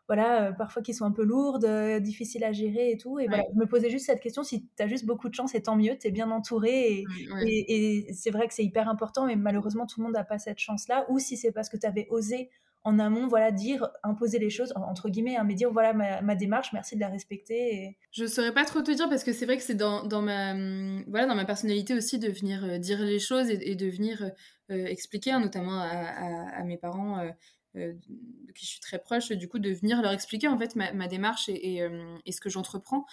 voilà, 0.07 0.49
euh, 0.49 0.53
parfois 0.53 0.83
qui 0.83 0.93
sont 0.93 1.05
un 1.05 1.13
peu 1.13 1.25
lourdes, 1.25 1.65
euh, 1.65 1.99
difficiles 1.99 2.45
à 2.45 2.53
gérer 2.53 2.91
et 2.91 2.99
tout. 2.99 3.19
Et 3.19 3.27
voilà, 3.27 3.45
je 3.53 3.59
me 3.59 3.67
posais 3.67 3.91
juste 3.91 4.07
cette 4.07 4.21
question, 4.21 4.43
si 4.43 4.69
tu 4.77 4.83
as 4.83 4.87
juste 4.87 5.07
beaucoup 5.07 5.29
de 5.29 5.35
chance 5.35 5.55
et 5.55 5.63
tant 5.63 5.77
mieux, 5.77 5.97
tu 5.99 6.09
es 6.09 6.11
bien 6.11 6.31
entouré. 6.31 7.05
Et, 7.47 8.07
c'est 8.13 8.31
vrai 8.31 8.47
que 8.49 8.55
c'est 8.55 8.65
hyper 8.65 8.89
important, 8.89 9.27
mais 9.27 9.37
malheureusement, 9.37 9.87
tout 9.87 10.01
le 10.01 10.05
monde 10.05 10.15
n'a 10.15 10.25
pas 10.25 10.39
cette 10.39 10.59
chance-là. 10.59 11.07
Ou 11.09 11.19
si 11.19 11.37
c'est 11.37 11.53
parce 11.53 11.69
que 11.69 11.77
tu 11.77 11.87
avais 11.87 12.07
osé 12.11 12.51
en 12.87 12.99
amont, 12.99 13.29
voilà, 13.29 13.51
dire, 13.51 13.89
imposer 14.03 14.39
les 14.39 14.51
choses, 14.51 14.75
entre 14.77 15.09
guillemets, 15.09 15.37
hein, 15.37 15.45
mais 15.45 15.55
dire, 15.55 15.73
voilà, 15.73 15.95
ma, 15.95 16.35
démarche, 16.35 16.75
merci 16.75 16.97
de 16.97 17.01
la 17.01 17.09
respecter. 17.09 17.75
Et... 17.75 17.97
Je 18.11 18.27
saurais 18.27 18.53
pas 18.53 18.67
trop 18.67 18.83
te 18.83 18.91
dire 18.91 19.09
parce 19.09 19.25
que 19.25 19.33
c'est 19.33 19.47
vrai 19.47 19.57
que 19.57 19.63
c'est 19.63 19.75
dans, 19.75 20.05
dans, 20.05 20.21
ma, 20.21 20.53
hum, 20.53 21.03
voilà, 21.09 21.27
dans 21.27 21.35
ma 21.35 21.47
personnalité 21.47 21.95
aussi 21.95 22.19
de 22.19 22.29
venir 22.29 22.63
euh, 22.63 22.77
dire 22.77 23.01
les 23.01 23.19
choses 23.19 23.49
et, 23.49 23.75
de 23.75 23.87
venir 23.87 24.31
expliquer, 24.69 25.31
hein, 25.31 25.41
notamment 25.41 25.81
à, 25.81 26.59
à, 26.59 26.65
mes 26.65 26.77
parents, 26.77 27.19
euh, 27.19 27.31
de 27.75 28.53
qui 28.55 28.67
je 28.67 28.71
suis 28.71 28.81
très 28.81 28.99
proche, 28.99 29.33
du 29.33 29.49
coup, 29.49 29.59
de 29.59 29.71
venir 29.71 30.01
leur 30.03 30.13
expliquer 30.13 30.49
en 30.49 30.59
fait 30.59 30.77
ma, 30.77 31.09
démarche 31.09 31.49
et, 31.49 31.83
euh, 31.83 32.17
et, 32.25 32.33
ce 32.33 32.41
que 32.41 32.51
j'entreprends. 32.51 33.05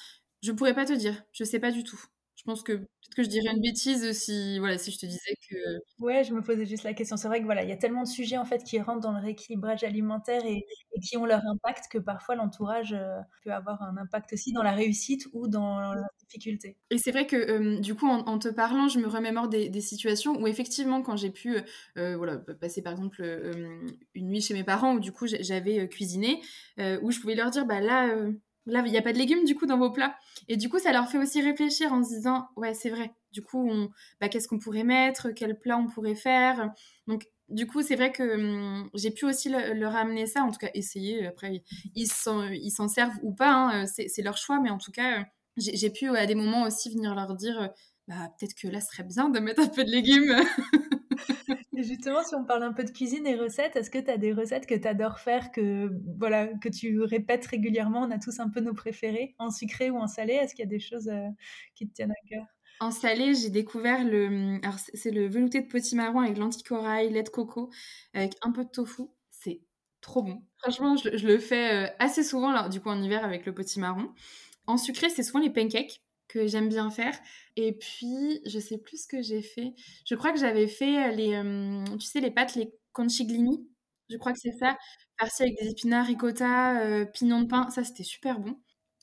Je 0.42 0.52
pourrais 0.52 0.74
pas 0.74 0.86
te 0.86 0.94
dire, 0.94 1.24
je 1.32 1.44
sais 1.44 1.60
pas 1.60 1.72
du 1.72 1.84
tout. 1.84 2.02
Je 2.42 2.46
pense 2.46 2.64
que 2.64 2.74
peut-être 2.74 3.16
que 3.16 3.22
je 3.22 3.30
dirais 3.30 3.54
une 3.54 3.62
bêtise 3.62 4.14
si, 4.14 4.58
voilà, 4.58 4.80
si 4.80 4.90
je 4.90 4.98
te 4.98 5.06
disais 5.06 5.36
que. 5.48 5.56
Ouais, 6.00 6.24
je 6.24 6.34
me 6.34 6.42
posais 6.42 6.66
juste 6.66 6.84
la 6.84 6.96
question. 6.96 7.16
C'est 7.16 7.28
vrai 7.28 7.40
que 7.40 7.46
voilà, 7.46 7.62
il 7.62 7.70
y 7.70 7.72
a 7.72 7.78
tellement 7.78 8.02
de 8.02 8.08
sujets 8.08 8.38
en 8.38 8.46
fait 8.46 8.64
qui 8.64 8.80
rentrent 8.80 9.02
dans 9.02 9.12
le 9.12 9.22
rééquilibrage 9.22 9.84
alimentaire 9.84 10.44
et, 10.44 10.66
qui 11.04 11.18
ont 11.18 11.26
leur 11.28 11.46
impact 11.46 11.86
que 11.92 12.00
parfois 12.00 12.34
l'entourage 12.34 12.94
euh, 12.94 13.20
peut 13.44 13.52
avoir 13.52 13.84
un 13.84 13.96
impact 13.96 14.34
aussi 14.34 14.54
dans 14.54 14.64
la 14.64 14.72
réussite 14.72 15.28
ou 15.34 15.48
dans 15.48 15.80
la 15.94 16.08
difficulté. 16.20 16.78
Et 16.90 16.98
c'est 16.98 17.12
vrai 17.12 17.28
que 17.28 17.80
du 17.80 17.94
coup, 17.94 18.08
en, 18.08 18.40
te 18.40 18.48
parlant, 18.48 18.88
je 18.88 18.98
me 18.98 19.08
remémore 19.08 19.48
des, 19.48 19.82
situations 19.82 20.42
où 20.42 20.48
effectivement, 20.48 21.04
quand 21.04 21.18
j'ai 21.18 21.30
pu 21.30 21.58
euh, 21.98 22.18
voilà, 22.18 22.38
passer 22.38 22.82
par 22.82 22.94
exemple 22.94 23.24
une 24.16 24.30
nuit 24.30 24.42
chez 24.42 24.56
mes 24.56 24.64
parents 24.64 24.96
où 24.96 25.00
du 25.00 25.12
coup 25.12 25.28
j'avais 25.28 25.88
cuisiné, 25.90 26.42
euh, 26.80 27.00
où 27.04 27.12
je 27.12 27.20
pouvais 27.20 27.36
leur 27.36 27.52
dire, 27.52 27.68
bah 27.68 27.82
là 27.82 28.10
Là, 28.66 28.84
il 28.86 28.92
n'y 28.92 28.98
a 28.98 29.02
pas 29.02 29.14
de 29.14 29.18
légumes 29.18 29.44
du 29.44 29.56
coup 29.56 29.66
dans 29.66 29.78
vos 29.78 29.92
plats. 29.92 30.16
Et 30.48 30.58
du 30.58 30.70
coup, 30.70 30.80
ça 30.80 30.92
leur 30.92 31.10
fait 31.10 31.18
aussi 31.18 31.42
réfléchir 31.42 31.92
en 31.94 32.04
se 32.04 32.10
disant, 32.10 32.48
ouais, 32.56 32.74
c'est 32.74 32.90
vrai. 32.90 33.12
Du 33.32 33.42
coup, 33.42 33.70
bah, 34.20 34.30
qu'est-ce 34.30 34.48
qu'on 34.48 34.60
pourrait 34.60 34.84
mettre 34.84 35.32
Quel 35.32 35.58
plat 35.58 35.78
on 35.78 35.88
pourrait 35.88 36.16
faire 36.16 36.72
Donc, 37.08 37.24
du 37.50 37.68
coup, 37.68 37.82
c'est 37.82 37.96
vrai 37.96 38.12
que 38.12 38.24
hum, 38.24 38.90
j'ai 38.94 39.12
pu 39.12 39.26
aussi 39.26 39.50
leur 39.50 39.96
amener 39.96 40.26
ça, 40.26 40.44
en 40.44 40.52
tout 40.52 40.60
cas 40.60 40.70
essayer. 40.74 41.26
Après, 41.28 41.64
ils 41.96 42.08
s'en 42.08 42.88
servent 42.88 43.18
ou 43.24 43.34
pas, 43.34 43.52
hein, 43.54 43.86
c'est 43.88 44.22
leur 44.22 44.38
choix, 44.38 44.60
mais 44.62 44.70
en 44.70 44.78
tout 44.78 44.92
cas, 44.92 45.26
j'ai 45.58 45.90
pu 45.90 46.10
à 46.10 46.26
des 46.26 46.36
moments 46.36 46.64
aussi 46.64 46.92
venir 46.94 47.16
leur 47.16 47.36
dire, 47.36 47.72
bah, 48.08 48.30
peut-être 48.40 48.56
que 48.56 48.68
là, 48.68 48.82
ce 48.82 48.88
serait 48.92 49.04
bien 49.04 49.30
de 49.30 49.40
mettre 49.40 49.62
un 49.62 49.68
peu 49.68 49.84
de 49.84 49.92
légumes. 49.92 50.36
justement, 51.78 52.24
si 52.24 52.36
on 52.36 52.44
parle 52.44 52.64
un 52.64 52.74
peu 52.74 52.84
de 52.84 52.92
cuisine 52.92 53.26
et 53.28 53.36
recettes, 53.36 53.76
est-ce 53.76 53.90
que 53.90 54.00
tu 54.00 54.10
as 54.10 54.18
des 54.18 54.34
recettes 54.34 54.66
que 54.66 54.76
tu 54.76 54.88
adores 54.88 55.20
faire, 55.20 55.52
que, 55.52 55.92
voilà, 56.18 56.48
que 56.48 56.70
tu 56.70 57.02
répètes 57.02 57.46
régulièrement? 57.46 58.02
On 58.02 58.12
a 58.12 58.20
tous 58.20 58.40
un 58.40 58.50
peu 58.50 58.60
nos 58.60 58.74
préférés, 58.74 59.36
en 59.40 59.52
sucré 59.52 59.90
ou 59.90 59.98
en 59.98 60.08
salé. 60.08 60.34
Est-ce 60.34 60.56
qu'il 60.56 60.64
y 60.64 60.68
a 60.68 60.70
des 60.70 60.80
choses 60.80 61.10
euh, 61.10 61.28
qui 61.76 61.88
te 61.88 61.94
tiennent 61.94 62.12
à 62.12 62.28
cœur? 62.30 62.46
En 62.80 62.92
salé, 62.92 63.36
j'ai 63.36 63.50
découvert 63.50 64.04
le. 64.04 64.60
Alors, 64.64 64.80
c'est 64.80 65.12
le 65.12 65.28
velouté 65.28 65.62
de 65.62 65.68
potimarron 65.68 66.22
avec 66.22 66.38
lentilles 66.38 66.64
corail, 66.64 67.12
lait 67.12 67.24
de 67.24 67.30
coco, 67.30 67.70
avec 68.14 68.34
un 68.42 68.52
peu 68.52 68.64
de 68.64 68.70
tofu. 68.70 69.04
C'est 69.30 69.62
trop 70.02 70.24
bon. 70.24 70.44
Franchement, 70.58 70.96
je, 70.98 71.28
le 71.28 71.38
fais 71.38 71.86
euh, 71.86 71.94
assez 72.00 72.24
souvent, 72.24 72.52
là, 72.52 72.70
du 72.70 72.82
coup, 72.82 72.90
en 72.90 73.02
hiver 73.02 73.24
avec 73.24 73.46
le 73.46 73.54
potimarron. 73.54 74.10
En 74.66 74.78
sucré, 74.78 75.10
c'est 75.10 75.24
souvent 75.24 75.40
les 75.40 75.52
pancakes 75.52 76.02
que 76.32 76.48
j'aime 76.48 76.70
bien 76.70 76.90
faire. 76.90 77.14
Et 77.56 77.74
puis, 77.74 78.42
je 78.46 78.60
sais 78.60 78.78
plus 78.78 79.04
ce 79.04 79.08
que 79.08 79.22
j'ai 79.22 79.42
fait. 79.42 79.74
Je 80.06 80.16
crois 80.16 80.32
que 80.32 80.40
j'avais 80.40 80.68
fait 80.68 81.10
euh, 81.10 81.12
les, 81.12 81.34
euh, 81.36 81.84
tu 81.98 82.06
sais, 82.08 82.20
les 82.22 82.32
pâtes, 82.32 82.56
les 82.56 82.74
conchiglini. 82.94 83.68
Je 84.10 84.18
crois 84.18 84.34
que 84.34 84.40
c'est 84.40 84.52
ça. 84.60 84.78
Farci 85.20 85.44
avec 85.44 85.58
des 85.62 85.70
épinards, 85.70 86.08
ricotta, 86.08 86.82
euh, 86.82 87.06
pignon 87.06 87.42
de 87.42 87.48
pain. 87.48 87.70
Ça, 87.70 87.84
c'était 87.84 88.04
super 88.04 88.40
bon. 88.40 88.56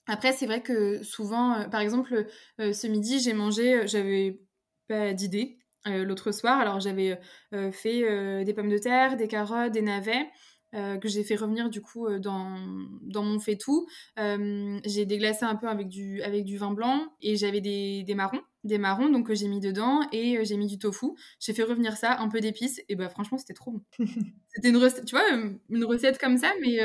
Après, 0.06 0.32
c'est 0.32 0.46
vrai 0.46 0.62
que 0.62 1.02
souvent, 1.02 1.68
par 1.70 1.80
exemple, 1.82 2.26
ce 2.58 2.86
midi, 2.86 3.20
j'ai 3.20 3.34
mangé, 3.34 3.86
j'avais 3.86 4.40
pas 4.88 5.12
d'idée 5.12 5.58
l'autre 5.84 6.32
soir. 6.32 6.58
Alors, 6.58 6.80
j'avais 6.80 7.20
fait 7.72 8.44
des 8.44 8.54
pommes 8.54 8.70
de 8.70 8.78
terre, 8.78 9.18
des 9.18 9.28
carottes, 9.28 9.72
des 9.72 9.82
navets. 9.82 10.26
Que 10.72 11.08
j'ai 11.08 11.24
fait 11.24 11.36
revenir 11.36 11.70
du 11.70 11.80
coup 11.80 12.08
dans, 12.18 12.56
dans 13.02 13.22
mon 13.22 13.38
faitout. 13.40 13.86
j'ai 14.16 15.06
déglacé 15.06 15.44
un 15.44 15.56
peu 15.56 15.68
avec 15.68 15.88
du, 15.88 16.22
avec 16.22 16.44
du 16.44 16.58
vin 16.58 16.72
blanc 16.72 17.06
et 17.22 17.36
j'avais 17.36 17.60
des, 17.60 18.02
des 18.04 18.14
marrons 18.14 18.40
des 18.64 18.78
marrons 18.78 19.08
donc 19.08 19.28
que 19.28 19.34
j'ai 19.34 19.48
mis 19.48 19.60
dedans 19.60 20.00
et 20.12 20.44
j'ai 20.44 20.56
mis 20.56 20.66
du 20.66 20.78
tofu. 20.78 21.06
J'ai 21.40 21.54
fait 21.54 21.62
revenir 21.62 21.96
ça, 21.96 22.18
un 22.20 22.28
peu 22.28 22.40
d'épices 22.40 22.82
et 22.88 22.96
bah 22.96 23.08
franchement 23.08 23.38
c'était 23.38 23.54
trop 23.54 23.70
bon. 23.70 23.82
c'était 24.48 24.68
une 24.68 24.76
recette, 24.76 25.04
tu 25.06 25.16
vois, 25.16 25.24
une 25.70 25.84
recette 25.84 26.18
comme 26.18 26.36
ça, 26.36 26.52
mais 26.60 26.78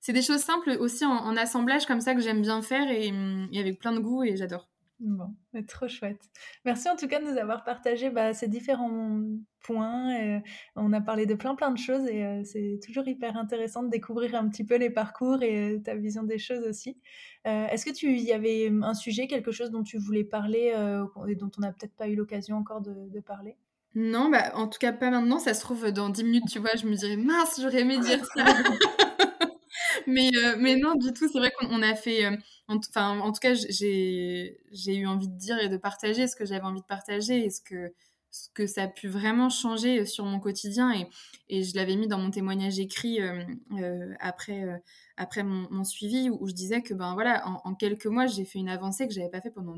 c'est 0.00 0.12
des 0.12 0.22
choses 0.22 0.40
simples 0.40 0.70
aussi 0.80 1.04
en, 1.04 1.36
assemblage 1.36 1.86
comme 1.86 2.00
ça 2.00 2.14
que 2.14 2.20
j'aime 2.20 2.42
bien 2.42 2.62
faire 2.62 2.90
et, 2.90 3.12
et, 3.52 3.60
avec 3.60 3.78
plein 3.78 3.92
de 3.92 4.00
goût 4.00 4.22
et 4.22 4.36
j'adore. 4.36 4.68
Bon, 5.00 5.32
trop 5.68 5.86
chouette. 5.86 6.20
Merci 6.64 6.88
en 6.88 6.96
tout 6.96 7.06
cas 7.06 7.20
de 7.20 7.24
nous 7.24 7.38
avoir 7.38 7.62
partagé 7.62 8.10
bah, 8.10 8.34
ces 8.34 8.48
différents 8.48 9.20
points. 9.60 10.40
on 10.74 10.92
a 10.92 11.00
parlé 11.00 11.24
de 11.24 11.34
plein 11.34 11.54
plein 11.54 11.70
de 11.70 11.78
choses 11.78 12.04
et 12.08 12.42
c'est 12.44 12.80
toujours 12.84 13.06
hyper 13.06 13.36
intéressant 13.36 13.84
de 13.84 13.90
découvrir 13.90 14.34
un 14.34 14.48
petit 14.48 14.64
peu 14.64 14.76
les 14.76 14.90
parcours 14.90 15.42
et 15.44 15.80
ta 15.84 15.94
vision 15.94 16.24
des 16.24 16.38
choses 16.38 16.64
aussi. 16.66 16.98
Est-ce 17.44 17.84
que 17.84 17.94
tu 17.94 18.12
y 18.16 18.32
avait 18.32 18.72
un 18.82 18.94
sujet, 18.94 19.28
quelque 19.28 19.52
chose 19.52 19.70
dont 19.70 19.84
tu 19.84 19.98
voulais 19.98 20.24
parler 20.24 20.74
et 21.28 21.34
dont 21.36 21.50
on 21.58 21.60
n'a 21.60 21.72
peut-être 21.72 21.94
pas 21.94 22.08
eu 22.08 22.16
l'occasion 22.16 22.56
encore 22.56 22.80
de, 22.80 23.20
parler? 23.20 23.56
Non, 23.94 24.30
bah, 24.30 24.50
en 24.54 24.66
tout 24.66 24.78
cas 24.80 24.92
pas 24.92 25.10
maintenant. 25.10 25.38
Ça 25.38 25.54
se 25.54 25.60
trouve 25.60 25.92
dans 25.92 26.08
10 26.08 26.24
minutes, 26.24 26.48
tu 26.50 26.58
vois, 26.58 26.74
je 26.74 26.86
me 26.86 26.94
dirais 26.96 27.16
mince, 27.16 27.60
j'aurais 27.62 27.82
aimé 27.82 27.98
dire 28.00 28.24
ça. 28.24 28.44
mais, 30.08 30.30
mais 30.58 30.76
non, 30.76 30.96
du 30.96 31.12
tout, 31.12 31.28
c'est 31.28 31.38
vrai 31.38 31.52
qu'on 31.52 31.82
a 31.82 31.94
fait 31.94 32.24
Enfin, 32.68 33.18
en 33.20 33.32
tout 33.32 33.40
cas, 33.40 33.54
j'ai 33.54 34.60
eu 34.86 35.06
envie 35.06 35.28
de 35.28 35.36
dire 35.36 35.58
et 35.58 35.68
de 35.68 35.76
partager 35.78 36.26
ce 36.28 36.36
que 36.36 36.44
j'avais 36.44 36.64
envie 36.64 36.82
de 36.82 36.86
partager 36.86 37.46
et 37.46 37.50
ce 37.50 37.60
que, 37.62 38.66
ça 38.66 38.82
a 38.82 38.88
pu 38.88 39.08
vraiment 39.08 39.48
changer 39.48 40.04
sur 40.04 40.26
mon 40.26 40.38
quotidien. 40.38 40.92
Et, 41.48 41.62
je 41.62 41.74
l'avais 41.76 41.96
mis 41.96 42.08
dans 42.08 42.18
mon 42.18 42.30
témoignage 42.30 42.78
écrit 42.78 43.22
euh, 43.22 43.42
euh, 43.80 44.14
après, 44.20 44.64
euh, 44.64 44.76
après 45.16 45.42
mon, 45.42 45.82
suivi 45.84 46.28
où, 46.28 46.46
je 46.46 46.52
disais 46.52 46.82
que 46.82 46.92
ben 46.92 47.14
voilà, 47.14 47.42
en, 47.46 47.74
quelques 47.74 48.06
mois, 48.06 48.26
j'ai 48.26 48.44
fait 48.44 48.58
une 48.58 48.68
avancée 48.68 49.08
que 49.08 49.14
j'avais 49.14 49.30
pas 49.30 49.40
fait 49.40 49.50
pendant 49.50 49.76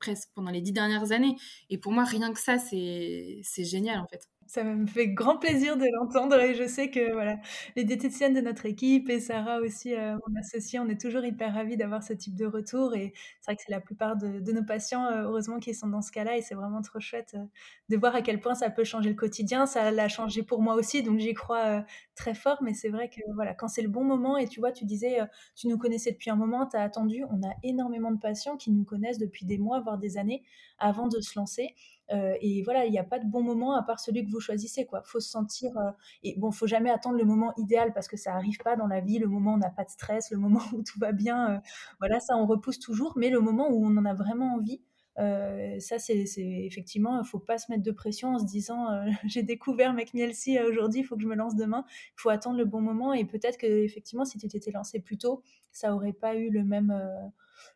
presque 0.00 0.30
pendant 0.34 0.50
les 0.50 0.60
dix 0.60 0.72
dernières 0.72 1.12
années. 1.12 1.36
Et 1.70 1.78
pour 1.78 1.92
moi, 1.92 2.04
rien 2.04 2.32
que 2.32 2.40
ça, 2.40 2.58
c'est 2.58 3.42
génial 3.58 4.00
en 4.00 4.06
fait. 4.08 4.28
Ça 4.52 4.64
me 4.64 4.86
fait 4.86 5.08
grand 5.08 5.38
plaisir 5.38 5.78
de 5.78 5.86
l'entendre 5.94 6.38
et 6.38 6.54
je 6.54 6.68
sais 6.68 6.90
que 6.90 7.10
voilà, 7.14 7.38
les 7.74 7.84
diététiciennes 7.84 8.34
de 8.34 8.42
notre 8.42 8.66
équipe 8.66 9.08
et 9.08 9.18
Sarah 9.18 9.60
aussi, 9.60 9.94
euh, 9.94 10.14
mon 10.28 10.38
associée, 10.38 10.78
on 10.78 10.90
est 10.90 11.00
toujours 11.00 11.24
hyper 11.24 11.54
ravis 11.54 11.78
d'avoir 11.78 12.02
ce 12.02 12.12
type 12.12 12.34
de 12.34 12.44
retour 12.44 12.94
et 12.94 13.14
c'est 13.40 13.46
vrai 13.46 13.56
que 13.56 13.62
c'est 13.64 13.72
la 13.72 13.80
plupart 13.80 14.14
de, 14.18 14.52
nos 14.52 14.62
patients, 14.62 15.06
euh, 15.06 15.22
heureusement, 15.22 15.58
qui 15.58 15.72
sont 15.72 15.86
dans 15.86 16.02
ce 16.02 16.12
cas-là 16.12 16.36
et 16.36 16.42
c'est 16.42 16.54
vraiment 16.54 16.82
trop 16.82 17.00
chouette 17.00 17.32
euh, 17.34 17.46
de 17.88 17.96
voir 17.96 18.14
à 18.14 18.20
quel 18.20 18.40
point 18.40 18.54
ça 18.54 18.68
peut 18.68 18.84
changer 18.84 19.08
le 19.08 19.16
quotidien. 19.16 19.64
Ça 19.64 19.90
l'a 19.90 20.08
changé 20.08 20.42
pour 20.42 20.60
moi 20.60 20.74
aussi, 20.74 21.02
donc 21.02 21.18
j'y 21.18 21.32
crois 21.32 21.82
très 22.14 22.34
fort, 22.34 22.58
mais 22.62 22.74
c'est 22.74 22.90
vrai 22.90 23.08
que 23.08 23.22
voilà, 23.34 23.54
quand 23.54 23.68
c'est 23.68 23.80
le 23.80 23.88
bon 23.88 24.04
moment 24.04 24.36
et 24.36 24.46
tu 24.46 24.60
vois, 24.60 24.70
tu 24.70 24.84
disais, 24.84 25.16
tu 25.54 25.66
nous 25.66 25.78
connaissais 25.78 26.12
depuis 26.12 26.28
un 26.28 26.36
moment, 26.36 26.66
tu 26.66 26.76
as 26.76 26.82
attendu, 26.82 27.24
on 27.30 27.42
a 27.42 27.54
énormément 27.62 28.10
de 28.10 28.18
patients 28.18 28.58
qui 28.58 28.70
nous 28.70 28.84
connaissent 28.84 29.18
depuis 29.18 29.46
des 29.46 29.56
mois, 29.56 29.80
voire 29.80 29.96
des 29.96 30.18
années 30.18 30.42
avant 30.78 31.08
de 31.08 31.22
se 31.22 31.38
lancer. 31.38 31.74
Euh, 32.10 32.34
et 32.40 32.62
voilà, 32.62 32.84
il 32.84 32.90
n'y 32.90 32.98
a 32.98 33.04
pas 33.04 33.18
de 33.18 33.26
bon 33.26 33.42
moment 33.42 33.74
à 33.74 33.82
part 33.82 34.00
celui 34.00 34.24
que 34.24 34.30
vous 34.30 34.40
choisissez. 34.40 34.86
Quoi, 34.86 35.02
faut 35.04 35.20
se 35.20 35.28
sentir. 35.28 35.76
Euh, 35.78 35.90
et 36.22 36.34
bon, 36.38 36.50
faut 36.50 36.66
jamais 36.66 36.90
attendre 36.90 37.16
le 37.16 37.24
moment 37.24 37.52
idéal 37.56 37.92
parce 37.92 38.08
que 38.08 38.16
ça 38.16 38.34
arrive 38.34 38.58
pas 38.58 38.76
dans 38.76 38.86
la 38.86 39.00
vie. 39.00 39.18
Le 39.18 39.28
moment 39.28 39.52
où 39.52 39.54
on 39.54 39.58
n'a 39.58 39.70
pas 39.70 39.84
de 39.84 39.90
stress, 39.90 40.30
le 40.30 40.38
moment 40.38 40.60
où 40.72 40.82
tout 40.82 40.98
va 40.98 41.12
bien. 41.12 41.56
Euh, 41.56 41.58
voilà, 42.00 42.20
ça 42.20 42.36
on 42.36 42.46
repousse 42.46 42.78
toujours. 42.78 43.14
Mais 43.16 43.30
le 43.30 43.40
moment 43.40 43.68
où 43.70 43.84
on 43.84 43.96
en 43.96 44.04
a 44.04 44.14
vraiment 44.14 44.54
envie. 44.54 44.80
Ça, 45.16 45.98
c'est 45.98 46.24
effectivement, 46.36 47.20
il 47.20 47.26
faut 47.26 47.38
pas 47.38 47.58
se 47.58 47.70
mettre 47.70 47.82
de 47.82 47.90
pression 47.90 48.34
en 48.34 48.38
se 48.38 48.44
disant 48.44 48.88
j'ai 49.26 49.42
découvert 49.42 49.92
McMielsi 49.92 50.58
aujourd'hui, 50.60 51.00
il 51.00 51.04
faut 51.04 51.16
que 51.16 51.22
je 51.22 51.28
me 51.28 51.34
lance 51.34 51.56
demain. 51.56 51.84
Il 51.88 52.20
faut 52.20 52.30
attendre 52.30 52.56
le 52.56 52.64
bon 52.64 52.80
moment 52.80 53.12
et 53.12 53.24
peut-être 53.24 53.58
que 53.58 53.66
effectivement, 53.66 54.24
si 54.24 54.38
tu 54.38 54.48
t'étais 54.48 54.70
lancé 54.70 55.00
plus 55.00 55.18
tôt, 55.18 55.42
ça 55.70 55.94
aurait 55.94 56.12
pas 56.12 56.36
eu 56.36 56.50
le 56.50 56.64
même 56.64 56.92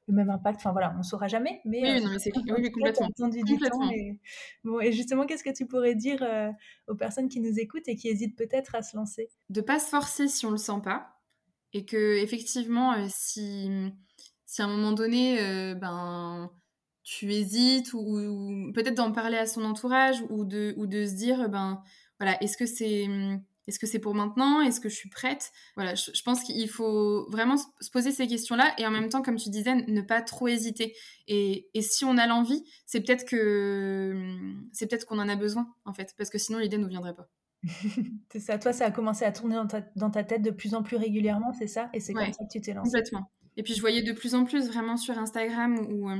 le 0.07 0.15
même 0.15 0.31
impact. 0.31 0.59
Enfin 0.61 0.73
voilà, 0.73 0.93
on 0.95 0.99
ne 0.99 1.03
saura 1.03 1.29
jamais. 1.29 1.61
Mais, 1.65 1.83
oui, 1.83 2.05
euh, 2.05 2.09
mais 2.11 2.19
c'est 2.19 2.33
oui, 2.37 2.71
complètement. 2.71 3.09
complètement. 3.17 3.91
et... 3.91 4.19
Bon, 4.65 4.81
et 4.81 4.93
justement, 4.93 5.27
qu'est-ce 5.27 5.45
que 5.45 5.55
tu 5.55 5.67
pourrais 5.67 5.95
dire 5.95 6.23
euh, 6.23 6.51
aux 6.89 6.95
personnes 6.95 7.29
qui 7.29 7.41
nous 7.41 7.59
écoutent 7.59 7.89
et 7.89 7.97
qui 7.97 8.09
hésitent 8.09 8.37
peut-être 8.37 8.75
à 8.75 8.83
se 8.83 8.97
lancer? 8.97 9.29
De 9.51 9.61
pas 9.61 9.79
se 9.79 9.89
forcer 9.89 10.29
si 10.29 10.47
on 10.47 10.51
le 10.51 10.57
sent 10.57 10.81
pas. 10.83 11.13
Et 11.73 11.85
que 11.85 12.17
effectivement, 12.23 12.93
euh, 12.93 13.07
si, 13.09 13.71
si 14.45 14.63
à 14.63 14.65
un 14.65 14.69
moment 14.69 14.93
donné, 14.93 15.37
ben 15.75 16.51
tu 17.07 17.33
hésites 17.33 17.95
ou, 17.95 18.73
peut-être 18.75 18.97
d'en 18.97 19.13
parler 19.13 19.39
à 19.39 19.47
son 19.47 19.65
entourage 19.65 20.23
ou 20.29 20.45
de, 20.45 20.75
ou 20.77 20.87
de 20.87 21.07
se 21.07 21.15
dire 21.15 21.49
ben 21.49 21.81
voilà 22.19 22.37
est-ce 22.43 22.57
que 22.57 22.67
c'est 22.67 23.07
est-ce 23.67 23.81
que 23.81 23.87
c'est 23.87 23.99
pour 23.99 24.15
maintenant? 24.15 24.61
Est-ce 24.61 24.81
que 24.81 24.89
je 24.89 24.95
suis 24.95 25.09
prête? 25.09 25.51
Voilà, 25.75 25.97
je, 25.97 26.23
pense 26.25 26.43
qu'il 26.45 26.69
faut 26.69 27.29
vraiment 27.31 27.57
se 27.57 27.91
poser 27.91 28.13
ces 28.13 28.29
questions-là 28.29 28.73
et 28.79 28.87
en 28.87 28.93
même 28.93 29.09
temps, 29.09 29.23
comme 29.23 29.35
tu 29.35 29.51
disais, 29.51 29.75
ne 29.75 30.01
pas 30.03 30.23
trop 30.23 30.47
hésiter. 30.47 30.95
Et, 31.27 31.69
si 31.81 32.05
on 32.05 32.17
a 32.17 32.29
l'envie, 32.29 32.65
c'est 32.87 33.01
peut-être 33.01 33.25
que 33.25 34.15
c'est 34.73 34.87
peut-être 34.87 35.05
qu'on 35.05 35.19
en 35.19 35.29
a 35.29 35.35
besoin 35.35 35.75
en 35.85 35.93
fait, 35.93 36.15
parce 36.17 36.31
que 36.31 36.39
sinon 36.39 36.59
l'idée 36.59 36.79
ne 36.79 36.85
nous 36.85 36.89
viendrait 36.89 37.15
pas. 37.15 37.29
c'est 38.33 38.39
ça. 38.39 38.57
Toi, 38.59 38.73
ça 38.73 38.87
a 38.87 38.91
commencé 38.93 39.25
à 39.25 39.33
tourner 39.33 39.57
dans 39.97 40.11
ta, 40.11 40.23
tête 40.23 40.43
de 40.43 40.51
plus 40.51 40.75
en 40.75 40.85
plus 40.85 40.97
régulièrement, 40.97 41.53
c'est 41.53 41.67
ça? 41.67 41.91
Et 41.93 41.99
c'est 41.99 42.13
comme 42.13 42.33
ça 42.33 42.45
que 42.45 42.53
tu 42.53 42.61
t'es 42.61 42.73
lancée? 42.73 42.91
Complètement. 42.91 43.33
Et 43.57 43.63
puis 43.63 43.75
je 43.75 43.81
voyais 43.81 44.03
de 44.03 44.13
plus 44.13 44.35
en 44.35 44.45
plus 44.45 44.69
vraiment 44.69 44.97
sur 44.97 45.19
Instagram 45.19 45.79
où, 45.89 46.11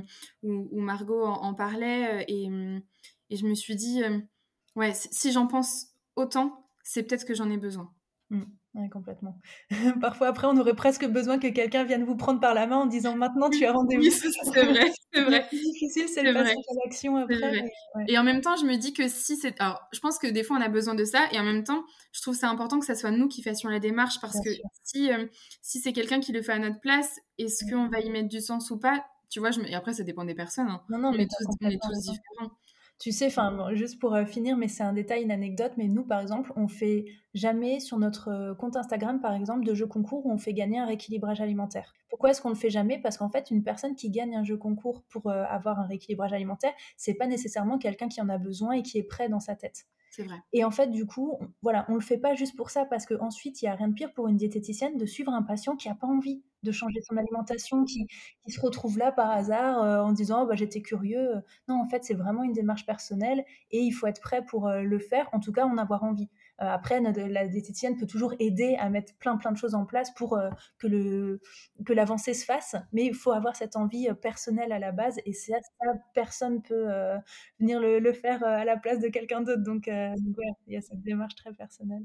où, 0.43 0.81
Margot 0.81 1.25
en, 1.25 1.55
parlait 1.55 2.23
euh, 2.23 2.25
et, 2.29 2.49
et, 3.31 3.37
je 3.37 3.47
me 3.47 3.55
suis 3.55 3.77
dit, 3.77 4.03
euh, 4.03 4.19
ouais, 4.75 4.93
si 4.95 5.33
j'en 5.33 5.47
pense 5.47 5.89
autant, 6.17 6.67
c'est 6.83 7.03
peut-être 7.03 7.27
que 7.27 7.35
j'en 7.35 7.51
ai 7.51 7.59
besoin. 7.59 7.93
Mmh. 8.31 8.43
Oui, 8.79 8.91
complètement. 8.91 9.39
Parfois, 10.03 10.29
après, 10.29 10.47
on 10.47 10.57
aurait 10.59 10.75
presque 10.75 11.07
besoin 11.07 11.39
que 11.39 11.49
quelqu'un 11.49 11.85
vienne 11.85 12.05
vous 12.05 12.15
prendre 12.15 12.41
par 12.41 12.53
la 12.53 12.67
main 12.67 12.77
en 12.77 12.87
disant 12.87 13.17
maintenant 13.17 13.49
tu 13.49 13.65
as 13.65 13.73
rendez-vous. 13.73 14.03
Oui, 14.03 14.11
c'est 14.53 14.65
vrai, 14.65 14.93
c'est 15.13 15.23
vrai. 15.23 15.47
C'est 15.51 15.57
difficile, 15.57 16.09
c'est 16.09 16.23
le 16.23 16.35
passage 16.35 16.53
à 16.53 16.85
l'action 16.85 17.17
après. 17.17 17.65
Et 18.07 18.19
en 18.19 18.23
même 18.23 18.43
temps, 18.43 18.55
je 18.57 18.67
me 18.67 18.77
dis 18.77 18.93
que 18.93 19.09
si 19.09 19.37
c'est. 19.37 19.59
Alors, 19.61 19.81
je 19.93 20.01
pense 20.01 20.19
que 20.19 20.27
des 20.27 20.43
fois, 20.43 20.59
on 20.59 20.61
a 20.61 20.69
besoin 20.69 20.95
de 20.95 21.05
ça. 21.05 21.27
Et 21.33 21.41
en 21.41 21.45
même 21.45 21.65
temps, 21.65 21.85
je 22.13 22.21
trouve 22.21 22.35
c'est 22.35 22.47
important 22.47 22.79
que 22.79 22.87
ça 22.87 22.95
soit 22.95 23.11
nous 23.11 23.29
qui 23.29 23.43
fassions 23.43 23.71
la 23.71 23.81
démarche 23.81 24.21
parce 24.21 24.39
que 24.45 24.51
si, 24.85 25.11
euh, 25.11 25.27
si 25.63 25.81
c'est 25.81 25.95
quelqu'un 25.95 26.21
qui 26.21 26.33
le 26.33 26.43
fait 26.43 26.53
à 26.53 26.59
notre 26.59 26.81
place, 26.81 27.19
est-ce 27.39 27.65
mmh. 27.65 27.71
qu'on 27.71 27.89
va 27.89 28.01
y 28.01 28.11
mettre 28.11 28.29
du 28.29 28.41
sens 28.41 28.71
ou 28.71 28.79
pas? 28.79 29.07
Tu 29.31 29.41
vois, 29.41 29.53
je 29.53 29.61
et 29.63 29.75
après, 29.75 29.95
ça 29.95 30.05
dépend 30.05 30.25
des 30.25 30.35
personnes. 30.35 30.69
Hein. 30.69 30.83
Non, 30.91 30.99
non, 30.99 31.13
mais 31.13 31.27
on 31.63 31.69
est 31.71 31.79
tous 31.81 31.99
différents. 31.99 32.53
Tu 32.99 33.13
sais, 33.13 33.27
enfin, 33.27 33.75
juste 33.75 33.99
pour 34.01 34.15
euh, 34.15 34.25
finir, 34.25 34.57
mais 34.57 34.69
c'est 34.69 34.83
un 34.83 34.95
détail, 34.95 35.23
une 35.23 35.31
anecdote, 35.31 35.73
mais 35.77 35.87
nous, 35.87 36.03
par 36.03 36.21
exemple, 36.21 36.51
on 36.57 36.67
fait 36.67 37.05
jamais 37.35 37.79
sur 37.79 37.99
notre 37.99 38.29
euh, 38.29 38.55
compte 38.55 38.75
Instagram, 38.75 39.21
par 39.21 39.35
exemple, 39.35 39.67
de 39.67 39.75
jeux 39.75 39.87
concours 39.87 40.25
où 40.25 40.33
on 40.33 40.39
fait 40.39 40.55
gagner 40.55 40.79
un 40.79 40.87
rééquilibrage 40.87 41.43
alimentaire. 41.43 41.93
Pourquoi 42.09 42.31
est-ce 42.31 42.41
qu'on 42.41 42.49
le 42.49 42.55
fait 42.55 42.71
jamais? 42.71 42.99
Parce 42.99 43.19
qu'en 43.19 43.29
fait, 43.29 43.51
une 43.51 43.63
personne 43.63 43.95
qui 43.97 44.11
gagne 44.11 44.35
un 44.35 44.45
jeu 44.45 44.57
concours 44.57 45.03
pour 45.11 45.29
euh, 45.29 45.45
avoir 45.51 45.79
un 45.79 45.87
rééquilibrage 45.87 46.33
alimentaire, 46.33 46.73
c'est 46.97 47.15
pas 47.15 47.27
nécessairement 47.27 47.77
quelqu'un 47.77 48.09
qui 48.09 48.23
en 48.23 48.31
a 48.31 48.39
besoin 48.39 48.73
et 48.73 48.83
qui 48.83 48.97
est 48.97 49.03
prêt 49.07 49.29
dans 49.29 49.41
sa 49.41 49.57
tête. 49.57 49.85
Et 50.53 50.65
en 50.65 50.71
fait, 50.71 50.89
du 50.89 51.07
coup, 51.07 51.37
on, 51.41 51.49
voilà, 51.63 51.85
on 51.89 51.95
le 51.95 52.01
fait 52.01 52.19
pas 52.19 52.35
juste 52.35 52.57
pour 52.57 52.71
ça, 52.71 52.85
parce 52.85 53.07
qu'ensuite, 53.07 53.63
il 53.63 53.67
y 53.67 53.69
a 53.69 53.75
rien 53.75 53.89
de 53.89 53.95
pire 53.95 54.13
pour 54.13 54.29
une 54.29 54.37
diététicienne 54.37 54.97
de 54.97 55.07
suivre 55.07 55.33
un 55.33 55.43
patient 55.43 55.77
qui 55.77 55.89
a 55.89 55.95
pas 55.95 56.07
envie 56.07 56.43
de 56.63 56.73
changer 56.73 57.01
son 57.03 57.17
alimentation, 57.17 57.85
qui, 57.85 58.07
qui 58.43 58.51
se 58.51 58.61
retrouve 58.61 58.99
là 58.99 59.13
par 59.13 59.31
hasard 59.31 59.83
euh, 59.83 60.03
en 60.03 60.13
disant 60.13 60.43
oh, 60.43 60.47
bah, 60.47 60.55
j'étais 60.55 60.83
curieux. 60.83 61.35
Non, 61.69 61.81
en 61.81 61.89
fait, 61.89 62.05
c'est 62.05 62.15
vraiment 62.15 62.43
une 62.43 62.53
démarche 62.53 62.87
personnelle 62.87 63.45
et 63.71 63.81
il 63.81 63.93
faut 63.93 64.07
être 64.07 64.21
prêt 64.21 64.45
pour 64.45 64.67
euh, 64.69 64.83
le 64.83 64.99
faire, 64.99 65.29
en 65.33 65.41
tout 65.41 65.53
cas 65.53 65.65
en 65.67 65.79
avoir 65.79 66.03
envie. 66.03 66.29
Euh, 66.61 66.67
après, 66.67 67.01
la 67.01 67.47
diététicienne 67.49 67.97
peut 67.97 68.07
toujours 68.07 68.35
aider 68.39 68.77
à 68.79 68.89
mettre 68.89 69.15
plein 69.19 69.37
plein 69.37 69.53
de 69.53 69.57
choses 69.57 69.75
en 69.75 69.85
place 69.85 70.13
pour 70.15 70.39
que 70.79 70.87
le 70.87 71.41
que 71.85 71.93
l'avancée 71.93 72.35
se 72.35 72.45
fasse, 72.45 72.77
mais 72.93 73.05
il 73.05 73.15
faut 73.15 73.33
avoir 73.33 73.57
cette 73.57 73.77
envie 73.77 74.09
personnelle 74.23 74.73
à 74.73 74.79
la 74.79 74.93
base 74.93 75.19
et 75.25 75.33
ça, 75.33 75.55
ça 75.61 75.93
personne 76.15 76.63
peut 76.63 76.89
venir 77.61 77.81
le, 77.81 77.99
le, 77.99 78.13
faire 78.13 78.45
à 78.45 78.65
la 78.65 78.77
place 78.77 79.01
de 79.01 79.09
quelqu'un 79.09 79.41
d'autre. 79.43 79.63
Donc, 79.63 79.87
donc 79.87 80.39
ouais, 80.39 80.53
il 80.67 80.75
y 80.75 80.77
a 80.77 80.81
cette 80.81 81.03
démarche 81.03 81.35
très 81.35 81.53
personnelle. 81.53 82.05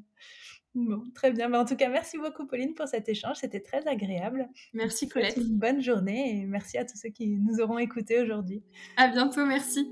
Bon, 0.73 1.03
très 1.13 1.31
bien. 1.31 1.49
Mais 1.49 1.57
en 1.57 1.65
tout 1.65 1.75
cas, 1.75 1.89
merci 1.89 2.17
beaucoup, 2.17 2.47
Pauline, 2.47 2.73
pour 2.73 2.87
cet 2.87 3.09
échange. 3.09 3.37
C'était 3.37 3.59
très 3.59 3.85
agréable. 3.87 4.47
Merci, 4.73 5.09
Colette. 5.09 5.37
Une 5.37 5.57
bonne 5.57 5.81
journée 5.81 6.41
et 6.41 6.45
merci 6.45 6.77
à 6.77 6.85
tous 6.85 6.97
ceux 6.97 7.09
qui 7.09 7.37
nous 7.39 7.59
auront 7.59 7.77
écoutés 7.77 8.21
aujourd'hui. 8.21 8.63
À 8.97 9.09
bientôt. 9.09 9.45
Merci. 9.45 9.91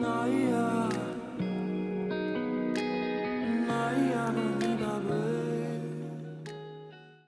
Naya. 0.00 0.88
Naya. 3.68 4.49